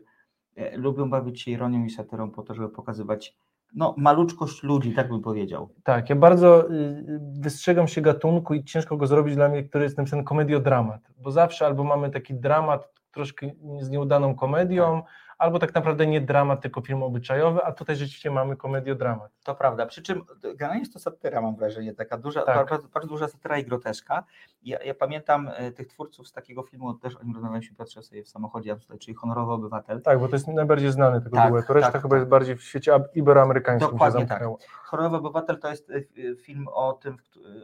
e, 0.56 0.76
lubią 0.76 1.10
bawić 1.10 1.42
się 1.42 1.50
ironią 1.50 1.84
i 1.84 1.90
satyrą 1.90 2.30
po 2.30 2.42
to, 2.42 2.54
żeby 2.54 2.68
pokazywać 2.68 3.36
no, 3.74 3.94
maluczkość 3.98 4.62
ludzi, 4.62 4.94
tak 4.94 5.08
bym 5.08 5.20
powiedział. 5.20 5.68
Tak, 5.84 6.10
ja 6.10 6.16
bardzo 6.16 6.70
y, 6.70 7.20
wystrzegam 7.40 7.88
się 7.88 8.00
gatunku 8.00 8.54
i 8.54 8.64
ciężko 8.64 8.96
go 8.96 9.06
zrobić 9.06 9.34
dla 9.34 9.48
mnie, 9.48 9.64
który 9.64 9.84
jest 9.84 9.98
napisany 9.98 10.24
komediodramat, 10.24 11.00
bo 11.18 11.30
zawsze 11.30 11.66
albo 11.66 11.84
mamy 11.84 12.10
taki 12.10 12.34
dramat 12.34 12.88
troszkę 13.12 13.50
z 13.80 13.90
nieudaną 13.90 14.34
komedią, 14.34 15.02
albo 15.38 15.58
tak 15.58 15.74
naprawdę 15.74 16.06
nie 16.06 16.20
dramat, 16.20 16.60
tylko 16.60 16.80
film 16.80 17.02
obyczajowy, 17.02 17.64
a 17.64 17.72
tutaj 17.72 17.96
rzeczywiście 17.96 18.30
mamy 18.30 18.56
komediodramat. 18.56 19.30
To 19.44 19.54
prawda. 19.54 19.86
Przy 19.86 20.02
czym 20.02 20.24
generalnie 20.42 20.80
jest 20.80 20.92
to 20.92 20.98
satyra, 20.98 21.40
mam 21.40 21.56
wrażenie, 21.56 21.94
taka 21.94 22.18
duża, 22.18 22.42
Tak. 22.42 22.68
bardzo, 22.70 22.88
bardzo 22.88 23.08
duża 23.08 23.28
satyra 23.28 23.58
i 23.58 23.64
groteska. 23.64 24.24
Ja, 24.62 24.82
ja 24.82 24.94
pamiętam 24.94 25.50
e, 25.54 25.72
tych 25.72 25.86
twórców 25.86 26.28
z 26.28 26.32
takiego 26.32 26.62
filmu, 26.62 26.94
też 26.94 27.16
o 27.16 27.22
nim 27.24 27.34
rozmawialiśmy 27.34 27.76
Piotrze 27.76 28.02
sobie 28.02 28.22
w 28.24 28.28
samochodzie, 28.28 28.76
czyli 29.00 29.14
Honorowy 29.14 29.52
Obywatel. 29.52 30.02
Tak, 30.02 30.18
bo 30.18 30.28
to 30.28 30.36
jest 30.36 30.48
najbardziej 30.48 30.92
znany 30.92 31.20
tego 31.20 31.36
Tak, 31.36 31.50
duetu, 31.52 31.72
reszta 31.72 31.92
tak, 31.92 32.02
chyba 32.02 32.12
tak. 32.12 32.18
jest 32.20 32.28
bardziej 32.30 32.56
w 32.56 32.62
świecie 32.62 32.92
iberoamerykańskim 33.14 33.90
Dokładnie 33.90 34.20
się 34.20 34.26
tak. 34.26 34.38
zamknęło. 34.38 34.58
Honorowy 34.84 35.16
Obywatel 35.16 35.58
to 35.58 35.68
jest 35.70 35.90
e, 35.90 35.94
f- 35.94 36.40
film 36.40 36.68
o 36.72 36.92
tym, 36.92 37.16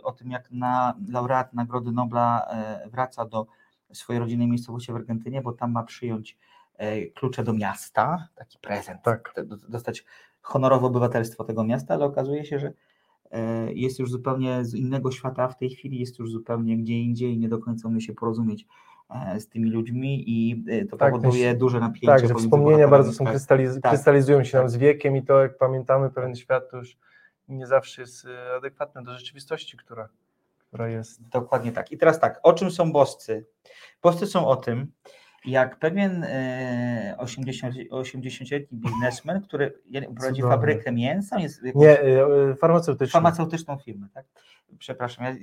o 0.03 0.13
tym 0.13 0.31
jak 0.31 0.51
na 0.51 0.95
laureat 1.09 1.53
Nagrody 1.53 1.93
Nobla 1.93 2.47
e, 2.51 2.89
wraca 2.89 3.25
do 3.25 3.47
swojej 3.93 4.21
rodzinnej 4.21 4.49
miejscowości 4.49 4.93
w 4.93 4.97
Argentynie, 4.97 5.43
bo 5.43 5.53
tam 5.53 5.73
ma 5.73 5.83
przyjąć 5.83 6.33
e, 6.33 6.50
klucze 7.15 7.45
do 7.45 7.53
miasta, 7.53 8.29
taki 8.35 8.59
prezent, 8.59 9.03
Tak. 9.03 9.35
dostać 9.69 10.05
honorowe 10.43 10.87
obywatelstwo 10.87 11.45
tego 11.45 11.65
miasta, 11.65 11.95
ale 11.95 12.05
okazuje 12.05 12.45
się, 12.45 12.59
że 12.59 12.73
e, 13.31 13.73
jest 13.73 13.99
już 13.99 14.11
zupełnie 14.11 14.65
z 14.65 14.75
innego 14.75 15.11
świata 15.11 15.49
w 15.49 15.59
tej 15.59 15.71
chwili, 15.71 15.99
jest 16.01 16.19
już 16.19 16.31
zupełnie 16.31 16.77
gdzie 16.79 16.99
indziej 16.99 17.35
i 17.35 17.39
nie 17.39 17.49
do 17.49 17.59
końca 17.59 17.89
umie 17.89 18.01
się 18.01 18.15
porozumieć 18.15 18.67
e, 19.11 19.41
z 19.41 19.49
tymi 19.49 19.71
ludźmi 19.71 20.25
i 20.31 20.65
e, 20.69 20.85
to 20.85 20.97
Tak, 20.97 21.13
powoduje 21.13 21.53
myśl- 21.55 21.59
duże 21.59 21.81
napięcie. 21.81 22.07
Tak, 22.07 22.29
że 22.29 22.35
wspomnienia 22.35 22.89
bardzo 22.89 23.13
są 23.13 23.25
Tak. 23.25 23.35
krystaliz- 23.35 23.81
tak. 23.81 23.93
krystalizują 23.93 24.45
się 24.45 24.59
nam 24.59 24.69
z 24.69 24.77
wiekiem 24.77 25.17
i 25.17 25.23
to, 25.23 25.43
jak 25.43 25.59
pamiętamy, 25.59 26.11
pewien 26.11 26.37
świat 26.37 26.71
to 26.71 26.77
już 26.77 26.97
nie 27.49 27.67
zawsze 27.67 28.03
jest 28.03 28.27
adekwatny 28.57 29.03
do 29.03 29.19
rzeczywistości, 29.19 29.77
która, 29.77 30.09
która 30.69 30.89
jest. 30.89 31.29
Dokładnie 31.29 31.73
tak. 31.73 31.93
I 31.93 31.99
teraz 31.99 32.21
tak, 32.21 32.41
o 32.43 32.53
czym 32.53 32.71
są 32.71 32.93
boscy? 32.93 33.47
Boscy 34.03 34.27
są 34.27 34.47
o 34.47 34.57
tym, 34.57 34.93
jak 35.45 35.79
pewien 35.79 36.25
e, 36.25 37.15
80 37.19 37.75
80-letni 37.91 38.79
biznesmen, 38.79 39.41
który 39.43 39.83
prowadzi 40.17 40.43
fabrykę 40.43 40.93
mięsa, 40.93 41.41
jest 41.41 41.63
jakąś 41.63 41.83
Nie, 41.83 42.03
y, 42.03 42.51
y, 42.53 42.57
farmaceutyczny. 42.57 43.13
farmaceutyczną 43.13 43.79
firmę, 43.79 44.09
tak? 44.15 44.27
Przepraszam, 44.79 45.25
ja, 45.25 45.35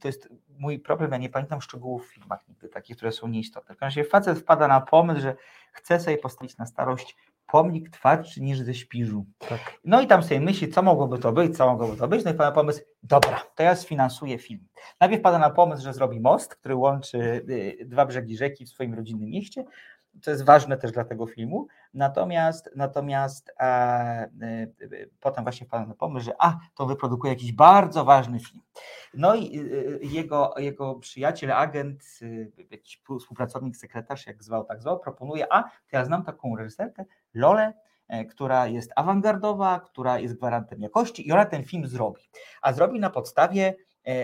to 0.00 0.08
jest 0.08 0.28
mój 0.58 0.78
problem, 0.78 1.12
ja 1.12 1.18
nie 1.18 1.28
pamiętam 1.28 1.60
szczegółów 1.60 2.06
w 2.06 2.12
filmach 2.14 2.48
nigdy, 2.48 2.68
takich, 2.68 2.96
które 2.96 3.12
są 3.12 3.28
nieistotne. 3.28 3.74
W 3.74 3.78
każdym 3.78 4.02
razie 4.02 4.10
facet 4.10 4.38
wpada 4.38 4.68
na 4.68 4.80
pomysł, 4.80 5.20
że 5.20 5.36
chce 5.72 6.00
sobie 6.00 6.18
postawić 6.18 6.56
na 6.58 6.66
starość 6.66 7.16
pomnik 7.52 7.90
twardszy 7.90 8.40
niż 8.40 8.58
ze 8.60 8.74
śpiżu. 8.74 9.26
Tak. 9.38 9.80
No 9.84 10.00
i 10.00 10.06
tam 10.06 10.22
sobie 10.22 10.40
myśli, 10.40 10.68
co 10.68 10.82
mogłoby 10.82 11.18
to 11.18 11.32
być, 11.32 11.56
co 11.56 11.66
mogłoby 11.66 11.96
to 11.96 12.08
być, 12.08 12.24
no 12.24 12.30
i 12.30 12.34
wpada 12.34 12.50
na 12.50 12.54
pomysł, 12.54 12.80
dobra, 13.02 13.42
to 13.54 13.62
ja 13.62 13.76
sfinansuję 13.76 14.38
film. 14.38 14.66
Najpierw 15.00 15.22
pada 15.22 15.38
na 15.38 15.50
pomysł, 15.50 15.82
że 15.82 15.92
zrobi 15.92 16.20
most, 16.20 16.54
który 16.54 16.74
łączy 16.76 17.18
y, 17.18 17.86
dwa 17.86 18.06
brzegi 18.06 18.36
rzeki 18.36 18.66
w 18.66 18.68
swoim 18.68 18.94
rodzinnym 18.94 19.28
mieście, 19.28 19.64
to 20.22 20.30
jest 20.30 20.44
ważne 20.44 20.76
też 20.76 20.92
dla 20.92 21.04
tego 21.04 21.26
filmu, 21.26 21.66
natomiast, 21.94 22.70
natomiast 22.76 23.52
e, 23.60 24.24
y, 24.24 24.72
y, 24.82 25.10
potem 25.20 25.44
właśnie 25.44 25.66
wpada 25.66 25.86
na 25.86 25.94
pomysł, 25.94 26.26
że 26.26 26.32
a, 26.38 26.58
to 26.74 26.86
wyprodukuje 26.86 27.32
jakiś 27.32 27.52
bardzo 27.52 28.04
ważny 28.04 28.40
film. 28.40 28.62
No 29.14 29.34
i 29.34 29.58
y, 29.58 30.00
jego, 30.02 30.54
jego 30.56 30.94
przyjaciel, 30.94 31.52
agent, 31.52 32.02
współpracownik, 33.20 33.76
sekretarz, 33.76 34.26
jak 34.26 34.42
zwał, 34.42 34.64
tak 34.64 34.82
zwał, 34.82 35.00
proponuje, 35.00 35.52
a, 35.52 35.70
ja 35.92 36.04
znam 36.04 36.24
taką 36.24 36.56
reżyserkę, 36.56 37.04
Lolę, 37.34 37.72
e, 38.08 38.24
która 38.24 38.66
jest 38.66 38.92
awangardowa, 38.96 39.80
która 39.80 40.18
jest 40.18 40.34
gwarantem 40.34 40.80
jakości 40.80 41.28
i 41.28 41.32
ona 41.32 41.44
ten 41.44 41.64
film 41.64 41.86
zrobi. 41.86 42.22
A 42.62 42.72
zrobi 42.72 43.00
na 43.00 43.10
podstawie 43.10 43.66
e, 43.68 43.74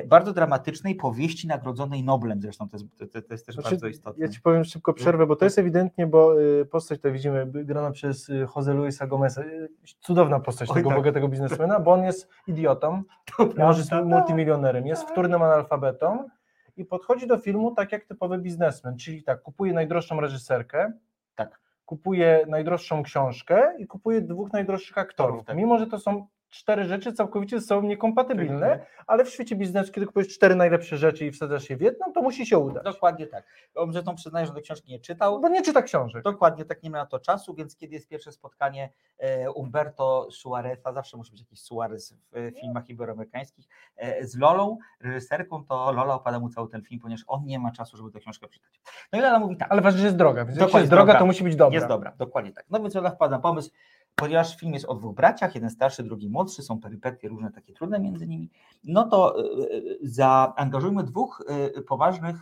bardzo 0.07 0.33
dramatycznej 0.33 0.95
powieści 0.95 1.47
nagrodzonej 1.49 2.05
Noblem, 2.05 2.41
zresztą 2.43 2.68
to 2.68 2.76
jest, 2.76 2.99
to, 3.12 3.22
to 3.22 3.35
jest 3.35 3.47
też 3.47 3.55
Znaczy, 3.55 3.70
bardzo 3.70 3.87
istotne. 3.87 4.26
Ja 4.26 4.33
ci 4.33 4.41
powiem 4.41 4.64
szybko 4.64 4.93
przerwę, 4.93 5.26
bo 5.26 5.37
to 5.37 5.45
jest 5.45 5.59
ewidentnie, 5.59 6.07
bo 6.07 6.41
y, 6.43 6.66
postać 6.66 7.01
to 7.01 7.12
widzimy 7.12 7.47
grana 7.47 7.91
przez 7.91 8.29
y, 8.29 8.47
Jose 8.57 8.74
Luisa 8.74 9.07
Gomeza. 9.07 9.43
y, 9.43 9.68
Cudowna 10.01 10.41
postać 10.41 10.70
Oj, 10.70 10.74
tego 10.74 10.89
tak. 10.89 10.99
bogatego 10.99 11.29
biznesmena, 11.29 11.81
bo 11.81 11.93
on 11.93 12.05
jest 12.05 12.29
idiotą, 12.47 13.03
może 13.59 13.79
jest 13.79 13.91
prawda, 13.91 14.16
multimilionerem, 14.18 14.87
jest 14.87 15.09
wtórnym 15.11 15.43
analfabetą 15.43 16.29
i 16.76 16.85
podchodzi 16.85 17.26
do 17.26 17.39
filmu 17.39 17.74
tak 17.74 17.93
jak 17.93 18.05
typowy 18.05 18.39
biznesmen, 18.39 18.97
czyli 18.97 19.22
tak, 19.22 19.43
kupuje 19.43 19.72
najdroższą 19.72 20.20
reżyserkę, 20.20 20.93
Tak. 21.35 21.61
kupuje 21.87 22.45
najdroższą 22.49 23.03
książkę 23.03 23.74
i 23.79 23.87
kupuje 23.87 24.20
dwóch 24.20 24.53
najdroższych 24.53 24.99
aktorów. 24.99 25.45
Tak. 25.45 25.57
Mimo, 25.57 25.79
że 25.79 25.87
to 25.87 25.99
są 25.99 26.26
cztery 26.51 26.84
rzeczy 26.84 27.12
całkowicie 27.12 27.61
ze 27.61 27.66
sobą 27.66 27.88
niekompatybilne, 27.88 28.86
ale 29.07 29.24
w 29.24 29.30
świecie 29.30 29.57
biznesu, 29.57 29.92
kiedy 29.92 30.07
kupujesz 30.07 30.28
cztery 30.28 30.55
najlepsze 30.57 30.96
rzeczy 30.96 31.26
i 31.26 31.30
wsadzasz 31.30 31.70
je 31.70 31.76
w 31.76 31.80
jedną, 31.80 32.12
to 32.12 32.22
musi 32.22 32.46
się 32.46 32.59
udać. 32.59 32.84
Dokładnie 32.84 33.26
tak. 33.26 33.44
On 33.74 33.92
zresztą 33.92 34.14
przyznaje, 34.14 34.46
że 34.46 34.53
do 34.53 34.61
książki 34.61 34.92
nie 34.92 35.01
czytał. 35.01 35.40
Bo 35.40 35.49
nie 35.49 35.62
czyta 35.62 35.82
książek. 35.82 36.22
Dokładnie 36.24 36.64
tak 36.64 36.82
nie 36.82 36.90
miał 36.90 37.03
na 37.03 37.07
to 37.07 37.18
czasu, 37.18 37.55
więc 37.55 37.76
kiedy 37.76 37.94
jest 37.94 38.09
pierwsze 38.09 38.32
spotkanie 38.32 38.90
e, 39.18 39.51
Umberto 39.51 40.28
Suareza, 40.30 40.92
zawsze 40.92 41.16
musi 41.16 41.30
być 41.30 41.40
jakiś 41.40 41.62
Suarez 41.62 42.14
w 42.32 42.36
e, 42.36 42.53
filmach 42.53 42.88
iberoamerykańskich, 42.88 43.68
e, 43.96 44.26
z 44.26 44.36
Lolą, 44.36 44.78
reżyserką, 45.01 45.64
to 45.64 45.92
Lola 45.92 46.14
opada 46.14 46.38
mu 46.38 46.49
cały 46.49 46.68
ten 46.68 46.82
film, 46.82 47.01
ponieważ 47.01 47.24
on 47.26 47.44
nie 47.44 47.59
ma 47.59 47.72
czasu, 47.72 47.96
żeby 47.96 48.11
tę 48.11 48.20
książkę 48.20 48.49
czytać. 48.49 48.80
No 49.12 49.18
i 49.18 49.22
Lola 49.22 49.38
mówi 49.38 49.57
tak, 49.57 49.72
Ale 49.72 49.82
ważne, 49.82 50.01
że 50.01 50.07
jest 50.07 50.18
droga, 50.18 50.44
więc 50.44 50.57
jak 50.59 50.66
Dokładnie, 50.66 50.80
jest 50.80 50.90
droga, 50.90 51.05
droga. 51.05 51.18
to 51.18 51.26
musi 51.26 51.44
być 51.44 51.57
dobra. 51.57 51.74
jest 51.74 51.86
dobra, 51.86 52.12
dokładnie 52.18 52.53
tak. 52.53 52.64
No 52.70 52.80
więc 52.80 52.94
Lola 52.94 53.11
wpada 53.11 53.36
na 53.36 53.42
pomysł, 53.42 53.70
ponieważ 54.19 54.57
film 54.57 54.75
jest 54.75 54.87
o 54.87 54.95
dwóch 54.95 55.14
braciach, 55.14 55.55
jeden 55.55 55.71
starszy, 55.71 56.03
drugi 56.03 56.31
młodszy, 56.31 56.62
są 56.62 56.81
perypetie 56.81 57.29
różne 57.29 57.51
takie 57.53 57.73
trudne 57.73 58.01
między 58.01 58.27
nimi, 58.27 58.51
no 58.85 59.09
to 59.09 59.39
e, 59.39 59.43
e, 59.43 59.81
zaangażujmy 60.03 61.05
dwóch 61.05 61.45
e, 61.77 61.83
poważnych, 61.83 62.37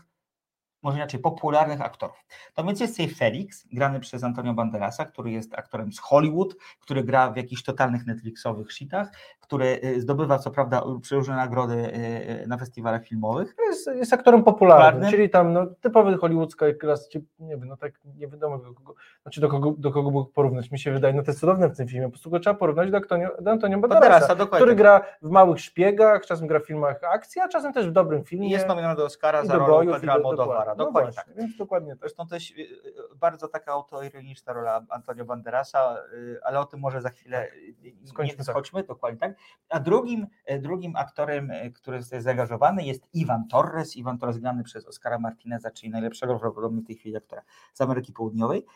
może 0.86 0.98
inaczej 0.98 1.20
popularnych 1.20 1.80
aktorów. 1.80 2.24
To 2.54 2.64
więc 2.64 2.80
jest 2.80 2.96
tutaj 2.96 3.14
Felix, 3.14 3.66
grany 3.72 4.00
przez 4.00 4.24
Antonio 4.24 4.54
Banderasa, 4.54 5.04
który 5.04 5.30
jest 5.30 5.54
aktorem 5.54 5.92
z 5.92 5.98
Hollywood, 5.98 6.56
który 6.80 7.04
gra 7.04 7.30
w 7.30 7.36
jakichś 7.36 7.62
totalnych 7.62 8.06
Netflixowych 8.06 8.72
shitach, 8.72 9.08
który 9.40 9.80
e, 9.82 10.00
zdobywa 10.00 10.38
co 10.38 10.50
prawda 10.50 10.82
przeróżne 11.02 11.36
nagrody 11.36 11.92
e, 11.92 12.46
na 12.46 12.58
festiwalach 12.58 13.04
filmowych. 13.04 13.56
Jest, 13.66 13.86
jest 13.86 14.12
aktorem 14.12 14.44
popularnym, 14.44 14.86
Popularnym. 14.86 15.10
czyli 15.10 15.30
tam 15.30 15.52
no, 15.52 15.66
typowy 15.80 16.16
hollywoodzka 16.16 16.66
klas, 16.80 17.08
nie 17.38 17.56
wiem, 17.56 17.68
no 17.68 17.76
tak 17.76 17.92
nie 18.16 18.28
wiadomo 18.28 18.58
do 18.58 18.74
kogo, 18.74 18.94
znaczy 19.22 19.40
do 19.40 19.48
kogo, 19.48 19.74
do 19.78 19.90
kogo 19.90 20.10
mógł 20.10 20.30
porównać, 20.30 20.70
mi 20.70 20.78
się 20.78 20.92
wydaje, 20.92 21.14
no 21.14 21.22
to 21.22 21.30
jest 21.30 21.40
cudowne 21.40 21.68
w 21.68 21.76
tym 21.76 21.88
filmie, 21.88 22.06
po 22.06 22.10
prostu 22.10 22.30
go 22.30 22.40
trzeba 22.40 22.56
porównać 22.56 22.90
do 22.90 22.96
Antonio, 22.96 23.30
do 23.40 23.50
Antonio 23.50 23.78
Banderasa, 23.78 24.28
Banderasa, 24.28 24.56
który 24.56 24.74
gra 24.74 25.00
w 25.22 25.30
małych 25.30 25.60
szpiegach, 25.60 26.26
czasem 26.26 26.46
gra 26.46 26.60
w 26.60 26.66
filmach 26.66 27.00
akcji, 27.04 27.40
a 27.40 27.48
czasem 27.48 27.72
też 27.72 27.88
w 27.88 27.92
dobrym 27.92 28.24
filmie. 28.24 28.48
I 28.48 28.50
jest 28.50 28.68
nominowany 28.68 28.96
do 28.96 29.04
Oscara 29.04 29.42
i 29.42 29.46
za 29.46 29.58
rolę 29.58 29.92
Pedra 29.92 30.18
do- 30.20 30.75
No 30.76 30.84
Dokładnie 30.84 31.12
właśnie, 31.12 31.34
tak. 31.34 31.42
Więc 31.42 31.56
dokładnie 31.56 31.90
tak. 31.90 31.98
Zresztą 32.00 32.26
też 32.26 32.50
y, 32.50 32.54
y, 32.54 32.94
bardzo 33.16 33.48
taka 33.48 33.72
autoironiczna 33.72 34.52
rola 34.52 34.82
Antonio 34.88 35.24
Banderasa, 35.24 35.96
y, 36.12 36.38
ale 36.44 36.60
o 36.60 36.64
tym 36.64 36.80
może 36.80 37.02
za 37.02 37.10
chwilę 37.10 37.52
y, 37.52 37.74
nie 37.82 38.08
Skończmy 38.08 38.44
tak. 38.82 38.86
dokładnie 38.86 39.18
tak. 39.18 39.34
A 39.68 39.80
drugim, 39.80 40.26
drugim 40.60 40.96
aktorem, 40.96 41.52
który 41.74 41.96
jest 41.96 42.10
zaangażowany 42.10 42.82
jest 42.82 43.08
Iwan 43.12 43.48
Torres. 43.48 43.96
Iwan 43.96 44.18
Torres 44.18 44.38
grany 44.38 44.64
przez 44.64 44.86
Oscara 44.86 45.18
Martineza, 45.18 45.70
czyli 45.70 45.90
najlepszego 45.90 46.38
prawdopodobnie 46.38 46.82
w 46.82 46.86
tej 46.86 46.96
chwili 46.96 47.16
aktora 47.16 47.42
z 47.72 47.80
Ameryki 47.80 48.12
Południowej, 48.12 48.66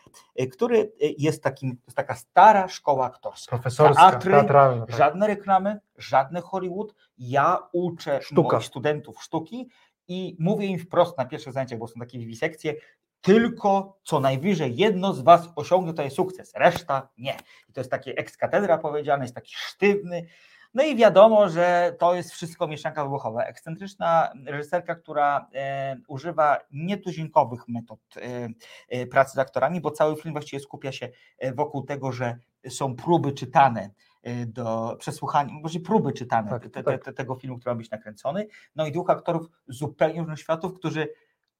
który 0.51 0.91
jest 1.17 1.43
takim, 1.43 1.77
to 1.77 1.83
jest 1.85 1.97
taka 1.97 2.15
stara 2.15 2.67
szkoła 2.67 3.05
aktorska. 3.05 3.49
Profesorska, 3.55 4.11
Teatry, 4.11 4.31
teatralna. 4.31 4.85
Tak. 4.85 4.95
Żadne 4.95 5.27
reklamy, 5.27 5.79
żadne 5.97 6.41
Hollywood. 6.41 6.95
Ja 7.17 7.67
uczę 7.71 8.21
Sztuka. 8.21 8.55
moich 8.57 8.67
studentów 8.67 9.23
sztuki 9.23 9.69
i 10.07 10.35
mówię 10.39 10.67
im 10.67 10.79
wprost 10.79 11.17
na 11.17 11.25
pierwszych 11.25 11.53
zajęciach, 11.53 11.79
bo 11.79 11.87
są 11.87 11.99
takie 11.99 12.19
wiwisekcje, 12.19 12.73
tylko 13.21 13.99
co 14.03 14.19
najwyżej 14.19 14.75
jedno 14.75 15.13
z 15.13 15.21
was 15.21 15.49
osiągnie 15.55 16.03
jest 16.03 16.15
sukces, 16.15 16.53
reszta 16.55 17.09
nie. 17.17 17.37
I 17.69 17.73
to 17.73 17.79
jest 17.79 17.91
takie 17.91 18.15
ex 18.15 18.37
katedra 18.37 18.77
powiedziane, 18.77 19.23
jest 19.23 19.35
taki 19.35 19.53
sztywny. 19.55 20.25
No 20.73 20.83
i 20.83 20.95
wiadomo, 20.95 21.49
że 21.49 21.95
to 21.99 22.15
jest 22.15 22.31
wszystko 22.31 22.67
mieszanka 22.67 23.03
wybuchowa. 23.03 23.43
Ekscentryczna 23.43 24.33
reżyserka, 24.45 24.95
która 24.95 25.47
e, 25.53 25.97
używa 26.07 26.57
nietuzinkowych 26.71 27.67
metod 27.67 27.99
e, 28.15 28.49
e, 28.89 29.05
pracy 29.05 29.35
z 29.35 29.37
aktorami, 29.37 29.81
bo 29.81 29.91
cały 29.91 30.15
film 30.15 30.33
właściwie 30.33 30.59
skupia 30.59 30.91
się 30.91 31.09
e, 31.37 31.53
wokół 31.53 31.83
tego, 31.83 32.11
że 32.11 32.37
są 32.69 32.95
próby 32.95 33.31
czytane 33.31 33.89
do 34.47 34.95
przesłuchania, 34.99 35.53
może 35.53 35.79
próby 35.79 36.13
czytane 36.13 36.49
Tak, 36.49 36.69
te, 36.69 36.83
tak. 36.83 37.03
te, 37.03 37.13
tego 37.13 37.35
filmu, 37.35 37.57
który 37.59 37.75
ma 37.75 37.77
być 37.77 37.91
nakręcony. 37.91 38.47
No 38.75 38.85
i 38.87 38.91
dwóch 38.91 39.09
aktorów 39.09 39.47
zupełnie 39.67 40.19
różnych 40.19 40.39
światów, 40.39 40.73
którzy 40.73 41.07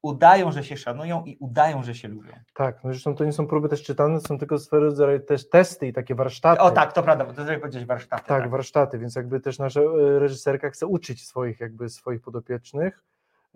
udają, 0.02 0.52
że 0.52 0.64
się 0.64 0.78
szanują 0.78 1.24
i 1.26 1.38
udają, 1.40 1.84
że 1.84 1.96
się 1.96 2.08
lubią. 2.08 2.32
Tak, 2.54 2.84
no 2.84 2.90
zresztą 2.92 3.16
to 3.16 3.26
nie 3.26 3.34
są 3.34 3.48
próby 3.48 3.70
też 3.70 3.84
czytane, 3.84 4.20
są 4.22 4.38
tylko 4.38 4.60
swego 4.60 4.84
rodzaju 4.84 5.20
też 5.20 5.50
testy 5.50 5.88
i 5.88 5.94
takie 5.94 6.16
warsztaty. 6.16 6.62
O 6.62 6.72
tak, 6.72 6.94
to 6.94 7.04
prawda, 7.04 7.26
bo 7.26 7.34
to 7.34 7.52
jak 7.52 7.60
powiedzieć 7.62 7.86
warsztaty. 7.86 8.24
Tak, 8.28 8.50
warsztaty, 8.50 9.00
więc 9.00 9.16
jakby 9.16 9.40
też 9.40 9.60
nasza 9.60 9.82
e, 9.82 10.20
reżyserka 10.20 10.70
chce 10.70 10.88
uczyć 10.88 11.28
swoich 11.28 11.60
jakby 11.60 11.90
swoich 11.90 12.22
podopiecznych. 12.22 13.04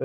e, 0.00 0.04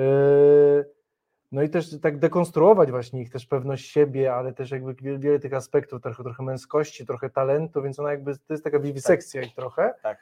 No 1.52 1.62
i 1.62 1.70
też 1.70 2.00
tak 2.00 2.18
dekonstruować 2.18 2.90
właśnie 2.90 3.22
ich 3.22 3.30
też 3.30 3.46
pewność 3.46 3.90
siebie, 3.90 4.34
ale 4.34 4.52
też 4.52 4.70
jakby 4.70 4.94
wiele, 4.94 5.18
wiele 5.18 5.38
tych 5.38 5.54
aspektów, 5.54 6.02
trochę, 6.02 6.22
trochę 6.22 6.42
męskości, 6.42 7.06
trochę 7.06 7.30
talentu, 7.30 7.82
więc 7.82 7.98
ona 7.98 8.10
jakby 8.10 8.36
to 8.36 8.54
jest 8.54 8.64
taka 8.64 8.78
wiwisekcja 8.78 9.42
ich 9.42 9.54
trochę. 9.54 9.94
Tak. 10.02 10.18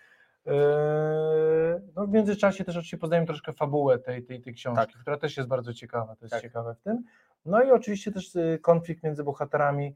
E, 0.47 1.81
No 1.97 2.07
w 2.07 2.11
międzyczasie 2.11 2.65
też 2.65 2.77
oczywiście 2.77 2.99
poznajemy 2.99 3.27
troszkę 3.27 3.53
fabułę 3.53 3.99
tej, 3.99 4.23
tej, 4.23 4.41
tej 4.41 4.55
książki, 4.55 4.95
która 5.01 5.17
też 5.17 5.37
jest 5.37 5.49
bardzo 5.49 5.75
ciekawa, 5.75 6.17
to 6.17 6.25
jest 6.25 6.33
Tak. 6.33 6.43
ciekawe 6.43 6.75
w 6.75 6.81
tym. 6.81 7.05
No 7.47 7.63
i 7.63 7.71
oczywiście 7.71 8.13
też 8.13 8.37
e, 8.37 8.59
konflikt 8.59 9.03
między 9.05 9.25
bohaterami 9.25 9.95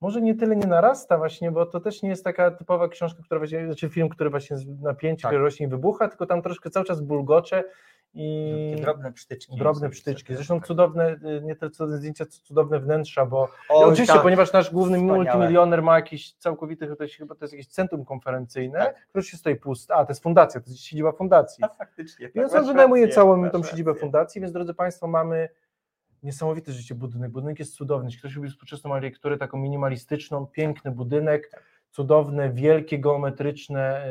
może 0.00 0.20
nie 0.20 0.34
tyle 0.34 0.56
nie 0.56 0.66
narasta 0.66 1.18
właśnie, 1.18 1.50
bo 1.50 1.66
to 1.66 1.80
też 1.80 2.02
nie 2.02 2.08
jest 2.08 2.24
taka 2.24 2.50
typowa 2.50 2.88
książka, 2.88 3.22
która 3.24 3.38
właśnie, 3.40 3.66
znaczy 3.66 3.88
film, 3.88 4.08
który 4.08 4.30
właśnie 4.30 4.56
z 4.56 4.80
napięcie, 4.80 5.22
Tak. 5.28 5.32
rośnie 5.38 5.66
i 5.66 5.68
wybucha, 5.68 6.08
tylko 6.08 6.26
tam 6.26 6.42
troszkę 6.42 6.70
cały 6.70 6.86
czas 6.86 7.00
bulgocze 7.00 7.64
i 8.18 8.52
Takie 8.70 8.82
drobne 8.82 9.12
przytyczki. 9.12 9.56
drobne 9.56 9.90
przytyczki. 9.90 10.26
sobie, 10.26 10.36
Zresztą 10.36 10.58
tak. 10.58 10.66
cudowne, 10.66 11.12
y, 11.12 11.40
nie 11.44 11.56
tylko 11.56 11.74
cudowne 11.74 11.96
zdjęcia, 11.98 12.26
co 12.26 12.40
cudowne 12.42 12.80
wnętrza, 12.80 13.26
bo 13.26 13.48
Oj, 13.68 13.84
oczywiście, 13.84 14.12
tak. 14.14 14.22
ponieważ 14.22 14.52
nasz 14.52 14.70
główny 14.70 14.96
Wspaniałe. 14.98 15.18
multimilioner 15.24 15.82
ma 15.82 15.96
jakiś 15.96 16.32
całkowity, 16.34 16.96
to 16.96 17.04
jest, 17.04 17.14
chyba 17.14 17.34
to 17.34 17.44
jest 17.44 17.52
jakieś 17.54 17.66
centrum 17.68 18.04
konferencyjne, 18.04 18.78
Tak. 18.78 19.06
które 19.08 19.22
się 19.24 19.36
stoi 19.36 19.56
puste, 19.56 19.94
a 19.94 20.04
to 20.04 20.10
jest 20.10 20.22
fundacja, 20.22 20.60
to 20.60 20.70
jest 20.70 20.82
siedziba 20.82 21.12
fundacji. 21.12 21.64
A 21.64 21.68
faktycznie. 21.68 22.28
tak, 22.28 22.36
masz 22.44 22.54
on 22.54 22.66
wynajmuje 22.66 23.02
rację, 23.02 23.14
całą 23.14 23.50
tą 23.50 23.62
siedzibę 23.62 23.94
fundacji, 23.94 24.40
więc 24.40 24.52
drodzy 24.52 24.74
Państwo, 24.74 25.06
mamy 25.06 25.48
niesamowity 26.22 26.72
życie 26.72 26.94
budynek. 26.94 27.30
Budynek 27.30 27.58
jest 27.58 27.74
cudowny. 27.74 28.06
Jeśli 28.06 28.20
ktoś 28.20 28.36
lubi 28.36 28.48
współczesną 28.48 28.94
architekturę, 28.94 29.36
taką 29.36 29.58
minimalistyczną, 29.58 30.46
piękny 30.46 30.90
budynek, 30.90 31.62
cudowne, 31.90 32.50
wielkie, 32.50 32.98
geometryczne 32.98 34.06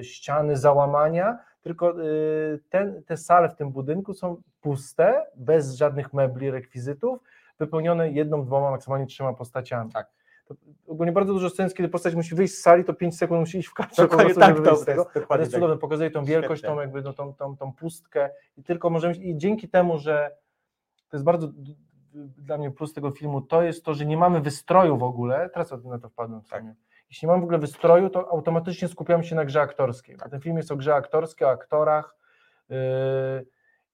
y, 0.00 0.04
ściany, 0.04 0.56
załamania, 0.56 1.38
tylko 1.60 2.02
y, 2.02 2.60
ten, 2.70 3.02
te 3.02 3.16
sale 3.16 3.48
w 3.48 3.56
tym 3.56 3.70
budynku 3.70 4.14
są 4.14 4.42
puste, 4.60 5.26
bez 5.36 5.74
żadnych 5.74 6.12
mebli, 6.12 6.50
rekwizytów, 6.50 7.18
wypełnione 7.58 8.10
jedną, 8.10 8.44
dwoma, 8.44 8.70
maksymalnie 8.70 9.06
trzema 9.06 9.34
postaciami. 9.34 9.92
Tak. 9.92 10.10
To 10.48 10.54
ogólnie 10.86 11.12
bardzo 11.12 11.32
dużo 11.32 11.50
scen, 11.50 11.70
kiedy 11.70 11.88
postać 11.88 12.14
musi 12.14 12.34
wyjść 12.34 12.54
z 12.54 12.60
sali, 12.60 12.84
to 12.84 12.94
5 12.94 13.18
sekund 13.18 13.40
musi 13.40 13.58
iść 13.58 13.68
w 13.68 13.74
kadrze 13.74 14.02
Dokładnie 14.02 14.34
tak, 14.34 14.60
to 14.60 14.76
z 14.76 14.84
tego. 14.84 15.02
jest 15.02 15.10
Ale 15.14 15.20
dokładnie 15.20 15.42
jest 15.42 15.52
tak. 15.52 15.60
cudowne, 15.60 15.80
pokazuje 15.80 16.10
tą 16.10 16.24
wielkość, 16.24 16.62
tą 16.62 16.80
jakby 16.80 17.02
no, 17.02 17.12
tą, 17.12 17.34
tą, 17.34 17.56
tą 17.56 17.72
pustkę 17.72 18.30
i 18.56 18.62
tylko 18.62 18.90
możemy, 18.90 19.14
i 19.14 19.36
dzięki 19.36 19.68
temu, 19.68 19.98
że 19.98 20.30
to 21.08 21.16
jest 21.16 21.24
bardzo 21.24 21.48
dla 22.38 22.58
mnie 22.58 22.70
plus 22.70 22.92
tego 22.92 23.10
filmu, 23.10 23.40
to 23.40 23.62
jest 23.62 23.84
to, 23.84 23.94
że 23.94 24.06
nie 24.06 24.16
mamy 24.16 24.40
wystroju 24.40 24.98
w 24.98 25.02
ogóle, 25.02 25.50
teraz 25.50 25.84
na 25.84 25.98
to 25.98 26.08
wpadłem 26.08 26.42
w 26.42 26.48
Tak. 26.48 26.60
sumie. 26.60 26.74
Jeśli 27.10 27.26
nie 27.26 27.30
mamy 27.32 27.40
w 27.40 27.44
ogóle 27.44 27.58
wystroju, 27.58 28.10
to 28.10 28.30
automatycznie 28.30 28.88
skupiamy 28.88 29.24
się 29.24 29.36
na 29.36 29.44
grze 29.44 29.60
aktorskiej. 29.60 30.16
A 30.20 30.28
ten 30.28 30.40
film 30.40 30.56
jest 30.56 30.72
o 30.72 30.76
grze 30.76 30.94
aktorskiej, 30.94 31.46
o 31.46 31.50
aktorach 31.50 32.16
yy, 32.68 32.76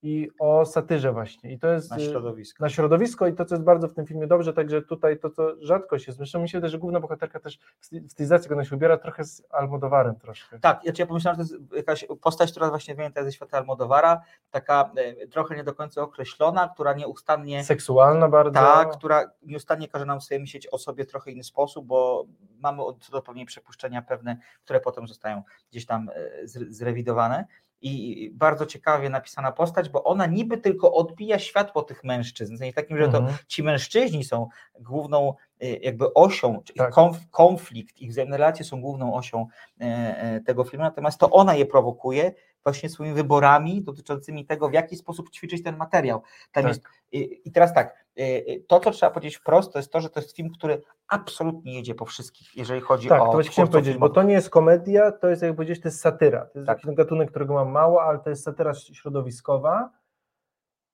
i 0.07 0.31
o 0.39 0.67
satyrze 0.67 1.13
właśnie. 1.13 1.53
I 1.53 1.59
to 1.59 1.69
jest 1.69 1.91
Na 1.91 1.99
yy, 1.99 2.05
środowisko. 2.11 2.65
na 2.65 2.71
środowisko 2.71 3.27
i 3.27 3.35
to, 3.35 3.45
co 3.45 3.55
jest 3.55 3.65
bardzo 3.65 3.89
w 3.89 3.95
tym 3.95 4.07
filmie 4.07 4.27
dobrze, 4.27 4.53
także 4.53 4.83
tutaj 4.83 5.19
to, 5.19 5.31
co 5.31 5.55
rzadko 5.61 5.99
się, 5.99 6.13
zresztą 6.13 6.43
mi 6.43 6.49
się 6.49 6.59
wydaje, 6.59 6.71
że 6.71 6.79
główna 6.79 7.01
bohaterka 7.01 7.41
też 7.41 7.59
w 7.81 7.87
styl- 7.87 8.07
w 8.09 8.11
stylizacji, 8.11 8.45
jak 8.49 8.53
ona 8.53 8.65
się 8.65 8.77
ubiera, 8.77 8.97
trochę 8.99 9.25
z 9.25 9.43
Almodowarem 9.51 10.15
troszkę. 10.15 10.59
Tak, 10.61 10.85
ja, 10.85 10.93
ja 10.99 11.07
pomyślałem, 11.07 11.41
że 11.43 11.49
to 11.49 11.55
jest 11.55 11.73
jakaś 11.75 12.07
postać, 12.21 12.51
która 12.51 12.69
właśnie 12.69 12.95
wyjęta 12.95 13.25
ze 13.25 13.33
świata 13.33 13.59
Almodowara, 13.59 14.21
taka 14.51 14.91
e, 14.97 15.27
trochę 15.27 15.57
nie 15.57 15.65
do 15.65 15.75
końca 15.75 16.03
określona, 16.03 16.69
która 16.75 16.93
nieustannie 16.93 17.65
Seksualna 17.65 18.29
bardzo. 18.29 18.53
Tak, 18.61 18.91
która 18.97 19.31
nieustannie 19.43 19.89
każe 19.89 20.05
nam 20.07 20.21
sobie 20.21 20.41
myśleć 20.41 20.67
o 20.67 20.79
sobie 20.79 21.05
trochę 21.05 21.31
inny 21.31 21.45
sposób, 21.45 21.87
bo 21.87 22.25
mamy 22.59 22.83
co 23.01 23.13
do 23.13 23.23
pewnie 23.23 23.47
przypuszczenia 23.47 24.03
pewne, 24.03 24.37
które 24.65 24.81
potem 24.81 25.07
zostają 25.07 25.43
gdzieś 25.71 25.87
tam 25.87 26.11
e, 26.15 26.45
zre- 26.45 26.71
zrewidowane. 26.71 27.45
I 27.83 28.31
bardzo 28.35 28.67
ciekawie 28.67 29.11
napisana 29.11 29.53
postać, 29.53 29.89
bo 29.89 30.05
ona 30.05 30.27
niby 30.27 30.59
tylko 30.59 30.93
odbija 30.95 31.39
światło 31.39 31.83
tych 31.83 32.05
mężczyzn. 32.05 32.55
W 32.55 32.59
sensie 32.59 32.73
takim, 32.73 32.99
że 32.99 33.09
to 33.09 33.19
Mhm. 33.19 33.37
ci 33.49 33.63
mężczyźni 33.63 34.25
są 34.25 34.49
główną 34.81 35.35
e, 35.61 35.69
jakby 35.77 36.15
osią, 36.15 36.63
Tak. 36.77 36.93
konf, 36.93 37.17
konflikt, 37.31 38.01
ich 38.01 38.11
wzajemne 38.11 38.37
relacje 38.37 38.65
są 38.65 38.81
główną 38.81 39.15
osią 39.15 39.47
e, 39.81 39.85
e, 39.85 40.41
tego 40.41 40.65
filmu, 40.65 40.85
natomiast 40.85 41.19
to 41.21 41.31
ona 41.31 41.55
je 41.55 41.67
prowokuje 41.67 42.33
właśnie 42.65 42.89
swoimi 42.89 43.15
wyborami 43.15 43.83
dotyczącymi 43.83 44.47
tego, 44.47 44.69
w 44.69 44.73
jaki 44.73 44.97
sposób 44.97 45.31
ćwiczyć 45.31 45.63
ten 45.63 45.77
materiał. 45.77 46.23
Tam 46.53 46.63
Tak. 46.65 46.69
jest, 46.69 46.83
i, 47.13 47.41
I 47.45 47.53
teraz 47.53 47.75
tak, 47.75 48.07
y, 48.19 48.23
y, 48.23 48.65
to 48.69 48.81
co 48.81 48.91
trzeba 48.91 49.13
powiedzieć 49.13 49.37
wprost, 49.37 49.73
to 49.73 49.79
jest 49.79 49.93
to, 49.93 50.01
że 50.01 50.11
to 50.11 50.21
jest 50.21 50.37
film, 50.37 50.51
który 50.51 50.83
absolutnie 51.09 51.75
jedzie 51.75 51.95
po 51.95 52.05
wszystkich, 52.05 52.57
jeżeli 52.57 52.81
chodzi 52.81 53.09
Tak, 53.09 53.23
o 53.23 53.27
to 53.27 53.33
właśnie 53.33 53.51
chciałem 53.53 53.71
powiedzieć, 53.71 53.93
bo 53.95 54.07
filmowych. 54.07 54.15
to 54.15 54.23
nie 54.23 54.35
jest 54.35 54.51
komedia, 54.51 55.13
to 55.13 55.29
jest 55.29 55.43
jak 55.43 55.57
powiedzieć, 55.57 55.81
to 55.83 55.89
jest 55.89 56.01
satyra. 56.01 56.47
To 56.47 56.59
jest 56.59 56.67
Tak. 56.67 56.81
taki 56.83 56.95
gatunek, 56.95 57.31
którego 57.31 57.55
mam 57.55 57.71
mało, 57.71 58.03
ale 58.03 58.19
to 58.19 58.31
jest 58.31 58.43
satyra 58.43 58.75
środowiskowa. 58.75 59.91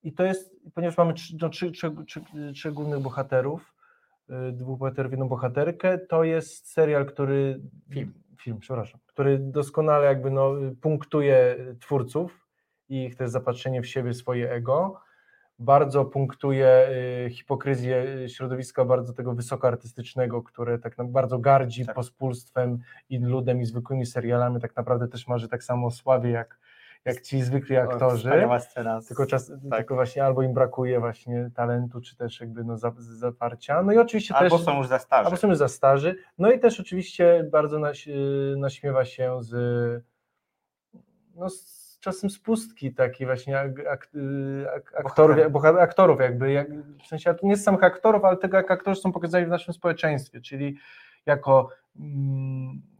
I 0.02 0.12
to 0.12 0.24
jest, 0.24 0.54
ponieważ 0.74 0.98
mamy 0.98 1.14
trzy, 1.14 1.36
no, 1.40 1.48
trzy, 1.48 1.70
trzy, 1.72 1.92
trzy, 2.54 2.72
głównych 2.72 3.00
bohaterów, 3.00 3.60
y, 3.62 3.79
dwóch 4.52 4.78
bohaterów, 4.78 5.12
jedną 5.12 5.28
bohaterkę, 5.28 5.98
to 5.98 6.24
jest 6.24 6.72
serial, 6.72 7.06
który. 7.06 7.60
Film. 7.90 8.12
Film, 8.42 8.58
przepraszam. 8.58 9.00
Który 9.06 9.38
doskonale 9.38 10.06
jakby 10.06 10.30
no, 10.30 10.52
punktuje 10.80 11.56
twórców 11.80 12.46
i 12.88 13.04
ich 13.04 13.16
też 13.16 13.30
zapatrzenie 13.30 13.82
w 13.82 13.86
siebie, 13.86 14.14
swoje 14.14 14.52
ego. 14.52 15.00
Bardzo 15.58 16.04
punktuje 16.04 16.88
y, 17.26 17.30
hipokryzję 17.30 18.04
y, 18.24 18.28
środowiska 18.28 18.84
bardzo 18.84 19.12
tego 19.12 19.34
wysokoartystycznego, 19.34 20.42
które 20.42 20.78
tak 20.78 20.94
bardzo 21.04 21.38
gardzi 21.38 21.86
Tak. 21.86 21.94
pospólstwem 21.94 22.78
i 23.08 23.18
ludem 23.18 23.60
i 23.60 23.64
zwykłymi 23.64 24.06
serialami, 24.06 24.60
tak 24.60 24.76
naprawdę 24.76 25.08
też 25.08 25.28
marzy 25.28 25.48
tak 25.48 25.64
samo 25.64 25.86
o 25.86 25.90
sławie 25.90 26.30
jak, 26.30 26.58
jak 27.04 27.20
ci 27.20 27.42
zwykli 27.42 27.76
aktorzy. 27.76 28.30
Scena. 28.60 29.00
Tylko, 29.08 29.26
czas, 29.26 29.52
tak. 29.70 29.78
tylko 29.78 29.94
właśnie 29.94 30.24
albo 30.24 30.42
im 30.42 30.54
brakuje 30.54 31.00
właśnie 31.00 31.50
talentu, 31.54 32.00
czy 32.00 32.16
też 32.16 32.40
jakby 32.40 32.64
no 32.64 32.76
za- 32.78 32.92
zaparcia. 32.98 33.82
No 33.82 33.92
i 33.92 33.98
oczywiście 33.98 34.34
Albo 34.34 34.56
też. 34.56 34.64
są 34.66 34.78
już 34.78 34.86
za 34.86 34.98
starzy. 34.98 35.24
Albo 35.24 35.36
są 35.36 35.48
już 35.48 35.56
za 35.56 35.68
starzy. 35.68 36.16
No 36.38 36.52
i 36.52 36.58
też 36.60 36.80
oczywiście 36.80 37.44
bardzo 37.50 37.78
naś, 37.78 38.08
naśmiewa 38.56 39.04
się 39.04 39.36
z, 39.42 39.54
no 41.34 41.50
z 41.50 41.80
czasem 42.00 42.30
z 42.30 42.38
pustki 42.38 42.94
takiej 42.94 43.26
właśnie 43.26 43.58
ak, 43.60 43.86
ak, 43.86 44.08
ak, 44.76 44.94
aktorów, 45.04 45.36
Bohaterów. 45.36 45.52
boha- 45.52 45.80
aktorów 45.80 46.20
jakby, 46.20 46.52
jak, 46.52 46.68
w 47.02 47.06
sensie 47.06 47.34
nie 47.42 47.56
z 47.56 47.64
samych 47.64 47.84
aktorów, 47.84 48.24
ale 48.24 48.36
tego 48.36 48.56
jak 48.56 48.70
aktorzy 48.70 49.00
są 49.00 49.12
pokazani 49.12 49.46
w 49.46 49.48
naszym 49.48 49.74
społeczeństwie, 49.74 50.40
czyli 50.40 50.76
jako 51.26 51.68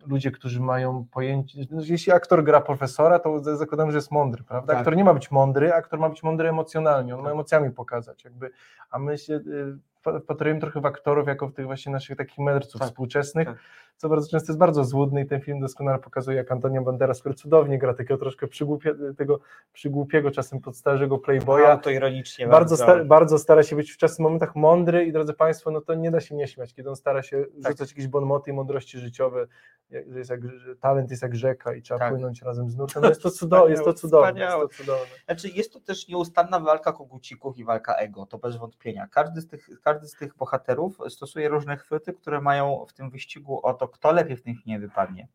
ludzie, 0.06 0.30
którzy 0.30 0.60
mają 0.60 1.06
pojęcie, 1.10 1.60
no, 1.70 1.82
jeśli 1.84 2.12
aktor 2.12 2.44
gra 2.44 2.60
profesora, 2.60 3.18
to 3.18 3.56
zakładam, 3.56 3.90
że 3.90 3.98
jest 3.98 4.10
mądry, 4.10 4.44
prawda? 4.44 4.72
Tak. 4.72 4.78
Aktor 4.78 4.96
nie 4.96 5.04
ma 5.04 5.14
być 5.14 5.30
mądry, 5.30 5.72
aktor 5.72 5.98
ma 5.98 6.08
być 6.08 6.22
mądry 6.22 6.48
emocjonalnie, 6.48 7.14
on 7.14 7.22
ma 7.22 7.30
emocjami 7.30 7.70
pokazać, 7.70 8.24
jakby, 8.24 8.50
a 8.90 8.98
my 8.98 9.18
się 9.18 9.34
y, 9.34 9.78
wpatrujemy 10.20 10.60
trochę 10.60 10.80
w 10.80 10.86
aktorów 10.86 11.28
jako 11.28 11.48
w 11.48 11.52
tych 11.52 11.66
właśnie 11.66 11.92
naszych 11.92 12.16
takich 12.16 12.38
mędrców 12.38 12.80
Tak, 12.80 12.88
współczesnych, 12.88 13.48
tak. 13.48 13.58
Co 14.00 14.08
bardzo 14.08 14.28
często 14.28 14.52
jest 14.52 14.58
bardzo 14.58 14.84
złudny 14.84 15.22
i 15.22 15.26
ten 15.26 15.40
film 15.40 15.60
doskonale 15.60 15.98
pokazuje, 15.98 16.36
jak 16.36 16.52
Antonio 16.52 16.82
Banderas, 16.82 17.20
który 17.20 17.34
cudownie 17.34 17.78
gra 17.78 17.94
takiego 17.94 18.18
troszkę 18.18 18.46
przygłupie, 18.46 18.94
tego 19.18 19.40
przygłupiego, 19.72 20.30
czasem 20.30 20.60
podstarzego 20.60 21.18
playboya, 21.18 21.78
to 21.82 21.90
ironicznie 21.90 22.46
bardzo, 22.46 22.76
sta, 22.76 23.04
bardzo 23.04 23.38
stara 23.38 23.62
się 23.62 23.76
być 23.76 23.90
w 23.92 23.96
czasnych 23.96 24.20
momentach 24.20 24.56
mądry 24.56 25.04
i 25.04 25.12
drodzy 25.12 25.34
Państwo, 25.34 25.70
no 25.70 25.80
to 25.80 25.94
nie 25.94 26.10
da 26.10 26.20
się 26.20 26.34
nie 26.34 26.48
śmiać, 26.48 26.74
kiedy 26.74 26.88
on 26.88 26.96
stara 26.96 27.22
się 27.22 27.44
Tak. 27.62 27.72
rzucać 27.72 27.90
jakieś 27.90 28.06
bonmoty 28.06 28.50
i 28.50 28.54
mądrości 28.54 28.98
życiowe, 28.98 29.46
że 29.90 30.18
jest 30.18 30.30
jak, 30.30 30.40
talent 30.80 31.10
jest 31.10 31.22
jak 31.22 31.36
rzeka 31.36 31.74
i 31.74 31.82
trzeba 31.82 32.00
Tak. 32.00 32.10
płynąć 32.12 32.42
razem 32.42 32.70
z 32.70 32.76
nurtem, 32.76 33.02
no 33.02 33.08
jest 33.08 33.22
to, 33.22 33.30
cudo, 33.30 33.68
jest 33.68 33.84
to 33.84 33.94
cudowne, 33.94 34.40
jest 34.40 34.56
to 34.56 34.68
cudowne. 34.68 35.14
Znaczy 35.24 35.48
jest 35.48 35.72
to 35.72 35.80
też 35.80 36.08
nieustanna 36.08 36.60
walka 36.60 36.92
kogucików 36.92 37.58
i 37.58 37.64
walka 37.64 37.94
ego, 37.94 38.26
to 38.26 38.38
bez 38.38 38.56
wątpienia. 38.56 39.06
Każdy 39.10 39.40
z 39.40 39.46
tych, 39.46 39.68
każdy 39.82 40.06
z 40.06 40.14
tych 40.14 40.36
bohaterów 40.36 40.98
stosuje 41.08 41.48
różne 41.48 41.76
chwyty, 41.76 42.12
które 42.12 42.40
mają 42.40 42.86
w 42.88 42.92
tym 42.92 43.10
wyścigu 43.10 43.66
o 43.66 43.74
to, 43.74 43.89
kto 43.90 44.12
lepiej 44.12 44.36
w 44.36 44.42
tym 44.42 44.54
filmie 44.56 44.78
wypadnie 44.78 45.28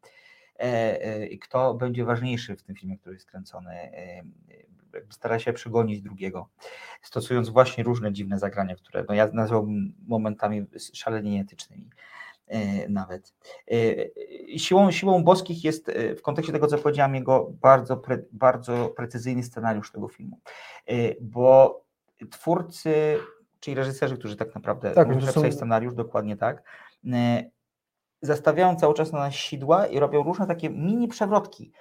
e, 0.60 0.64
e, 1.06 1.26
i 1.28 1.39
kto 1.39 1.74
będzie 1.74 2.06
ważniejszy 2.06 2.56
w 2.56 2.64
tym 2.64 2.76
filmie, 2.76 2.97
który 2.97 3.16
jest 3.16 3.26
kręcony. 3.26 3.72
e, 3.72 4.24
Stara 5.10 5.39
się 5.39 5.53
przegonić 5.53 6.01
drugiego, 6.01 6.49
stosując 7.01 7.49
właśnie 7.49 7.84
różne 7.84 8.14
dziwne 8.14 8.39
zagrania, 8.39 8.76
które 8.76 9.06
no 9.10 9.14
ja 9.16 9.28
nazwałbym 9.34 9.93
momentami 10.08 10.66
szalenie 10.93 11.32
nieetycznymi 11.32 11.89
e, 12.47 12.89
nawet. 12.89 13.34
Siłą, 14.58 14.91
siłą 14.91 15.24
boskich 15.24 15.64
jest 15.64 15.91
w 16.18 16.22
kontekście 16.22 16.53
tego, 16.53 16.68
co 16.68 16.78
powiedziałam, 16.78 17.16
jego 17.16 17.51
bardzo, 17.62 17.97
pre, 17.97 18.18
bardzo 18.32 18.89
precyzyjny 18.89 19.43
scenariusz 19.43 19.91
tego 19.91 20.08
filmu. 20.08 20.39
Bo 21.22 21.82
twórcy, 22.32 23.18
czyli 23.60 23.76
reżyserzy, 23.76 24.18
którzy 24.18 24.36
tak 24.36 24.56
naprawdę 24.56 24.91
Tak, 24.91 25.08
muszą 25.08 25.32
są- 25.32 25.51
scenariusz, 25.51 25.95
dokładnie 25.95 26.38
tak, 26.38 26.64
zastawiają 28.26 28.76
cały 28.76 28.93
czas 28.93 29.11
na 29.11 29.19
nas 29.19 29.34
sidła 29.34 29.88
i 29.88 29.99
robią 29.99 30.23
różne 30.23 30.47
takie 30.47 30.69
mini 30.69 31.07
przewrotki. 31.07 31.71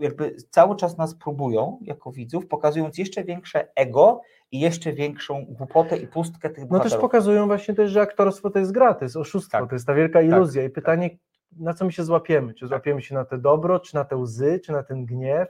Jakby 0.00 0.36
cały 0.50 0.76
czas 0.76 0.98
nas 0.98 1.14
próbują, 1.14 1.78
jako 1.82 2.12
widzów, 2.12 2.46
pokazując 2.46 2.98
jeszcze 2.98 3.24
większe 3.24 3.68
ego 3.76 4.20
i 4.50 4.60
jeszcze 4.60 4.92
większą 4.92 5.44
głupotę 5.48 5.96
i 5.96 6.06
pustkę 6.06 6.50
tych 6.50 6.58
No 6.58 6.68
też 6.68 6.70
bohaterów. 6.78 7.00
pokazują 7.00 7.46
właśnie 7.46 7.74
też, 7.74 7.90
że 7.90 8.00
aktorstwo 8.00 8.50
to 8.50 8.58
jest 8.58 8.72
gra, 8.72 8.94
to 8.94 9.04
jest 9.04 9.16
oszustwo, 9.16 9.58
Tak. 9.58 9.68
to 9.68 9.74
jest 9.74 9.86
ta 9.86 9.94
wielka 9.94 10.20
iluzja 10.22 10.64
i 10.64 10.70
pytanie, 10.70 11.10
na 11.58 11.74
co 11.74 11.84
my 11.84 11.92
się 11.92 12.04
złapiemy, 12.04 12.46
Tak. 12.48 12.56
czy 12.56 12.66
złapiemy 12.66 13.02
się 13.02 13.14
na 13.14 13.24
te 13.24 13.38
dobro, 13.38 13.80
czy 13.80 13.94
na 13.94 14.04
te 14.04 14.16
łzy, 14.16 14.60
czy 14.64 14.72
na 14.72 14.82
ten 14.82 15.06
gniew, 15.06 15.48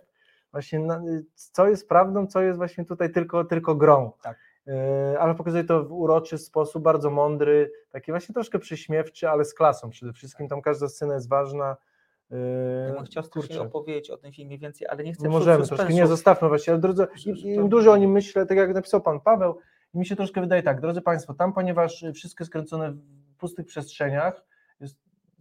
właśnie 0.53 0.79
na, 0.79 1.03
co 1.35 1.69
jest 1.69 1.89
prawdą, 1.89 2.27
co 2.27 2.43
jest 2.43 2.59
właśnie 2.59 2.85
tutaj 2.85 3.13
tylko, 3.13 3.45
tylko 3.45 3.75
grą. 3.75 4.13
Tak. 4.23 4.39
E, 4.69 5.17
Ale 5.21 5.35
pokazuje 5.35 5.65
to 5.65 5.85
w 5.85 5.93
uroczy 5.93 6.39
sposób, 6.39 6.83
bardzo 6.83 7.11
mądry, 7.11 7.73
taki 7.91 8.13
właśnie 8.13 8.35
troszkę 8.35 8.59
przyśmiewczy, 8.59 9.29
ale 9.29 9.45
z 9.45 9.55
klasą 9.55 9.91
przede 9.91 10.13
wszystkim. 10.13 10.49
Tam 10.49 10.63
każda 10.63 10.89
scena 10.89 11.15
jest 11.15 11.29
ważna. 11.29 11.77
E, 12.31 12.37
Ja 12.89 12.95
bym 12.95 13.05
chciał 13.05 13.23
kurczę. 13.25 13.61
opowiedzieć 13.61 14.11
o 14.11 14.17
tym 14.17 14.33
filmie 14.33 14.59
więcej, 14.59 14.87
ale 14.87 15.05
nie 15.05 15.13
chcę 15.13 15.23
Nie 15.23 15.29
psuć 15.29 15.39
możemy, 15.41 15.67
troszkę 15.67 15.93
nie 15.93 16.07
zostawmy 16.07 16.49
właśnie, 16.49 16.73
ale 16.73 16.81
drodzy, 16.81 17.07
im, 17.45 17.69
dużo 17.69 17.93
o 17.93 17.97
nim 17.97 18.13
myślę, 18.13 18.47
tak 18.47 18.59
jak 18.59 18.75
napisał 18.75 19.01
pan 19.01 19.21
Paweł, 19.21 19.59
mi 19.95 20.07
się 20.07 20.17
troszkę 20.17 20.41
wydaje 20.41 20.63
tak, 20.63 20.81
drodzy 20.81 21.01
Państwo, 21.03 21.35
tam 21.35 21.53
ponieważ 21.53 22.05
wszystko 22.15 22.45
jest 22.45 22.53
kręcone 22.53 22.93
w 22.93 23.37
pustych 23.39 23.67
przestrzeniach, 23.67 24.45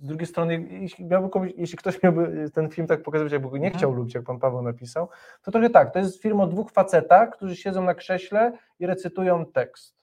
z 0.02 0.06
drugiej 0.06 0.28
strony, 0.28 0.68
jeśli, 0.70 1.08
komuś, 1.32 1.52
jeśli 1.58 1.78
ktoś 1.78 2.04
miałby 2.04 2.50
ten 2.54 2.70
film 2.70 2.88
tak 2.88 3.04
pokazywać, 3.04 3.34
jakby 3.34 3.50
go 3.50 3.58
nie 3.58 3.66
Mhm. 3.68 3.78
chciał 3.78 3.94
lubić, 3.94 4.16
jak 4.16 4.24
pan 4.24 4.40
Paweł 4.40 4.62
napisał, 4.62 5.10
to 5.44 5.52
trochę 5.52 5.70
tak, 5.70 5.94
to 5.94 6.00
jest 6.00 6.22
film 6.22 6.40
o 6.40 6.48
dwóch 6.48 6.72
facetach, 6.72 7.30
którzy 7.30 7.56
siedzą 7.56 7.84
na 7.84 7.96
krześle 7.96 8.58
i 8.80 8.86
recytują 8.86 9.46
tekst. 9.46 9.96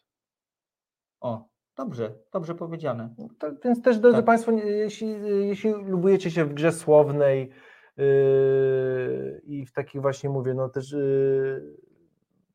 O, 1.21 1.45
dobrze, 1.77 2.13
dobrze 2.33 2.55
powiedziane. 2.55 3.15
No 3.19 3.29
To, 3.39 3.47
więc 3.65 3.83
też, 3.83 3.99
drodzy 3.99 4.17
Tak. 4.17 4.25
Państwo, 4.25 4.53
jeśli, 4.53 5.09
jeśli 5.49 5.71
lubujecie 5.73 6.31
się 6.31 6.45
w 6.45 6.55
grze 6.55 6.73
słownej 6.73 7.51
yy, 7.97 9.41
i 9.45 9.67
w 9.67 9.73
takiej 9.73 10.01
właśnie, 10.01 10.31
mówię, 10.31 10.55
no 10.55 10.69
też 10.69 10.93
yy, 10.93 11.77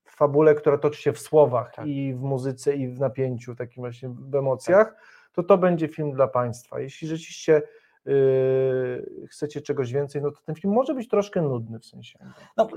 w 0.05 0.15
fabule, 0.15 0.55
która 0.55 0.77
toczy 0.77 1.01
się 1.01 1.13
w 1.13 1.19
słowach 1.19 1.75
Tak. 1.75 1.87
i 1.87 2.13
w 2.13 2.21
muzyce 2.21 2.75
i 2.75 2.87
w 2.87 2.99
napięciu, 2.99 3.55
takim 3.55 3.83
właśnie 3.83 4.09
w 4.09 4.35
emocjach, 4.35 4.95
to 5.33 5.43
to 5.43 5.57
będzie 5.57 5.87
film 5.87 6.11
dla 6.11 6.27
Państwa. 6.27 6.79
Jeśli 6.79 7.07
rzeczywiście 7.07 7.61
yy, 8.05 9.27
chcecie 9.29 9.61
czegoś 9.61 9.93
więcej, 9.93 10.21
no 10.21 10.31
to 10.31 10.41
ten 10.45 10.55
film 10.55 10.73
może 10.73 10.95
być 10.95 11.07
troszkę 11.07 11.41
nudny 11.41 11.79
w 11.79 11.85
sensie. 11.85 12.19
No, 12.57 12.67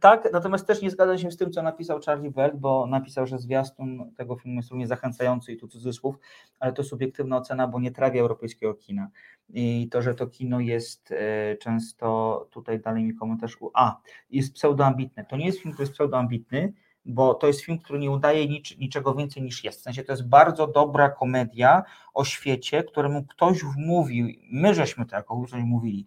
tak, 0.00 0.32
natomiast 0.32 0.66
też 0.66 0.82
nie 0.82 0.90
zgadzam 0.90 1.18
się 1.18 1.30
z 1.30 1.36
tym, 1.36 1.50
co 1.52 1.62
napisał 1.62 2.00
Charlie 2.06 2.30
Berg, 2.30 2.56
bo 2.56 2.86
napisał, 2.86 3.26
że 3.26 3.38
zwiastun 3.38 4.12
tego 4.16 4.36
filmu 4.36 4.56
jest 4.56 4.70
równie 4.70 4.86
zachęcający 4.86 5.52
i 5.52 5.56
tu 5.56 5.68
cudzysłów, 5.68 6.18
ale 6.60 6.72
to 6.72 6.84
subiektywna 6.84 7.36
ocena, 7.36 7.68
bo 7.68 7.80
nie 7.80 7.90
trawi 7.90 8.18
europejskiego 8.18 8.74
kina. 8.74 9.08
I 9.48 9.88
to, 9.90 10.02
że 10.02 10.14
to 10.14 10.26
kino 10.26 10.60
jest 10.60 11.12
e, 11.12 11.56
często, 11.56 12.48
tutaj 12.50 12.80
dalej 12.80 13.04
mi 13.04 13.14
komentarz, 13.14 13.58
a, 13.74 14.00
jest 14.30 14.54
pseudoambitne. 14.54 15.24
To 15.24 15.36
nie 15.36 15.46
jest 15.46 15.58
film, 15.58 15.72
który 15.72 15.82
jest 15.82 15.92
pseudoambitny, 15.92 16.72
bo 17.04 17.34
to 17.34 17.46
jest 17.46 17.60
film, 17.60 17.78
który 17.78 17.98
nie 17.98 18.10
udaje 18.10 18.48
nic, 18.48 18.78
niczego 18.78 19.14
więcej 19.14 19.42
niż 19.42 19.64
jest. 19.64 19.80
W 19.80 19.82
sensie 19.82 20.04
to 20.04 20.12
jest 20.12 20.28
bardzo 20.28 20.66
dobra 20.66 21.08
komedia 21.08 21.82
o 22.14 22.24
świecie, 22.24 22.82
któremu 22.84 23.24
ktoś 23.24 23.64
wmówił, 23.64 24.28
my 24.52 24.74
żeśmy 24.74 25.06
to 25.06 25.16
jako 25.16 25.34
ludzie 25.34 25.56
mówili, 25.56 26.06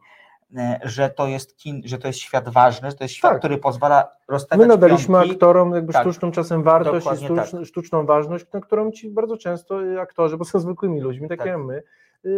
e, 0.57 0.79
że 0.83 1.09
to 1.09 1.27
jest 1.27 1.57
kin, 1.57 1.81
że 1.85 1.97
to 1.97 2.07
jest 2.07 2.19
świat 2.19 2.49
ważny, 2.49 2.91
że 2.91 2.97
to 2.97 3.03
jest 3.03 3.15
świat, 3.15 3.31
Tak. 3.31 3.39
który 3.39 3.57
pozwala 3.57 4.07
rozstawiać 4.27 4.61
My 4.61 4.67
nadaliśmy 4.67 5.15
pionki. 5.15 5.31
aktorom 5.31 5.73
jakby 5.75 5.93
Tak. 5.93 6.01
sztuczną 6.03 6.31
czasem 6.31 6.63
wartość 6.63 7.05
i 7.05 7.09
Dokładnie 7.09 7.27
sztuczną, 7.41 7.65
sztuczną 7.65 8.05
ważność, 8.05 8.45
na 8.53 8.59
którą 8.61 8.91
ci 8.91 9.09
bardzo 9.09 9.37
często 9.37 9.79
aktorzy, 10.01 10.37
bo 10.37 10.45
są 10.45 10.59
zwykłymi 10.59 11.01
ludźmi, 11.01 11.29
tak, 11.29 11.37
Tak. 11.37 11.47
jak 11.47 11.57
my, 11.57 11.83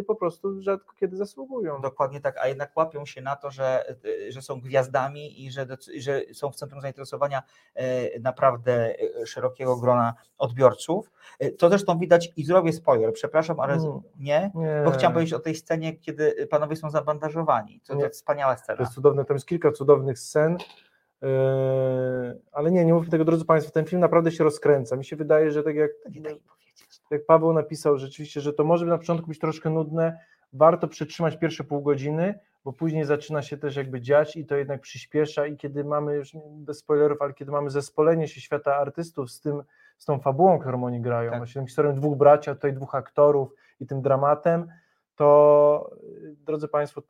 po 0.08 0.16
prostu 0.16 0.62
rzadko 0.62 0.96
kiedy 1.00 1.18
zasługują. 1.18 1.82
Dokładnie 1.82 2.22
tak, 2.22 2.38
a 2.38 2.48
jednak 2.48 2.78
łapią 2.78 3.06
się 3.06 3.22
na 3.22 3.36
to, 3.36 3.52
że, 3.52 3.94
y, 4.06 4.32
że 4.32 4.42
są 4.42 4.62
gwiazdami 4.62 5.46
i 5.46 5.52
że, 5.52 5.68
że 6.00 6.22
są 6.34 6.52
w 6.52 6.56
centrum 6.56 6.82
zainteresowania 6.82 7.44
e, 7.76 8.20
naprawdę 8.20 8.96
szerokiego 9.26 9.78
grona 9.78 10.14
odbiorców. 10.38 11.12
To 11.58 11.70
zresztą 11.70 12.00
widać 12.00 12.30
i 12.38 12.44
zrobię 12.46 12.74
spoiler, 12.74 13.14
przepraszam, 13.14 13.60
ale 13.60 13.80
z- 13.80 13.86
Mm. 13.86 14.00
nie, 14.20 14.52
Nie. 14.56 14.82
bo 14.86 14.92
chciałem 14.92 15.14
powiedzieć 15.14 15.34
o 15.34 15.40
tej 15.40 15.56
scenie, 15.56 15.94
kiedy 15.98 16.48
panowie 16.50 16.76
są 16.76 16.90
zabandażowani. 16.90 17.82
To, 17.82 17.88
to 17.88 17.96
Nie. 17.96 18.04
jest 18.04 18.16
wspaniała 18.16 18.56
To 18.56 18.62
scena. 18.64 18.80
jest 18.80 18.94
cudowne, 18.94 19.26
tam 19.26 19.36
jest 19.36 19.48
kilka 19.48 19.72
cudownych 19.72 20.20
scen, 20.20 20.58
yy, 21.22 21.30
ale 22.52 22.72
nie, 22.72 22.86
nie 22.86 22.94
mówmy 22.94 23.12
tego, 23.12 23.26
drodzy 23.26 23.46
Państwo, 23.46 23.72
ten 23.72 23.86
film 23.86 24.00
naprawdę 24.02 24.32
się 24.32 24.44
rozkręca. 24.44 24.96
Mi 24.96 25.06
się 25.06 25.16
wydaje, 25.16 25.52
że 25.52 25.64
tak 25.64 25.76
jak, 25.76 25.92
Nie. 26.12 26.22
Jak 27.12 27.26
Paweł 27.26 27.54
napisał 27.54 27.98
rzeczywiście, 27.98 28.42
że 28.42 28.54
to 28.54 28.64
może 28.64 28.86
na 28.86 28.98
początku 28.98 29.28
być 29.28 29.40
troszkę 29.40 29.70
nudne, 29.70 30.20
warto 30.54 30.88
przytrzymać 30.88 31.38
pierwsze 31.38 31.64
pół 31.64 31.82
godziny, 31.82 32.40
bo 32.66 32.74
później 32.74 33.06
zaczyna 33.06 33.42
się 33.42 33.58
też 33.58 33.76
jakby 33.76 34.02
dziać 34.02 34.36
i 34.36 34.46
to 34.46 34.56
jednak 34.56 34.82
przyspiesza 34.82 35.46
i 35.46 35.58
kiedy 35.58 35.84
mamy, 35.84 36.16
już 36.16 36.32
bez 36.52 36.78
spoilerów, 36.80 37.22
ale 37.22 37.34
kiedy 37.34 37.52
mamy 37.52 37.70
zespolenie 37.70 38.28
się 38.28 38.42
świata 38.42 38.78
artystów 38.78 39.32
z 39.32 39.42
tym, 39.42 39.64
z 39.98 40.06
tą 40.06 40.20
fabułą, 40.20 40.60
którą 40.60 40.84
oni 40.84 41.02
grają, 41.02 41.30
Tak. 41.32 41.40
właśnie 41.40 41.62
tą 41.62 41.66
historią 41.68 41.96
dwóch 41.96 42.18
braci, 42.18 42.50
a 42.50 42.56
tutaj 42.56 42.74
dwóch 42.74 42.96
aktorów 42.96 43.54
i 43.80 43.86
tym 43.86 44.02
dramatem, 44.02 44.68
to 45.16 45.92
y, 46.24 46.36
drodzy 46.46 46.68
Państwo, 46.68 47.02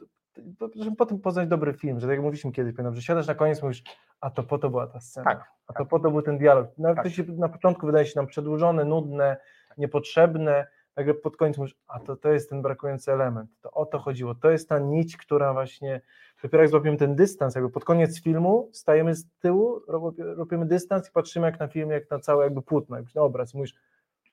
żeby 0.76 0.96
potem 0.96 1.20
poznać 1.20 1.48
dobry 1.48 1.74
film, 1.74 2.00
że 2.00 2.08
tak 2.08 2.12
jak 2.16 2.22
mówiliśmy 2.24 2.52
kiedyś, 2.52 2.76
pamiętam, 2.76 2.96
że 2.96 3.02
siadasz 3.02 3.28
na 3.28 3.36
koniec 3.36 3.64
mówisz, 3.64 3.84
a 4.22 4.30
to 4.30 4.44
po 4.44 4.58
to 4.58 4.70
była 4.70 4.88
ta 4.88 5.00
scena, 5.00 5.26
Tak, 5.26 5.52
a 5.68 5.74
to 5.74 5.86
po 5.86 6.00
to 6.00 6.12
był 6.12 6.22
ten 6.22 6.38
dialog. 6.38 6.68
Nawet 6.78 6.96
Tak. 6.96 7.06
to 7.06 7.10
się 7.12 7.24
na 7.24 7.50
początku 7.50 7.86
wydaje 7.86 8.06
się 8.06 8.14
nam 8.16 8.28
przedłużone, 8.28 8.86
nudne, 8.86 9.38
niepotrzebne, 9.80 10.68
nagle 10.96 11.14
pod 11.14 11.38
koniec 11.38 11.58
mówisz, 11.58 11.76
a 11.88 12.00
to, 12.00 12.16
to 12.16 12.32
jest 12.32 12.50
ten 12.50 12.62
brakujący 12.62 13.12
element, 13.12 13.52
to 13.62 13.72
o 13.72 13.86
to 13.86 14.00
chodziło, 14.00 14.36
to 14.36 14.52
jest 14.52 14.70
ta 14.70 14.80
nić, 14.80 15.18
która 15.18 15.54
właśnie, 15.54 16.02
dopiero 16.44 16.64
jak 16.64 16.70
złapiemy 16.70 16.98
ten 16.98 17.16
dystans, 17.16 17.56
jakby 17.56 17.70
pod 17.70 17.86
koniec 17.86 18.24
filmu 18.24 18.70
stajemy 18.74 19.16
z 19.16 19.28
tyłu, 19.40 19.82
rob- 19.88 20.20
robimy 20.20 20.66
dystans 20.66 21.10
i 21.10 21.12
patrzymy 21.12 21.46
jak 21.46 21.60
na 21.60 21.68
film, 21.68 21.90
jak 21.90 22.12
na 22.12 22.20
całe 22.20 22.44
jakby 22.44 22.62
płótno, 22.62 22.98
jak 22.98 23.16
na 23.16 23.22
obraz 23.22 23.54
i 23.54 23.58
mówisz, 23.58 23.74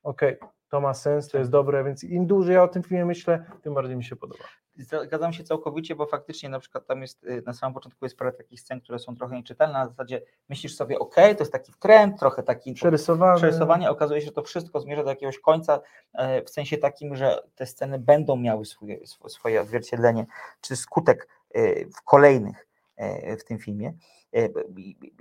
okej, 0.03 0.37
to 0.69 0.81
ma 0.81 0.95
sens, 0.95 1.29
to 1.29 1.39
jest 1.39 1.51
dobre, 1.51 1.85
więc 1.85 2.05
im 2.05 2.27
dłużej 2.27 2.55
ja 2.55 2.63
o 2.63 2.69
tym 2.69 2.83
filmie 2.83 3.05
myślę, 3.05 3.45
tym 3.63 3.75
bardziej 3.75 3.97
mi 3.97 4.05
się 4.05 4.17
podoba. 4.17 4.45
Zgadzam 5.05 5.33
się 5.33 5.45
całkowicie, 5.45 5.95
bo 5.97 6.07
faktycznie 6.07 6.49
na 6.49 6.59
przykład 6.61 6.87
tam 6.87 7.03
jest 7.03 7.25
y, 7.25 7.43
na 7.47 7.53
samym 7.53 7.75
początku 7.75 8.05
jest 8.05 8.17
parę 8.19 8.33
takich 8.33 8.61
scen, 8.61 8.81
które 8.81 8.99
są 8.99 9.15
trochę 9.17 9.37
nieczytelne, 9.37 9.75
na 9.75 9.87
zasadzie 9.89 10.23
myślisz 10.49 10.77
sobie, 10.77 10.99
ok, 10.99 11.15
to 11.15 11.39
jest 11.41 11.53
taki 11.53 11.73
trend, 11.79 12.19
trochę 12.19 12.43
taki 12.43 12.75
Przerysowane. 12.75 13.37
przerysowanie, 13.37 13.91
okazuje 13.91 14.21
się, 14.21 14.27
że 14.27 14.33
to 14.33 14.43
wszystko 14.43 14.81
zmierza 14.81 15.05
do 15.05 15.11
jakiegoś 15.11 15.39
końca, 15.39 15.81
e, 16.15 16.43
w 16.43 16.51
sensie 16.51 16.79
takim, 16.79 17.17
że 17.17 17.43
te 17.55 17.67
sceny 17.67 17.99
będą 17.99 18.37
miały 18.37 18.65
swoje, 18.65 18.99
swo- 19.07 19.29
swoje 19.29 19.61
odzwierciedlenie, 19.61 20.27
czy 20.61 20.77
skutek 20.77 21.29
e, 21.55 21.85
w 21.85 22.03
kolejnych 22.05 22.67
e, 22.97 23.37
w 23.37 23.45
tym 23.45 23.59
filmie. 23.59 23.93
E, 24.35 24.49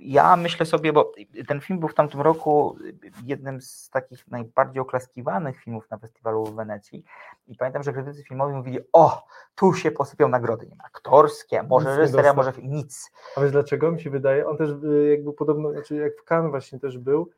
Ja 0.00 0.36
myślę 0.36 0.66
sobie, 0.66 0.92
bo 0.92 1.12
ten 1.48 1.60
film 1.60 1.78
był 1.78 1.88
w 1.88 1.94
tamtym 1.94 2.20
roku 2.20 2.76
jednym 3.24 3.60
z 3.60 3.90
takich 3.90 4.28
najbardziej 4.28 4.80
oklaskiwanych 4.80 5.60
filmów 5.60 5.90
na 5.90 5.98
festiwalu 5.98 6.44
w 6.44 6.54
Wenecji 6.54 7.04
i 7.48 7.56
pamiętam, 7.56 7.82
że 7.82 7.92
krytycy 7.92 8.22
filmowi 8.22 8.54
mówili, 8.54 8.78
o, 8.92 9.26
tu 9.54 9.74
się 9.74 9.90
posypią 9.90 10.28
nagrody, 10.28 10.66
nie 10.66 10.70
wiem, 10.70 10.80
aktorskie, 10.84 11.62
może 11.62 11.96
reżyseria, 11.96 12.34
może 12.34 12.52
nic. 12.62 13.12
A 13.36 13.40
wiesz 13.40 13.52
dlaczego 13.52 13.92
mi 13.92 14.00
się 14.00 14.10
wydaje? 14.10 14.46
On 14.46 14.56
też 14.56 14.70
y, 14.70 15.08
jakby 15.10 15.32
podobno, 15.32 15.72
znaczy 15.72 15.94
jak 15.94 16.12
w 16.16 16.24
Cannes 16.24 16.50
właśnie 16.50 16.78
też 16.78 16.98
był, 16.98 17.30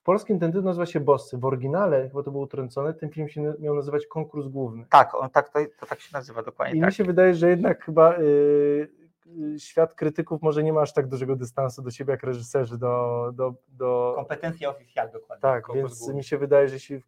w 0.00 0.02
polskim 0.02 0.40
ten 0.40 0.52
tytuł 0.52 0.64
nazywa 0.64 0.86
się 0.86 1.00
Bossy, 1.00 1.38
w 1.38 1.44
oryginale, 1.44 2.08
chyba 2.08 2.22
to 2.22 2.30
było 2.30 2.44
utrącone, 2.44 2.94
ten 2.94 3.10
film 3.10 3.28
się 3.28 3.54
miał 3.58 3.74
nazywać 3.74 4.06
Konkurs 4.06 4.46
Główny. 4.46 4.84
Tak, 4.90 5.14
on, 5.14 5.30
tak 5.30 5.48
to, 5.48 5.58
to 5.80 5.86
tak 5.86 6.00
się 6.00 6.08
nazywa 6.12 6.42
dokładnie. 6.42 6.78
I 6.78 6.80
tak. 6.80 6.88
mi 6.88 6.94
się 6.94 7.04
wydaje, 7.04 7.34
że 7.34 7.50
jednak 7.50 7.84
chyba 7.84 8.18
y, 8.18 8.22
y, 8.22 8.99
świat 9.58 9.94
krytyków 9.94 10.42
może 10.42 10.62
nie 10.62 10.72
ma 10.72 10.80
aż 10.80 10.92
tak 10.92 11.06
dużego 11.06 11.36
dystansu 11.36 11.82
do 11.82 11.90
siebie 11.90 12.10
jak 12.10 12.22
reżyserzy, 12.22 12.78
do, 12.78 13.30
do, 13.34 13.54
do, 13.68 14.12
Kompetencja 14.16 14.68
oficjal 14.70 15.10
dokładnie. 15.12 15.42
Tak, 15.42 15.64
konkurs 15.64 15.90
więc 15.90 15.98
główny. 15.98 16.14
mi 16.16 16.24
się 16.24 16.38
wydaje, 16.38 16.68
że 16.68 16.74
jeśli 16.74 17.02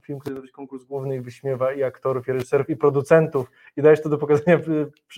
film, 0.00 0.18
który 0.18 0.36
robi 0.36 0.48
konkurs 0.48 0.84
główny 0.84 1.16
i 1.16 1.20
wyśmiewa 1.20 1.72
i 1.72 1.82
aktorów, 1.82 2.28
i 2.28 2.32
reżyserów, 2.32 2.70
i 2.70 2.76
producentów 2.76 3.50
i 3.76 3.82
dajesz 3.82 4.02
to 4.02 4.08
do 4.08 4.18
pokazania 4.18 4.58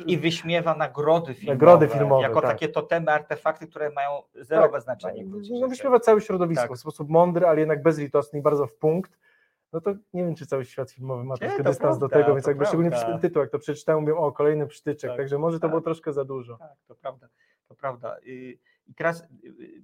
I 0.07 0.19
wyśmiewa 0.19 0.75
nagrody 0.75 1.35
filmowe. 1.35 1.55
Nagrody 1.55 1.89
filmowe, 1.89 2.23
Jako 2.23 2.41
tak. 2.41 2.51
takie 2.51 2.69
totemy, 2.69 3.13
artefakty, 3.13 3.67
które 3.67 3.91
mają 3.91 4.11
zerowe 4.35 4.73
Tak, 4.73 4.83
znaczenie. 4.83 5.25
no, 5.61 5.69
wyśmiewa 5.69 6.01
całe 6.01 6.21
środowisko 6.21 6.69
Tak. 6.69 6.77
w 6.77 6.81
sposób 6.81 7.09
mądry, 7.09 7.47
ale 7.47 7.61
jednak 7.61 7.83
bezlitosny 7.83 8.39
i 8.39 8.43
bardzo 8.43 8.67
w 8.67 8.75
punkt, 8.75 9.19
no 9.73 9.81
to 9.81 9.95
nie 10.13 10.25
wiem, 10.25 10.35
czy 10.35 10.47
cały 10.47 10.65
świat 10.65 10.91
filmowy 10.91 11.25
ma 11.25 11.37
troszkę 11.37 11.63
to 11.63 11.71
dystans 11.71 11.99
do 11.99 12.09
prawda, 12.09 12.25
tego, 12.25 12.35
więc 12.35 12.45
to 12.45 12.51
jakby 12.51 12.67
szczególnie 12.67 12.91
prawda. 12.91 13.09
ten 13.09 13.21
tytuł, 13.21 13.43
jak 13.43 13.51
to 13.51 13.59
przeczytałem, 13.59 14.01
mówię, 14.01 14.17
o, 14.17 14.33
kolejny 14.33 14.67
przytyczek, 14.67 15.11
Tak, 15.11 15.19
także 15.19 15.39
może 15.39 15.57
to 15.57 15.63
tak. 15.63 15.71
było 15.71 15.81
troszkę 15.81 16.13
za 16.13 16.25
dużo. 16.25 16.57
Tak, 16.57 16.77
to 16.87 16.95
prawda. 16.95 17.29
To 17.69 17.75
prawda. 17.75 18.17
Y, 18.19 18.59
I 18.87 18.95
teraz, 18.95 19.21
y, 19.21 19.27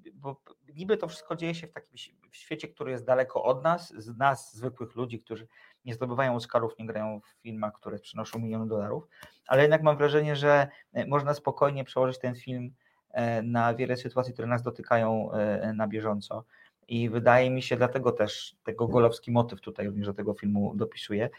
y, 0.06 0.12
bo 0.14 0.40
niby 0.74 0.96
to 0.96 1.08
wszystko 1.08 1.36
dzieje 1.36 1.54
się 1.54 1.66
w 1.66 1.72
takim 1.72 1.96
w 2.30 2.36
świecie, 2.36 2.68
który 2.68 2.90
jest 2.90 3.04
daleko 3.04 3.42
od 3.42 3.64
nas, 3.64 3.94
z 3.96 4.16
nas, 4.16 4.54
zwykłych 4.54 4.94
ludzi, 4.94 5.20
którzy 5.20 5.46
nie 5.84 5.94
zdobywają 5.94 6.34
Oscarów, 6.34 6.78
nie 6.78 6.86
grają 6.86 7.20
w 7.20 7.42
filmach, 7.42 7.72
które 7.74 7.98
przynoszą 7.98 8.38
miliony 8.38 8.66
dolarów, 8.66 9.08
ale 9.46 9.62
jednak 9.62 9.82
mam 9.82 9.96
wrażenie, 9.96 10.36
że 10.36 10.68
e, 10.92 11.06
można 11.06 11.34
spokojnie 11.34 11.84
przełożyć 11.84 12.18
ten 12.18 12.34
film 12.34 12.74
e, 13.10 13.42
na 13.42 13.74
wiele 13.74 13.96
sytuacji, 13.96 14.32
które 14.32 14.48
nas 14.48 14.62
dotykają 14.62 15.32
e, 15.32 15.72
na 15.72 15.88
bieżąco. 15.88 16.44
I 16.88 17.10
wydaje 17.10 17.50
mi 17.50 17.62
się, 17.62 17.76
dlatego 17.76 18.12
też 18.12 18.56
tego 18.64 18.88
golowski 18.88 19.30
motyw 19.30 19.60
tutaj 19.60 19.86
również 19.86 20.06
do 20.06 20.14
tego 20.14 20.34
filmu 20.34 20.72
dopisuje, 20.74 21.30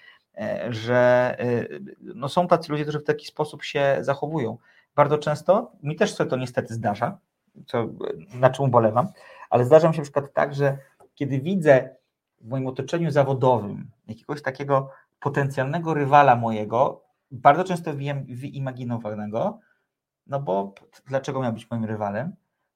że 0.70 1.36
e, 1.39 1.68
no 2.02 2.30
są 2.30 2.48
tacy 2.48 2.72
ludzie, 2.72 2.84
którzy 2.84 3.00
w 3.00 3.04
taki 3.04 3.26
sposób 3.26 3.64
się 3.64 3.98
zachowują. 4.02 4.58
Bardzo 4.96 5.18
często, 5.18 5.72
mi 5.84 5.96
też 5.96 6.18
się 6.18 6.26
to 6.26 6.38
niestety 6.38 6.74
zdarza, 6.74 7.18
co, 7.66 7.80
e, 7.80 7.88
na 8.34 8.50
czym 8.50 8.66
ubolewam, 8.66 9.08
ale 9.50 9.66
zdarza 9.66 9.88
mi 9.88 9.93
się 9.93 10.02
na 10.02 10.04
przykład 10.04 10.34
tak, 10.34 10.56
że 10.56 10.78
kiedy 11.16 11.39
widzę 11.39 11.96
w 12.41 12.48
moim 12.48 12.68
otoczeniu 12.68 13.12
zawodowym 13.12 13.91
jakiegoś 14.08 14.41
takiego 14.41 14.89
potencjalnego 15.20 15.93
rywala 15.93 16.36
mojego, 16.36 17.02
bardzo 17.32 17.64
często 17.64 17.91
wyimaginowanego, 18.28 19.60
no 20.28 20.39
bo 20.39 20.74
dlaczego 21.08 21.41
miał 21.41 21.54
być 21.54 21.70
moim 21.72 21.86
rywalem, 21.86 22.36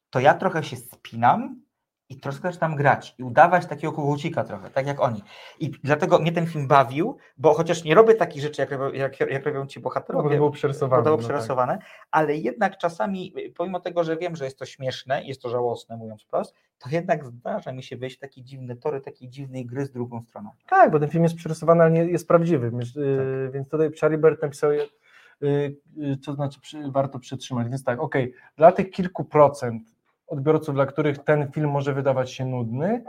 to 0.09 0.19
ja 0.19 0.33
trochę 0.33 0.63
się 0.63 0.77
spinam 0.77 1.61
i 2.09 2.17
troszkę 2.19 2.51
zaczynam 2.51 2.75
grać 2.75 3.15
i 3.17 3.23
udawać 3.23 3.65
takiego 3.65 3.93
kogucika 3.93 4.43
trochę, 4.43 4.69
tak 4.69 4.87
jak 4.87 5.01
oni. 5.01 5.21
I 5.59 5.71
dlatego 5.83 6.19
mnie 6.19 6.31
ten 6.31 6.47
film 6.47 6.67
bawił, 6.67 7.17
bo 7.37 7.53
chociaż 7.53 7.83
nie 7.83 7.95
robię 7.95 8.15
takich 8.15 8.41
rzeczy, 8.41 8.61
jak 8.61 8.71
robią, 8.71 8.91
jak, 8.93 9.19
jak 9.19 9.45
robią 9.45 9.65
ci 9.65 9.79
No, 9.79 9.83
bohaterowie, 9.83 10.23
bo 10.23 10.29
to 10.29 10.35
było 10.37 10.51
przerysowane. 10.51 11.03
było 11.03 11.15
no 11.15 11.21
tak. 11.23 11.29
przerysowane, 11.31 11.77
ale 12.11 12.35
jednak 12.35 12.77
czasami, 12.77 13.33
y, 13.37 13.53
pomimo 13.57 13.79
tego, 13.79 14.03
że 14.03 14.17
wiem, 14.17 14.35
że 14.35 14.45
jest 14.45 14.59
to 14.59 14.65
śmieszne, 14.65 15.23
jest 15.23 15.41
to 15.41 15.49
żałosne, 15.49 15.97
mówiąc 15.97 16.23
wprost, 16.23 16.55
to 16.79 16.89
jednak 16.89 17.25
zdarza 17.25 17.71
mi 17.71 17.83
się 17.83 17.97
wejść 17.97 18.17
w 18.17 18.19
taki 18.19 18.43
dziwny 18.43 18.75
tory, 18.75 19.01
takiej 19.01 19.29
dziwnej 19.29 19.65
gry 19.65 19.85
z 19.85 19.91
drugą 19.91 20.21
stroną. 20.21 20.49
Tak, 20.69 20.91
bo 20.91 20.99
ten 20.99 21.09
film 21.09 21.23
jest 21.23 21.35
przerysowany, 21.35 21.81
ale 21.83 21.91
nie 21.91 22.05
jest 22.05 22.27
prawdziwy, 22.27 22.71
więc, 22.71 22.93
Tak. 22.93 23.51
więc 23.53 23.69
tutaj 23.69 23.91
Charlie 24.01 24.17
Bird 24.17 24.41
napisał, 24.41 24.71
yy, 24.71 24.89
yy, 25.95 26.17
co 26.17 26.33
znaczy 26.33 26.59
przy, 26.59 26.91
warto 26.91 27.19
przytrzymać, 27.19 27.69
więc 27.69 27.83
tak, 27.83 27.99
okej, 27.99 28.33
dla 28.57 28.71
tych 28.71 28.89
kilku 28.91 29.25
procent 29.25 29.98
odbiorców, 30.29 30.75
dla 30.75 30.85
których 30.85 31.19
ten 31.19 31.51
film 31.51 31.69
może 31.69 31.93
wydawać 31.93 32.31
się 32.31 32.45
nudny, 32.45 33.03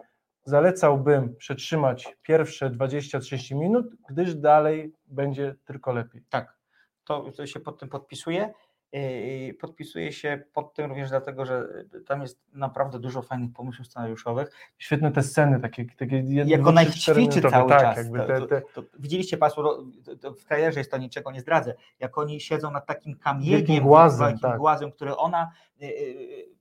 zalecałbym 0.45 1.37
przetrzymać 1.37 2.17
pierwsze 2.23 2.71
20-30 2.71 3.57
minut, 3.57 3.87
gdyż 4.09 4.35
dalej 4.35 4.95
będzie 5.07 5.55
tylko 5.65 5.93
lepiej. 5.93 6.23
Tak, 6.29 6.57
to, 7.05 7.33
to 7.37 7.47
się 7.47 7.61
pod 7.61 7.81
tym 7.81 7.89
podpisuje. 7.89 8.53
Yy, 8.93 9.55
Podpisuje 9.55 10.13
się 10.13 10.43
pod 10.53 10.75
tym 10.75 10.87
również 10.87 11.11
dlatego, 11.11 11.47
że 11.47 11.67
y, 11.95 12.01
tam 12.01 12.23
jest 12.23 12.41
naprawdę 12.53 12.99
dużo 12.99 13.23
fajnych 13.23 13.53
pomysłów 13.53 13.87
scenariuszowych. 13.87 14.51
Świetne 14.79 15.13
te 15.13 15.23
sceny, 15.23 15.61
takie, 15.61 15.85
takie 15.99 16.17
jedno, 16.17 16.53
Jak 16.53 16.67
ona 16.67 16.83
ich 16.83 16.95
ćwiczy 16.95 17.41
cały 17.41 17.69
tak, 17.69 17.81
czas. 17.81 17.97
Jakby 17.97 18.19
to, 18.19 18.27
te, 18.27 18.41
to, 18.41 18.47
te, 18.47 18.63
to, 18.75 18.83
widzieliście 18.99 19.37
Państwo, 19.37 19.63
no, 19.63 20.33
w 20.33 20.45
trailerze 20.45 20.81
jest 20.81 20.91
to 20.91 20.99
niczego 20.99 21.31
nie 21.31 21.41
zdradzę, 21.41 21.75
jak 22.01 22.19
oni 22.19 22.41
siedzą 22.41 22.71
nad 22.71 22.87
takim 22.87 23.19
kamieniem, 23.19 23.59
Wielkim 23.59 23.85
głazem, 23.85 24.39
tak. 24.39 24.59
głazem 24.59 24.91
ona, 25.17 25.51
y, 25.83 25.85
y, 25.85 25.91
na, 25.91 26.60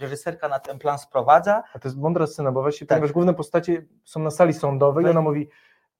reżyserka 0.00 0.48
na 0.48 0.58
ten 0.58 0.78
plan 0.78 0.98
sprowadza, 0.98 1.62
A 1.74 1.78
to 1.78 1.88
jest 1.88 1.98
mądra 1.98 2.26
scena, 2.26 2.52
bo 2.52 2.62
właśnie, 2.62 2.86
Tak. 2.86 2.98
ponieważ 2.98 3.12
główne 3.12 3.34
postacie 3.34 3.86
są 4.04 4.20
na 4.20 4.30
sali 4.30 4.52
sądowej 4.52 5.02
i 5.02 5.06
Tak. 5.06 5.10
ona 5.10 5.20
mówi, 5.20 5.48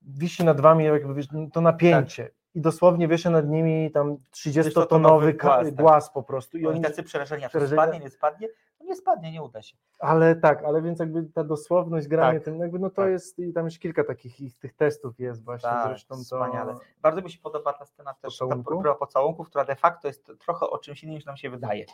wisi 0.02 0.44
nad 0.44 0.60
wami 0.60 0.84
jakby, 0.84 1.14
wiesz, 1.14 1.26
to 1.52 1.60
napięcie. 1.60 2.24
Tak. 2.24 2.32
I 2.54 2.60
dosłownie 2.60 3.08
wiesz 3.08 3.24
nad 3.24 3.48
nimi 3.48 3.90
tam 3.90 4.16
30-tonowy 4.34 4.70
30-tonowy 4.70 5.34
ka- 5.34 5.48
głaz, 5.48 5.70
głaz, 5.70 6.04
tak. 6.04 6.12
po 6.14 6.22
prostu. 6.22 6.56
I 6.58 6.60
I 6.60 6.66
oni 6.66 6.74
oni, 6.76 6.84
tacy 6.84 7.02
przerażeni, 7.02 7.44
a 7.44 7.48
to 7.48 7.58
przerażenia- 7.58 7.72
spadnie, 7.82 8.00
nie 8.00 8.10
spadnie, 8.10 8.48
no 8.80 8.86
nie 8.86 8.96
spadnie, 8.96 9.32
nie 9.32 9.42
uda 9.42 9.62
się. 9.62 9.76
ale 9.98 10.36
tak, 10.36 10.64
ale 10.64 10.82
więc 10.82 11.00
jakby 11.00 11.22
ta 11.24 11.44
dosłowność 11.44 12.08
granie 12.08 12.38
Tak. 12.38 12.44
tym, 12.44 12.60
jakby 12.60 12.78
no 12.78 12.90
to 12.90 12.96
Tak. 13.02 13.10
jest, 13.10 13.38
i 13.38 13.52
tam 13.52 13.64
już 13.64 13.78
kilka 13.78 14.04
takich 14.04 14.40
ich, 14.40 14.58
tych 14.58 14.74
testów 14.74 15.18
jest 15.20 15.44
właśnie, 15.44 15.68
Tak, 15.70 15.88
zresztą 15.88 16.14
to... 16.16 16.20
wspaniale. 16.22 16.74
Bardzo 17.02 17.22
mi 17.22 17.30
się 17.30 17.38
podoba 17.42 17.72
ta 17.72 17.84
scena 17.84 18.14
też, 18.14 18.38
ta 18.38 18.44
Pocałunku? 18.44 18.70
próba 18.70 18.94
pocałunku, 18.94 19.44
która 19.44 19.64
de 19.64 19.76
facto 19.76 20.08
jest 20.08 20.32
trochę 20.44 20.66
o 20.70 20.78
czymś 20.78 21.02
innym 21.04 21.14
niż 21.14 21.24
nam 21.24 21.36
się 21.36 21.50
wydaje, 21.50 21.84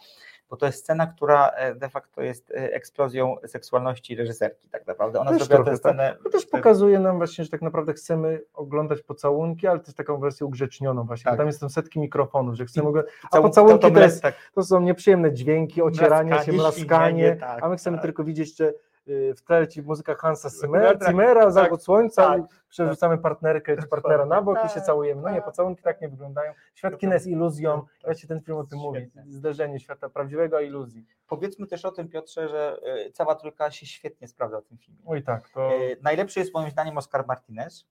bo 0.50 0.56
to 0.56 0.66
jest 0.66 0.78
scena, 0.78 1.06
która 1.06 1.48
e, 1.48 1.74
de 1.74 1.88
facto 1.88 2.22
jest 2.22 2.50
e, 2.50 2.54
eksplozją 2.74 3.36
seksualności 3.46 4.16
reżyserki 4.16 4.68
tak 4.68 4.86
naprawdę. 4.86 5.20
Ona 5.20 5.30
Też 5.30 5.38
zrobiła 5.38 5.58
tę 5.58 5.64
trochę, 5.64 5.76
scenę... 5.76 6.16
To 6.24 6.30
też 6.30 6.46
w- 6.46 6.50
pokazuje 6.50 6.98
nam 6.98 7.16
właśnie, 7.16 7.44
że 7.44 7.50
tak 7.50 7.62
naprawdę 7.62 7.92
chcemy 7.92 8.42
oglądać 8.54 9.02
pocałunki, 9.02 9.66
ale 9.66 9.80
też 9.80 9.94
taką 9.94 10.18
wersję 10.20 10.46
ugrzecznioną 10.46 11.04
właśnie, 11.06 11.24
Tak. 11.30 11.38
tam 11.38 11.46
jest 11.46 11.60
tam 11.60 11.70
setki 11.70 12.00
mikrofonów, 12.00 12.54
że 12.54 12.64
chcemy 12.64 12.90
I 12.90 13.02
a 13.32 13.42
pocałunki 13.42 13.78
to- 13.82 13.88
to 13.88 13.94
to 13.94 14.00
jest 14.00 14.22
tak. 14.22 14.34
to 14.54 14.62
są 14.62 14.80
nieprzyjemne 14.80 15.32
dźwięki, 15.32 15.82
ocieranie 15.82 16.30
się, 16.30 16.36
Mlaskanie, 16.36 16.56
ślinienie, 16.72 17.36
tak, 17.36 17.64
a 17.64 17.68
my 17.68 17.76
chcemy 17.76 17.96
tak. 17.96 18.02
tylko 18.02 18.24
widzieć, 18.24 18.56
że 18.56 18.72
y, 19.08 19.34
w 19.36 19.42
tle 19.42 19.68
ci 19.68 19.82
muzyka 19.82 20.14
Hansa 20.14 20.50
Zimmera, 20.50 20.88
Tak, 20.88 20.98
tak, 20.98 21.08
Zimmera 21.08 21.50
zachód 21.50 21.82
słońca 21.82 22.26
tak, 22.26 22.40
i 22.40 22.44
przerzucamy 22.68 23.18
partnerkę 23.18 23.76
czy 23.76 23.86
partnera 23.88 24.26
na 24.26 24.42
bok 24.42 24.58
i 24.64 24.68
się 24.68 24.74
tak, 24.74 24.84
całujemy. 24.84 25.22
No 25.22 25.28
nie, 25.28 25.36
tak, 25.36 25.44
pocałunki 25.44 25.82
tak 25.82 26.00
nie 26.00 26.08
wyglądają. 26.08 26.52
Świat 26.74 26.98
kina 26.98 27.14
jest 27.14 27.26
iluzją, 27.26 27.82
właśnie 28.04 28.28
ten 28.28 28.40
film 28.40 28.58
o 28.58 28.64
tym 28.64 28.78
mówi, 28.78 29.10
zderzenie 29.26 29.80
świata 29.80 30.08
prawdziwego 30.08 30.56
a 30.56 30.60
iluzji. 30.60 31.06
Powiedzmy 31.26 31.66
też 31.66 31.84
o 31.84 31.92
tym, 31.92 32.08
Piotrze, 32.08 32.48
że 32.48 32.78
e, 32.82 33.10
cała 33.10 33.34
trójka 33.34 33.70
się 33.70 33.86
świetnie 33.86 34.28
sprawdza 34.28 34.60
w 34.60 34.64
tym 34.64 34.78
filmie. 34.78 35.00
Oj 35.06 35.22
tak, 35.22 35.48
to 35.48 35.72
E, 35.72 35.96
Najlepszy 36.02 36.40
jest 36.40 36.54
moim 36.54 36.70
zdaniem 36.70 36.98
Oscar 36.98 37.26
Martinez, 37.26 37.86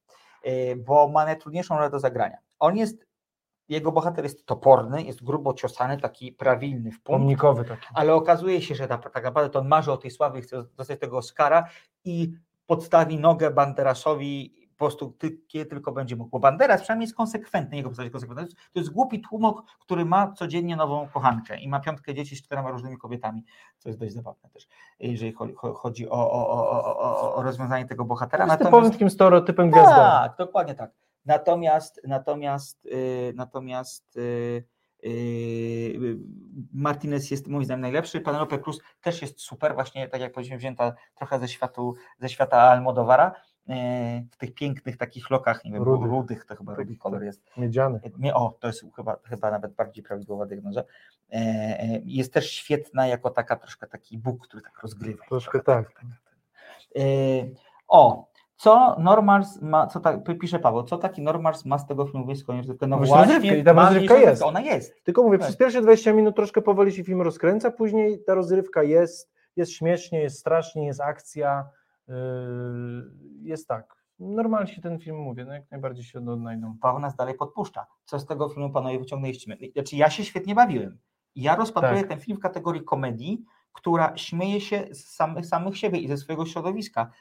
bo 0.77 1.07
ma 1.07 1.25
najtrudniejszą 1.25 1.77
rolę 1.77 1.89
do 1.89 1.99
zagrania. 1.99 2.37
On 2.59 2.77
jest, 2.77 3.05
jego 3.71 3.91
bohater 3.91 4.23
jest 4.23 4.45
toporny, 4.45 5.03
jest 5.03 5.23
grubo 5.23 5.53
ciosany, 5.53 5.97
taki 5.97 6.31
prawilny 6.31 6.91
w 6.91 7.01
punkt, 7.01 7.21
pomnikowy 7.21 7.65
taki. 7.65 7.87
ale 7.93 8.13
okazuje 8.13 8.61
się, 8.61 8.75
że 8.75 8.87
ta, 8.87 8.97
tak 8.97 9.23
naprawdę 9.23 9.49
to 9.49 9.59
on 9.59 9.67
marzy 9.67 9.91
o 9.91 9.97
tej 9.97 10.11
sławie, 10.11 10.41
chce 10.41 10.63
dostać 10.77 10.99
tego 10.99 11.17
Oscara 11.17 11.67
i 12.05 12.33
podstawi 12.65 13.19
nogę 13.19 13.51
Banderasowi 13.51 14.61
po 14.77 14.85
prostu 14.85 15.17
kiedy 15.47 15.65
tylko 15.65 15.91
będzie 15.91 16.15
mógł. 16.15 16.29
Bo 16.29 16.39
Banderas 16.39 16.81
przynajmniej 16.81 17.05
jest 17.05 17.15
konsekwentny, 17.17 17.77
jego 17.77 17.89
postać 17.89 18.03
jest 18.03 18.13
konsekwentna. 18.13 18.55
To 18.73 18.79
jest- 18.79 18.93
głupi 18.93 19.21
tłumok, 19.21 19.63
który 19.79 20.05
ma 20.05 20.31
codziennie 20.31 20.75
nową 20.75 21.07
kochankę 21.07 21.59
i 21.59 21.69
ma 21.69 21.79
piątkę 21.79 22.13
dzieci 22.13 22.35
z 22.35 22.43
czterema 22.43 22.71
różnymi 22.71 22.97
kobietami, 22.97 23.43
co 23.77 23.89
jest 23.89 23.99
dość 23.99 24.13
zabawne 24.13 24.49
też, 24.49 24.67
jeżeli 24.99 25.33
chodzi, 25.75 26.09
o, 26.09 26.31
o, 26.31 26.49
o, 26.49 27.35
o, 27.35 27.41
rozwiązanie 27.43 27.85
tego 27.85 28.05
bohatera. 28.05 28.45
jest 28.45 28.57
typowym 28.57 28.91
takim 28.91 29.09
stereotypem 29.09 29.71
gwiazdora. 29.71 30.19
Tak, 30.27 30.37
dokładnie 30.37 30.75
tak. 30.75 30.91
Natomiast, 31.25 32.01
natomiast, 32.07 32.85
yy, 32.85 33.33
natomiast 33.35 34.15
yy, 34.15 34.63
yy, 35.03 36.17
Martinez 36.73 37.31
jest 37.31 37.47
moim 37.47 37.65
zdaniem 37.65 37.81
najlepszy. 37.81 38.21
Penelope 38.21 38.59
Cruz 38.59 38.79
też 39.01 39.21
jest 39.21 39.41
super, 39.41 39.73
właśnie 39.73 40.07
tak 40.07 40.21
jak 40.21 40.31
powiedziałem, 40.33 40.59
wzięta 40.59 40.93
trochę 41.15 41.39
ze, 41.39 41.47
światu, 41.47 41.95
ze 42.19 42.29
świata 42.29 42.57
Almodovara. 42.61 43.33
yy, 43.67 43.75
W 44.31 44.37
tych 44.37 44.53
pięknych 44.53 44.97
takich 44.97 45.29
lokach, 45.29 45.65
nie 45.65 45.71
wiem, 45.71 45.83
Rudych. 45.83 46.09
rudych, 46.09 46.45
to 46.45 46.55
chyba 46.55 46.75
rudy 46.75 46.95
kolor 46.97 47.23
jest. 47.23 47.41
Miedziany. 47.57 47.99
O, 48.33 48.57
to 48.59 48.67
jest 48.67 48.85
chyba, 48.95 49.17
chyba 49.23 49.51
nawet 49.51 49.73
bardziej 49.73 50.03
prawidłowa 50.03 50.45
diagnoza. 50.45 50.81
E, 50.81 51.35
e, 51.35 52.01
Jest 52.05 52.33
też 52.33 52.51
świetna 52.51 53.07
jako 53.07 53.29
taka 53.29 53.55
troszkę 53.55 53.87
taki 53.87 54.17
Bóg, 54.17 54.47
który 54.47 54.63
tak 54.63 54.79
rozgrywa. 54.81 55.25
Troszkę 55.25 55.59
tak. 55.59 56.01
E, 56.95 57.01
O, 57.87 58.30
co 58.61 58.95
Normals 58.99 59.61
ma, 59.61 59.87
co 59.87 59.99
tak, 59.99 60.19
pisze 60.39 60.59
Paweł, 60.59 60.83
co 60.83 60.97
taki 60.97 61.21
Normals 61.21 61.65
ma 61.65 61.77
z 61.77 61.85
tego 61.85 62.05
filmu 62.05 62.25
wyjść 62.25 62.43
rozrywkę? 62.47 62.87
No 62.87 62.97
Właśnie 62.97 63.17
rozrywkę 63.17 63.57
i 63.57 63.63
ta 63.63 63.73
ma 63.73 63.89
rozrywka 63.89 64.13
mieć 64.13 64.23
jest. 64.23 64.43
Ona 64.43 64.61
jest. 64.61 65.03
Tylko 65.03 65.23
mówię, 65.23 65.37
Tak. 65.37 65.47
przez 65.47 65.57
pierwsze 65.57 65.81
20 65.81 66.13
minut 66.13 66.35
troszkę 66.35 66.61
powoli 66.61 66.91
się 66.91 67.03
film 67.03 67.21
rozkręca, 67.21 67.71
później 67.71 68.23
ta 68.23 68.33
rozrywka 68.33 68.83
jest, 68.83 69.31
jest 69.55 69.71
śmiesznie, 69.71 70.21
jest 70.21 70.39
strasznie, 70.39 70.85
jest 70.85 71.01
akcja, 71.01 71.69
yy, 72.07 72.15
jest 73.41 73.67
tak. 73.67 73.95
Normalnie 74.19 74.73
się 74.73 74.81
ten 74.81 74.99
film 74.99 75.17
mówię, 75.17 75.45
no 75.45 75.53
jak 75.53 75.71
najbardziej 75.71 76.03
się 76.03 76.19
odnajdą. 76.19 76.77
Paweł 76.81 76.99
nas 76.99 77.15
dalej 77.15 77.33
podpuszcza. 77.33 77.85
Co 78.05 78.19
z 78.19 78.25
tego 78.25 78.49
filmu 78.49 78.69
panowie 78.69 78.99
wyciągnęliście? 78.99 79.57
Znaczy 79.73 79.95
ja 79.95 80.09
się 80.09 80.25
świetnie 80.25 80.55
bawiłem. 80.55 80.97
Ja 81.35 81.55
rozpatruję 81.55 81.99
Tak. 82.01 82.09
ten 82.09 82.19
film 82.19 82.37
w 82.37 82.41
kategorii 82.41 82.83
komedii, 82.83 83.45
która 83.73 84.17
śmieje 84.17 84.61
się 84.61 84.87
z 84.91 85.05
samych, 85.05 85.45
samych 85.45 85.77
siebie 85.77 85.99
i 85.99 86.07
ze 86.07 86.17
swojego 86.17 86.45
środowiska. 86.45 87.11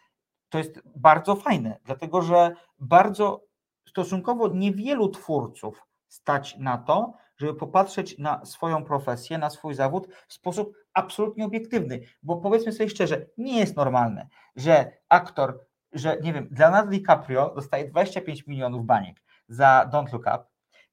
To 0.51 0.59
jest 0.59 0.81
bardzo 0.97 1.37
fajne, 1.37 1.79
dlatego 1.85 2.23
że 2.23 2.53
bardzo 2.79 3.45
stosunkowo 3.89 4.49
niewielu 4.49 5.09
twórców 5.09 5.87
stać 6.09 6.57
na 6.59 6.79
to, 6.79 7.13
żeby 7.37 7.55
popatrzeć 7.55 8.19
na 8.19 8.45
swoją 8.45 8.85
profesję, 8.85 9.39
na 9.39 9.51
swój 9.51 9.75
zawód 9.75 10.09
w 10.29 10.33
sposób 10.33 10.73
absolutnie 10.95 11.45
obiektywny. 11.45 12.01
Bo 12.23 12.37
powiedzmy 12.37 12.73
sobie 12.73 12.89
szczerze, 12.89 13.27
nie 13.39 13.59
jest 13.59 13.77
normalne, 13.77 14.29
że 14.57 14.93
aktor, 15.09 15.67
że 15.93 16.17
nie 16.23 16.33
wiem, 16.33 16.49
Leonardo 16.59 16.91
DiCaprio 16.91 17.55
dostaje 17.55 17.85
25 17.89 18.47
milionów 18.47 18.87
baniek 18.87 19.17
za 19.49 19.91
Don't 19.93 20.13
Look 20.13 20.23
Up, 20.27 20.45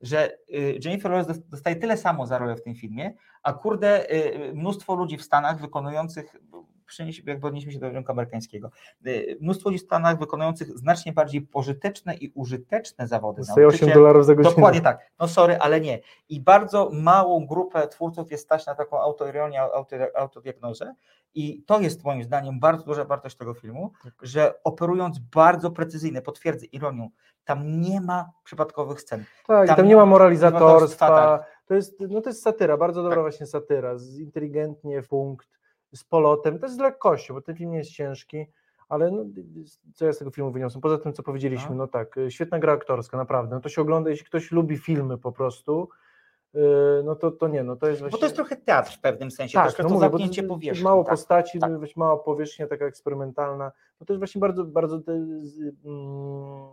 że 0.02 0.38
y, 0.54 0.80
Jennifer 0.86 1.12
Lawrence 1.12 1.34
dos- 1.34 1.50
dostaje 1.50 1.76
tyle 1.76 1.98
samo 1.98 2.28
za 2.28 2.38
rolę 2.38 2.56
w 2.56 2.64
tym 2.64 2.76
filmie, 2.76 3.14
a 3.44 3.54
kurde, 3.54 4.12
y, 4.12 4.54
mnóstwo 4.54 4.96
ludzi 4.96 5.18
w 5.18 5.24
Stanach 5.24 5.62
wykonujących, 5.62 6.36
przenieś- 6.88 7.24
jakby 7.28 7.48
odnieśmy 7.48 7.72
się 7.72 7.80
do 7.80 7.90
rynku 7.90 8.12
amerykańskiego, 8.12 8.72
y, 9.08 9.38
mnóstwo 9.42 9.70
ludzi 9.70 9.80
w 9.80 9.86
Stanach 9.86 10.20
wykonujących 10.20 10.78
znacznie 10.78 11.14
bardziej 11.14 11.42
pożyteczne 11.42 12.16
i 12.16 12.32
użyteczne 12.36 13.08
zawody. 13.08 13.38
Dostaje 13.42 13.68
8 13.68 13.80
Nauczyciel- 13.90 13.94
dolarów 13.94 14.26
za 14.26 14.36
godzinę. 14.36 14.56
Dokładnie 14.56 14.82
tak. 14.82 15.00
No 15.20 15.28
sorry, 15.28 15.58
ale 15.60 15.82
nie. 15.82 16.00
I 16.30 16.42
bardzo 16.42 16.90
małą 16.94 17.48
grupę 17.48 17.88
twórców 17.88 18.32
jest 18.32 18.44
stać 18.44 18.66
na 18.66 18.76
taką 18.76 19.00
autoironię, 19.02 19.62
auto, 19.62 19.96
autodiagnozę 20.16 20.96
i 21.36 21.64
to 21.64 21.80
jest 21.80 22.04
moim 22.04 22.24
zdaniem 22.24 22.60
bardzo 22.60 22.84
duża 22.84 23.06
wartość 23.06 23.36
tego 23.38 23.54
filmu, 23.54 23.92
Tak. 24.04 24.14
że 24.22 24.54
operując 24.64 25.20
bardzo 25.20 25.72
precyzyjnie, 25.72 26.22
potwierdzę 26.22 26.66
ironią, 26.66 27.10
tam 27.46 27.82
nie 27.82 28.02
ma 28.02 28.32
przypadkowych 28.44 29.02
scen. 29.02 29.24
Tak, 29.48 29.68
Tam 29.68 29.76
tam 29.76 29.88
nie 29.88 29.96
ma 29.96 30.06
moralizatorstwa. 30.06 31.46
To 31.66 31.74
jest, 31.74 32.00
no 32.10 32.22
to 32.22 32.30
jest 32.30 32.42
satyra, 32.42 32.78
bardzo 32.78 33.04
dobra 33.04 33.16
Tak. 33.16 33.24
właśnie 33.24 33.46
satyra, 33.46 33.94
inteligentnie 34.20 35.02
w 35.02 35.08
punkt, 35.08 35.57
z 35.96 36.04
polotem, 36.04 36.60
też 36.60 36.72
z 36.72 36.78
lekkością, 36.78 37.34
bo 37.34 37.42
ten 37.42 37.56
film 37.56 37.72
nie 37.72 37.78
jest 37.78 37.92
ciężki, 37.92 38.46
ale 38.90 39.12
no, 39.12 39.26
co 39.94 40.06
ja 40.06 40.14
z 40.14 40.18
tego 40.18 40.32
filmu 40.32 40.52
wyniosłem? 40.52 40.82
Poza 40.82 40.98
tym, 40.98 41.14
co 41.14 41.24
powiedzieliśmy, 41.24 41.70
No. 41.70 41.76
no 41.76 41.88
tak, 41.88 42.18
y, 42.18 42.32
świetna 42.32 42.60
gra 42.60 42.74
aktorska, 42.74 43.18
naprawdę. 43.18 43.56
No 43.56 43.62
to 43.62 43.70
się 43.70 43.82
ogląda, 43.82 44.10
jeśli 44.10 44.26
ktoś 44.26 44.52
lubi 44.52 44.78
filmy 44.78 45.18
po 45.18 45.32
prostu, 45.32 45.90
y, 46.56 46.60
no 47.04 47.16
to, 47.16 47.32
to 47.32 47.48
nie, 47.48 47.64
no 47.64 47.76
to 47.76 47.88
jest 47.88 48.02
Bo 48.02 48.04
właśnie... 48.04 48.20
to 48.20 48.26
jest 48.26 48.36
trochę 48.36 48.56
teatr 48.56 48.92
w 48.92 49.00
pewnym 49.00 49.32
sensie, 49.32 49.54
tak, 49.54 49.80
no 49.80 49.84
to 49.86 49.90
mówię, 49.94 50.10
bo 50.10 50.18
zamknięcie 50.18 50.42
to- 50.42 50.48
to 50.48 50.54
powierzchni. 50.54 50.84
Mało 50.84 51.04
tak. 51.04 51.12
postaci, 51.12 51.60
tak. 51.60 51.72
mała 51.96 52.18
powierzchnia, 52.18 52.68
taka 52.68 52.86
eksperymentalna. 52.86 53.72
No 54.00 54.06
to 54.06 54.14
jest 54.14 54.20
właśnie 54.20 54.40
bardzo, 54.42 54.64
bardzo 54.64 55.00
te, 55.00 55.26
z, 55.42 55.60
mm, 55.86 56.68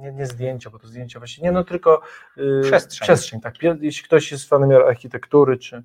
nie, 0.00 0.12
nie 0.12 0.26
zdjęcia, 0.26 0.70
bo 0.70 0.78
to 0.78 0.86
zdjęcia 0.86 1.18
właśnie, 1.18 1.44
nie 1.44 1.52
no 1.52 1.64
tylko 1.64 2.00
y, 2.38 2.60
Przestrzeń. 2.62 3.04
przestrzeń 3.06 3.40
tak. 3.40 3.54
Jeśli 3.80 4.04
ktoś 4.04 4.32
jest 4.32 4.48
fanem 4.48 4.70
architektury 4.72 5.58
czy, 5.58 5.82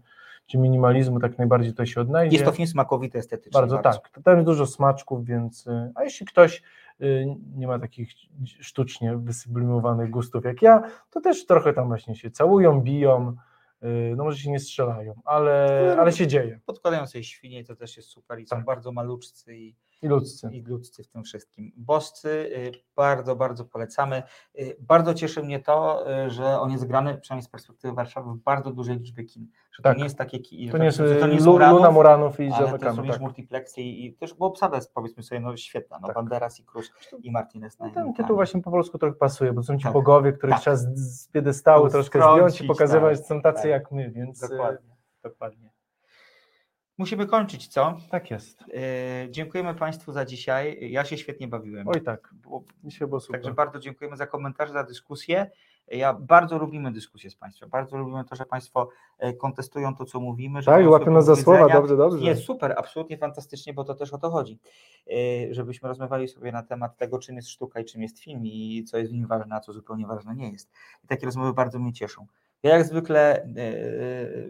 czy 0.51 0.57
minimalizmu, 0.57 1.19
tak 1.19 1.37
najbardziej 1.37 1.73
to 1.73 1.85
się 1.85 2.01
odnajdzie. 2.01 2.37
Jest 2.37 2.45
to 2.45 2.51
film 2.51 2.67
smakowity 2.67 3.17
estetycznie. 3.19 3.61
bardzo, 3.61 3.77
tak. 3.77 4.09
To 4.09 4.21
Tam 4.21 4.35
jest 4.35 4.45
dużo 4.45 4.65
smaczków, 4.65 5.25
więc 5.25 5.67
y, 5.67 5.91
a 5.95 6.03
jeśli 6.03 6.25
ktoś 6.25 6.63
y, 7.01 7.25
nie 7.55 7.67
ma 7.67 7.79
takich 7.79 8.11
sztucznie 8.59 9.17
wysublimowanych 9.17 10.09
gustów 10.09 10.45
jak 10.45 10.61
ja, 10.61 10.83
to 11.09 11.21
też 11.21 11.45
trochę 11.45 11.73
tam 11.73 11.87
właśnie 11.87 12.15
się 12.15 12.31
całują, 12.31 12.81
biją, 12.81 13.35
y, 13.83 14.13
no 14.17 14.23
może 14.23 14.37
się 14.37 14.51
nie 14.51 14.59
strzelają, 14.59 15.13
ale, 15.25 15.95
ale 15.99 16.11
się 16.11 16.27
dzieje. 16.27 16.59
Podkładają 16.65 17.07
sobie 17.07 17.23
świnie, 17.23 17.63
to 17.63 17.75
też 17.75 17.97
jest 17.97 18.09
super 18.09 18.39
i 18.39 18.47
są 18.47 18.55
Tak. 18.55 18.65
bardzo 18.65 18.91
maluczcy 18.91 19.57
i, 19.57 19.75
I 20.01 20.07
ludzcy. 20.07 20.49
i 20.51 20.61
ludzcy 20.61 21.03
w 21.03 21.07
tym 21.07 21.23
wszystkim. 21.23 21.71
Boscy 21.77 22.29
y, 22.29 22.71
bardzo, 22.95 23.35
bardzo 23.35 23.65
polecamy. 23.65 24.23
Y, 24.59 24.75
Bardzo 24.79 25.13
cieszy 25.13 25.43
mnie 25.43 25.59
to, 25.59 26.05
y, 26.25 26.29
że 26.29 26.59
on 26.59 26.71
jest 26.71 26.87
grany, 26.87 27.17
przynajmniej 27.17 27.45
z 27.45 27.49
perspektywy 27.49 27.93
Warszawy, 27.93 28.31
w 28.33 28.37
bardzo 28.37 28.71
dużej 28.71 28.97
liczbie 28.97 29.23
kin. 29.23 29.47
Że 29.71 29.83
Tak. 29.83 29.93
to 29.93 29.97
nie 29.97 30.03
jest 30.03 30.17
takie 30.17 30.39
ki- 30.39 30.69
To 30.71 30.77
nie 30.77 30.85
jest, 30.85 30.97
to 30.97 31.27
nie 31.27 31.33
jest 31.33 31.45
Muranów, 31.45 31.77
Luna 31.77 31.91
Muranów 31.91 32.39
i 32.39 32.43
ale 32.43 32.51
to 32.51 32.65
zamykamy. 32.65 32.95
również 32.97 33.15
Tak. 33.15 33.21
multiplexy 33.21 33.81
i, 33.81 34.13
też, 34.13 34.33
bo 34.33 34.45
obsada 34.45 34.75
jest 34.75 34.93
powiedzmy 34.93 35.23
sobie 35.23 35.41
no, 35.41 35.57
świetna, 35.57 35.99
no, 36.01 36.07
Tak. 36.07 36.15
Banderas 36.15 36.59
i 36.59 36.63
Cruz 36.65 36.91
i 37.23 37.31
Martinez. 37.31 37.79
No, 37.79 37.89
ten 37.93 38.13
tytuł 38.13 38.35
właśnie 38.35 38.61
po 38.61 38.71
polsku 38.71 38.97
trochę 38.97 39.15
pasuje, 39.15 39.53
bo 39.53 39.63
są 39.63 39.77
ci 39.77 39.83
Tak. 39.83 39.93
bogowie, 39.93 40.33
których 40.33 40.55
Tak. 40.55 40.61
trzeba 40.61 40.75
z, 40.75 41.27
piedestału 41.27 41.89
troszkę 41.89 42.19
zdjąć 42.33 42.61
i 42.61 42.67
pokazywać, 42.67 43.17
tak, 43.17 43.23
że 43.23 43.23
są 43.35 43.41
tacy 43.41 43.61
tak. 43.61 43.71
jak 43.71 43.91
my, 43.91 44.11
więc 44.11 44.39
Dokładnie, 44.49 44.95
dokładnie. 45.23 45.70
Musimy 47.01 47.27
kończyć, 47.27 47.67
co? 47.67 47.97
tak 48.09 48.31
jest. 48.31 48.63
Yy, 48.67 49.31
dziękujemy 49.31 49.75
Państwu 49.75 50.11
za 50.11 50.25
dzisiaj. 50.25 50.91
Ja 50.91 51.05
się 51.05 51.17
świetnie 51.17 51.47
bawiłem. 51.47 51.87
Oj 51.87 52.01
tak, 52.01 52.29
Było- 52.33 52.63
dzisiaj 52.83 53.07
było 53.07 53.19
super. 53.19 53.41
Także 53.41 53.53
bardzo 53.53 53.79
dziękujemy 53.79 54.17
za 54.17 54.27
komentarze, 54.27 54.73
za 54.73 54.83
dyskusję. 54.83 55.51
Ja 55.87 56.13
bardzo 56.13 56.57
lubimy 56.57 56.91
dyskusję 56.91 57.29
z 57.29 57.35
Państwem. 57.35 57.69
Bardzo 57.69 57.97
lubimy 57.97 58.25
to, 58.25 58.35
że 58.35 58.45
Państwo 58.45 58.89
e, 59.19 59.33
kontestują 59.33 59.95
to, 59.95 60.05
co 60.05 60.19
mówimy. 60.19 60.61
że 60.61 60.71
tak, 60.71 60.87
łapią 60.89 61.11
nas 61.11 61.25
za 61.25 61.35
słowa, 61.35 61.69
dobrze, 61.69 61.97
dobrze. 61.97 62.25
Jest 62.25 62.43
super, 62.43 62.75
absolutnie 62.77 63.17
fantastycznie, 63.17 63.73
bo 63.73 63.83
to 63.83 63.95
też 63.95 64.13
o 64.13 64.17
to 64.17 64.29
chodzi. 64.29 64.59
E, 65.07 65.53
Żebyśmy 65.53 65.89
rozmawiali 65.89 66.27
sobie 66.27 66.51
na 66.51 66.63
temat 66.63 66.97
tego, 66.97 67.19
czym 67.19 67.35
jest 67.35 67.49
sztuka 67.49 67.79
i 67.79 67.85
czym 67.85 68.01
jest 68.01 68.19
film 68.19 68.45
i 68.45 68.83
co 68.83 68.97
jest 68.97 69.11
w 69.11 69.15
nim 69.15 69.27
ważne, 69.27 69.55
a 69.55 69.59
co 69.59 69.73
zupełnie 69.73 70.07
ważne 70.07 70.35
nie 70.35 70.51
jest. 70.51 70.71
I 71.03 71.07
takie 71.07 71.25
rozmowy 71.25 71.53
bardzo 71.53 71.79
mnie 71.79 71.93
cieszą. 71.93 72.27
Ja 72.63 72.77
jak 72.77 72.85
zwykle, 72.85 73.43
e, 73.43 73.47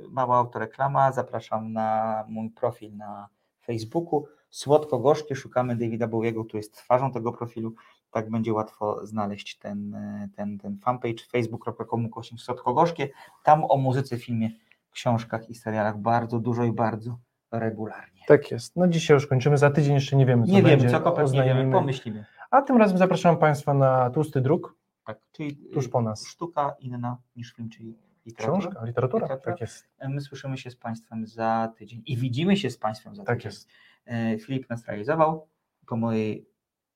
mała 0.10 0.38
autoreklama, 0.38 1.12
zapraszam 1.12 1.74
na 1.74 2.24
mój 2.30 2.50
profil 2.50 2.98
na 2.98 3.28
Facebooku. 3.66 4.26
Słodko-gorzkie, 4.50 5.36
szukamy 5.36 5.76
Davida 5.76 6.08
Bowiego, 6.08 6.46
który 6.46 6.60
jest 6.60 6.74
twarzą 6.74 7.12
tego 7.12 7.32
profilu. 7.32 7.74
Tak 8.12 8.30
będzie 8.30 8.54
łatwo 8.54 9.06
znaleźć 9.06 9.58
ten, 9.58 9.98
ten, 10.36 10.58
ten 10.58 10.78
fanpage 10.78 11.24
facebook.com 11.32 12.10
kośnik 12.10 12.42
słodko-gorzkie. 12.42 13.10
Tam 13.44 13.64
o 13.70 13.78
muzyce, 13.78 14.18
filmie, 14.18 14.50
książkach 14.92 15.50
i 15.50 15.56
serialach 15.56 15.98
bardzo 15.98 16.40
dużo 16.40 16.64
i 16.64 16.72
bardzo 16.72 17.18
regularnie. 17.52 18.22
Tak 18.28 18.52
jest. 18.52 18.76
No 18.76 18.88
dzisiaj 18.88 19.16
już 19.16 19.28
kończymy, 19.28 19.58
za 19.58 19.72
tydzień 19.72 19.94
jeszcze 19.94 20.16
nie 20.16 20.26
wiemy, 20.26 20.46
co 20.46 20.52
Nie 20.52 20.64
będzie. 20.64 20.78
wiemy, 20.78 20.92
co 20.92 21.02
kompletnie 21.02 21.40
nie 21.40 21.56
wiemy, 21.56 21.72
pomyślimy. 21.72 22.26
A 22.52 22.62
tym 22.62 22.78
razem 22.78 22.98
zapraszam 22.98 23.38
Państwa 23.38 23.74
na 23.74 24.10
tłusty 24.10 24.42
druk, 24.42 24.76
Tak, 25.06 25.20
czyli 25.32 25.56
tuż 25.74 25.88
po 25.88 26.02
nas. 26.02 26.28
sztuka 26.28 26.76
inna 26.80 27.18
niż 27.36 27.54
film, 27.54 27.70
czyli 27.70 27.98
literatura. 28.26 28.60
Książka, 28.60 28.86
literatura, 28.86 29.26
Literatura. 29.26 29.52
tak 29.54 29.62
jest. 29.62 29.88
My 30.10 30.22
słyszymy 30.22 30.58
się 30.58 30.72
z 30.72 30.76
Państwem 30.76 31.28
za 31.28 31.74
tydzień 31.78 32.04
i 32.06 32.18
widzimy 32.18 32.58
się 32.58 32.70
z 32.70 32.78
Państwem 32.78 33.16
za 33.16 33.24
Tak 33.24 33.38
tydzień. 33.38 33.50
jest. 33.52 33.68
E, 34.06 34.40
Filip 34.40 34.70
nas 34.70 34.86
realizował. 34.86 35.48
Po 35.88 35.98
mojej 35.98 36.50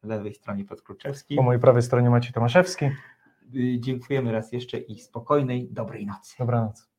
lewej 0.04 0.34
stronie 0.34 0.66
Piotr 0.66 0.84
Kruczewski. 0.84 1.36
Po 1.36 1.44
mojej 1.44 1.62
prawej 1.62 1.82
stronie 1.82 2.10
Maciej 2.10 2.34
Tomaszewski. 2.34 2.86
Y, 3.56 3.80
Dziękujemy 3.80 4.32
raz 4.32 4.52
jeszcze 4.52 4.78
i 4.78 5.00
spokojnej, 5.00 5.68
dobrej 5.72 6.06
nocy. 6.06 6.36
Dobranoc. 6.40 6.90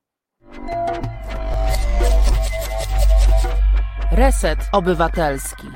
Reset 4.12 4.58
Obywatelski. 4.72 5.66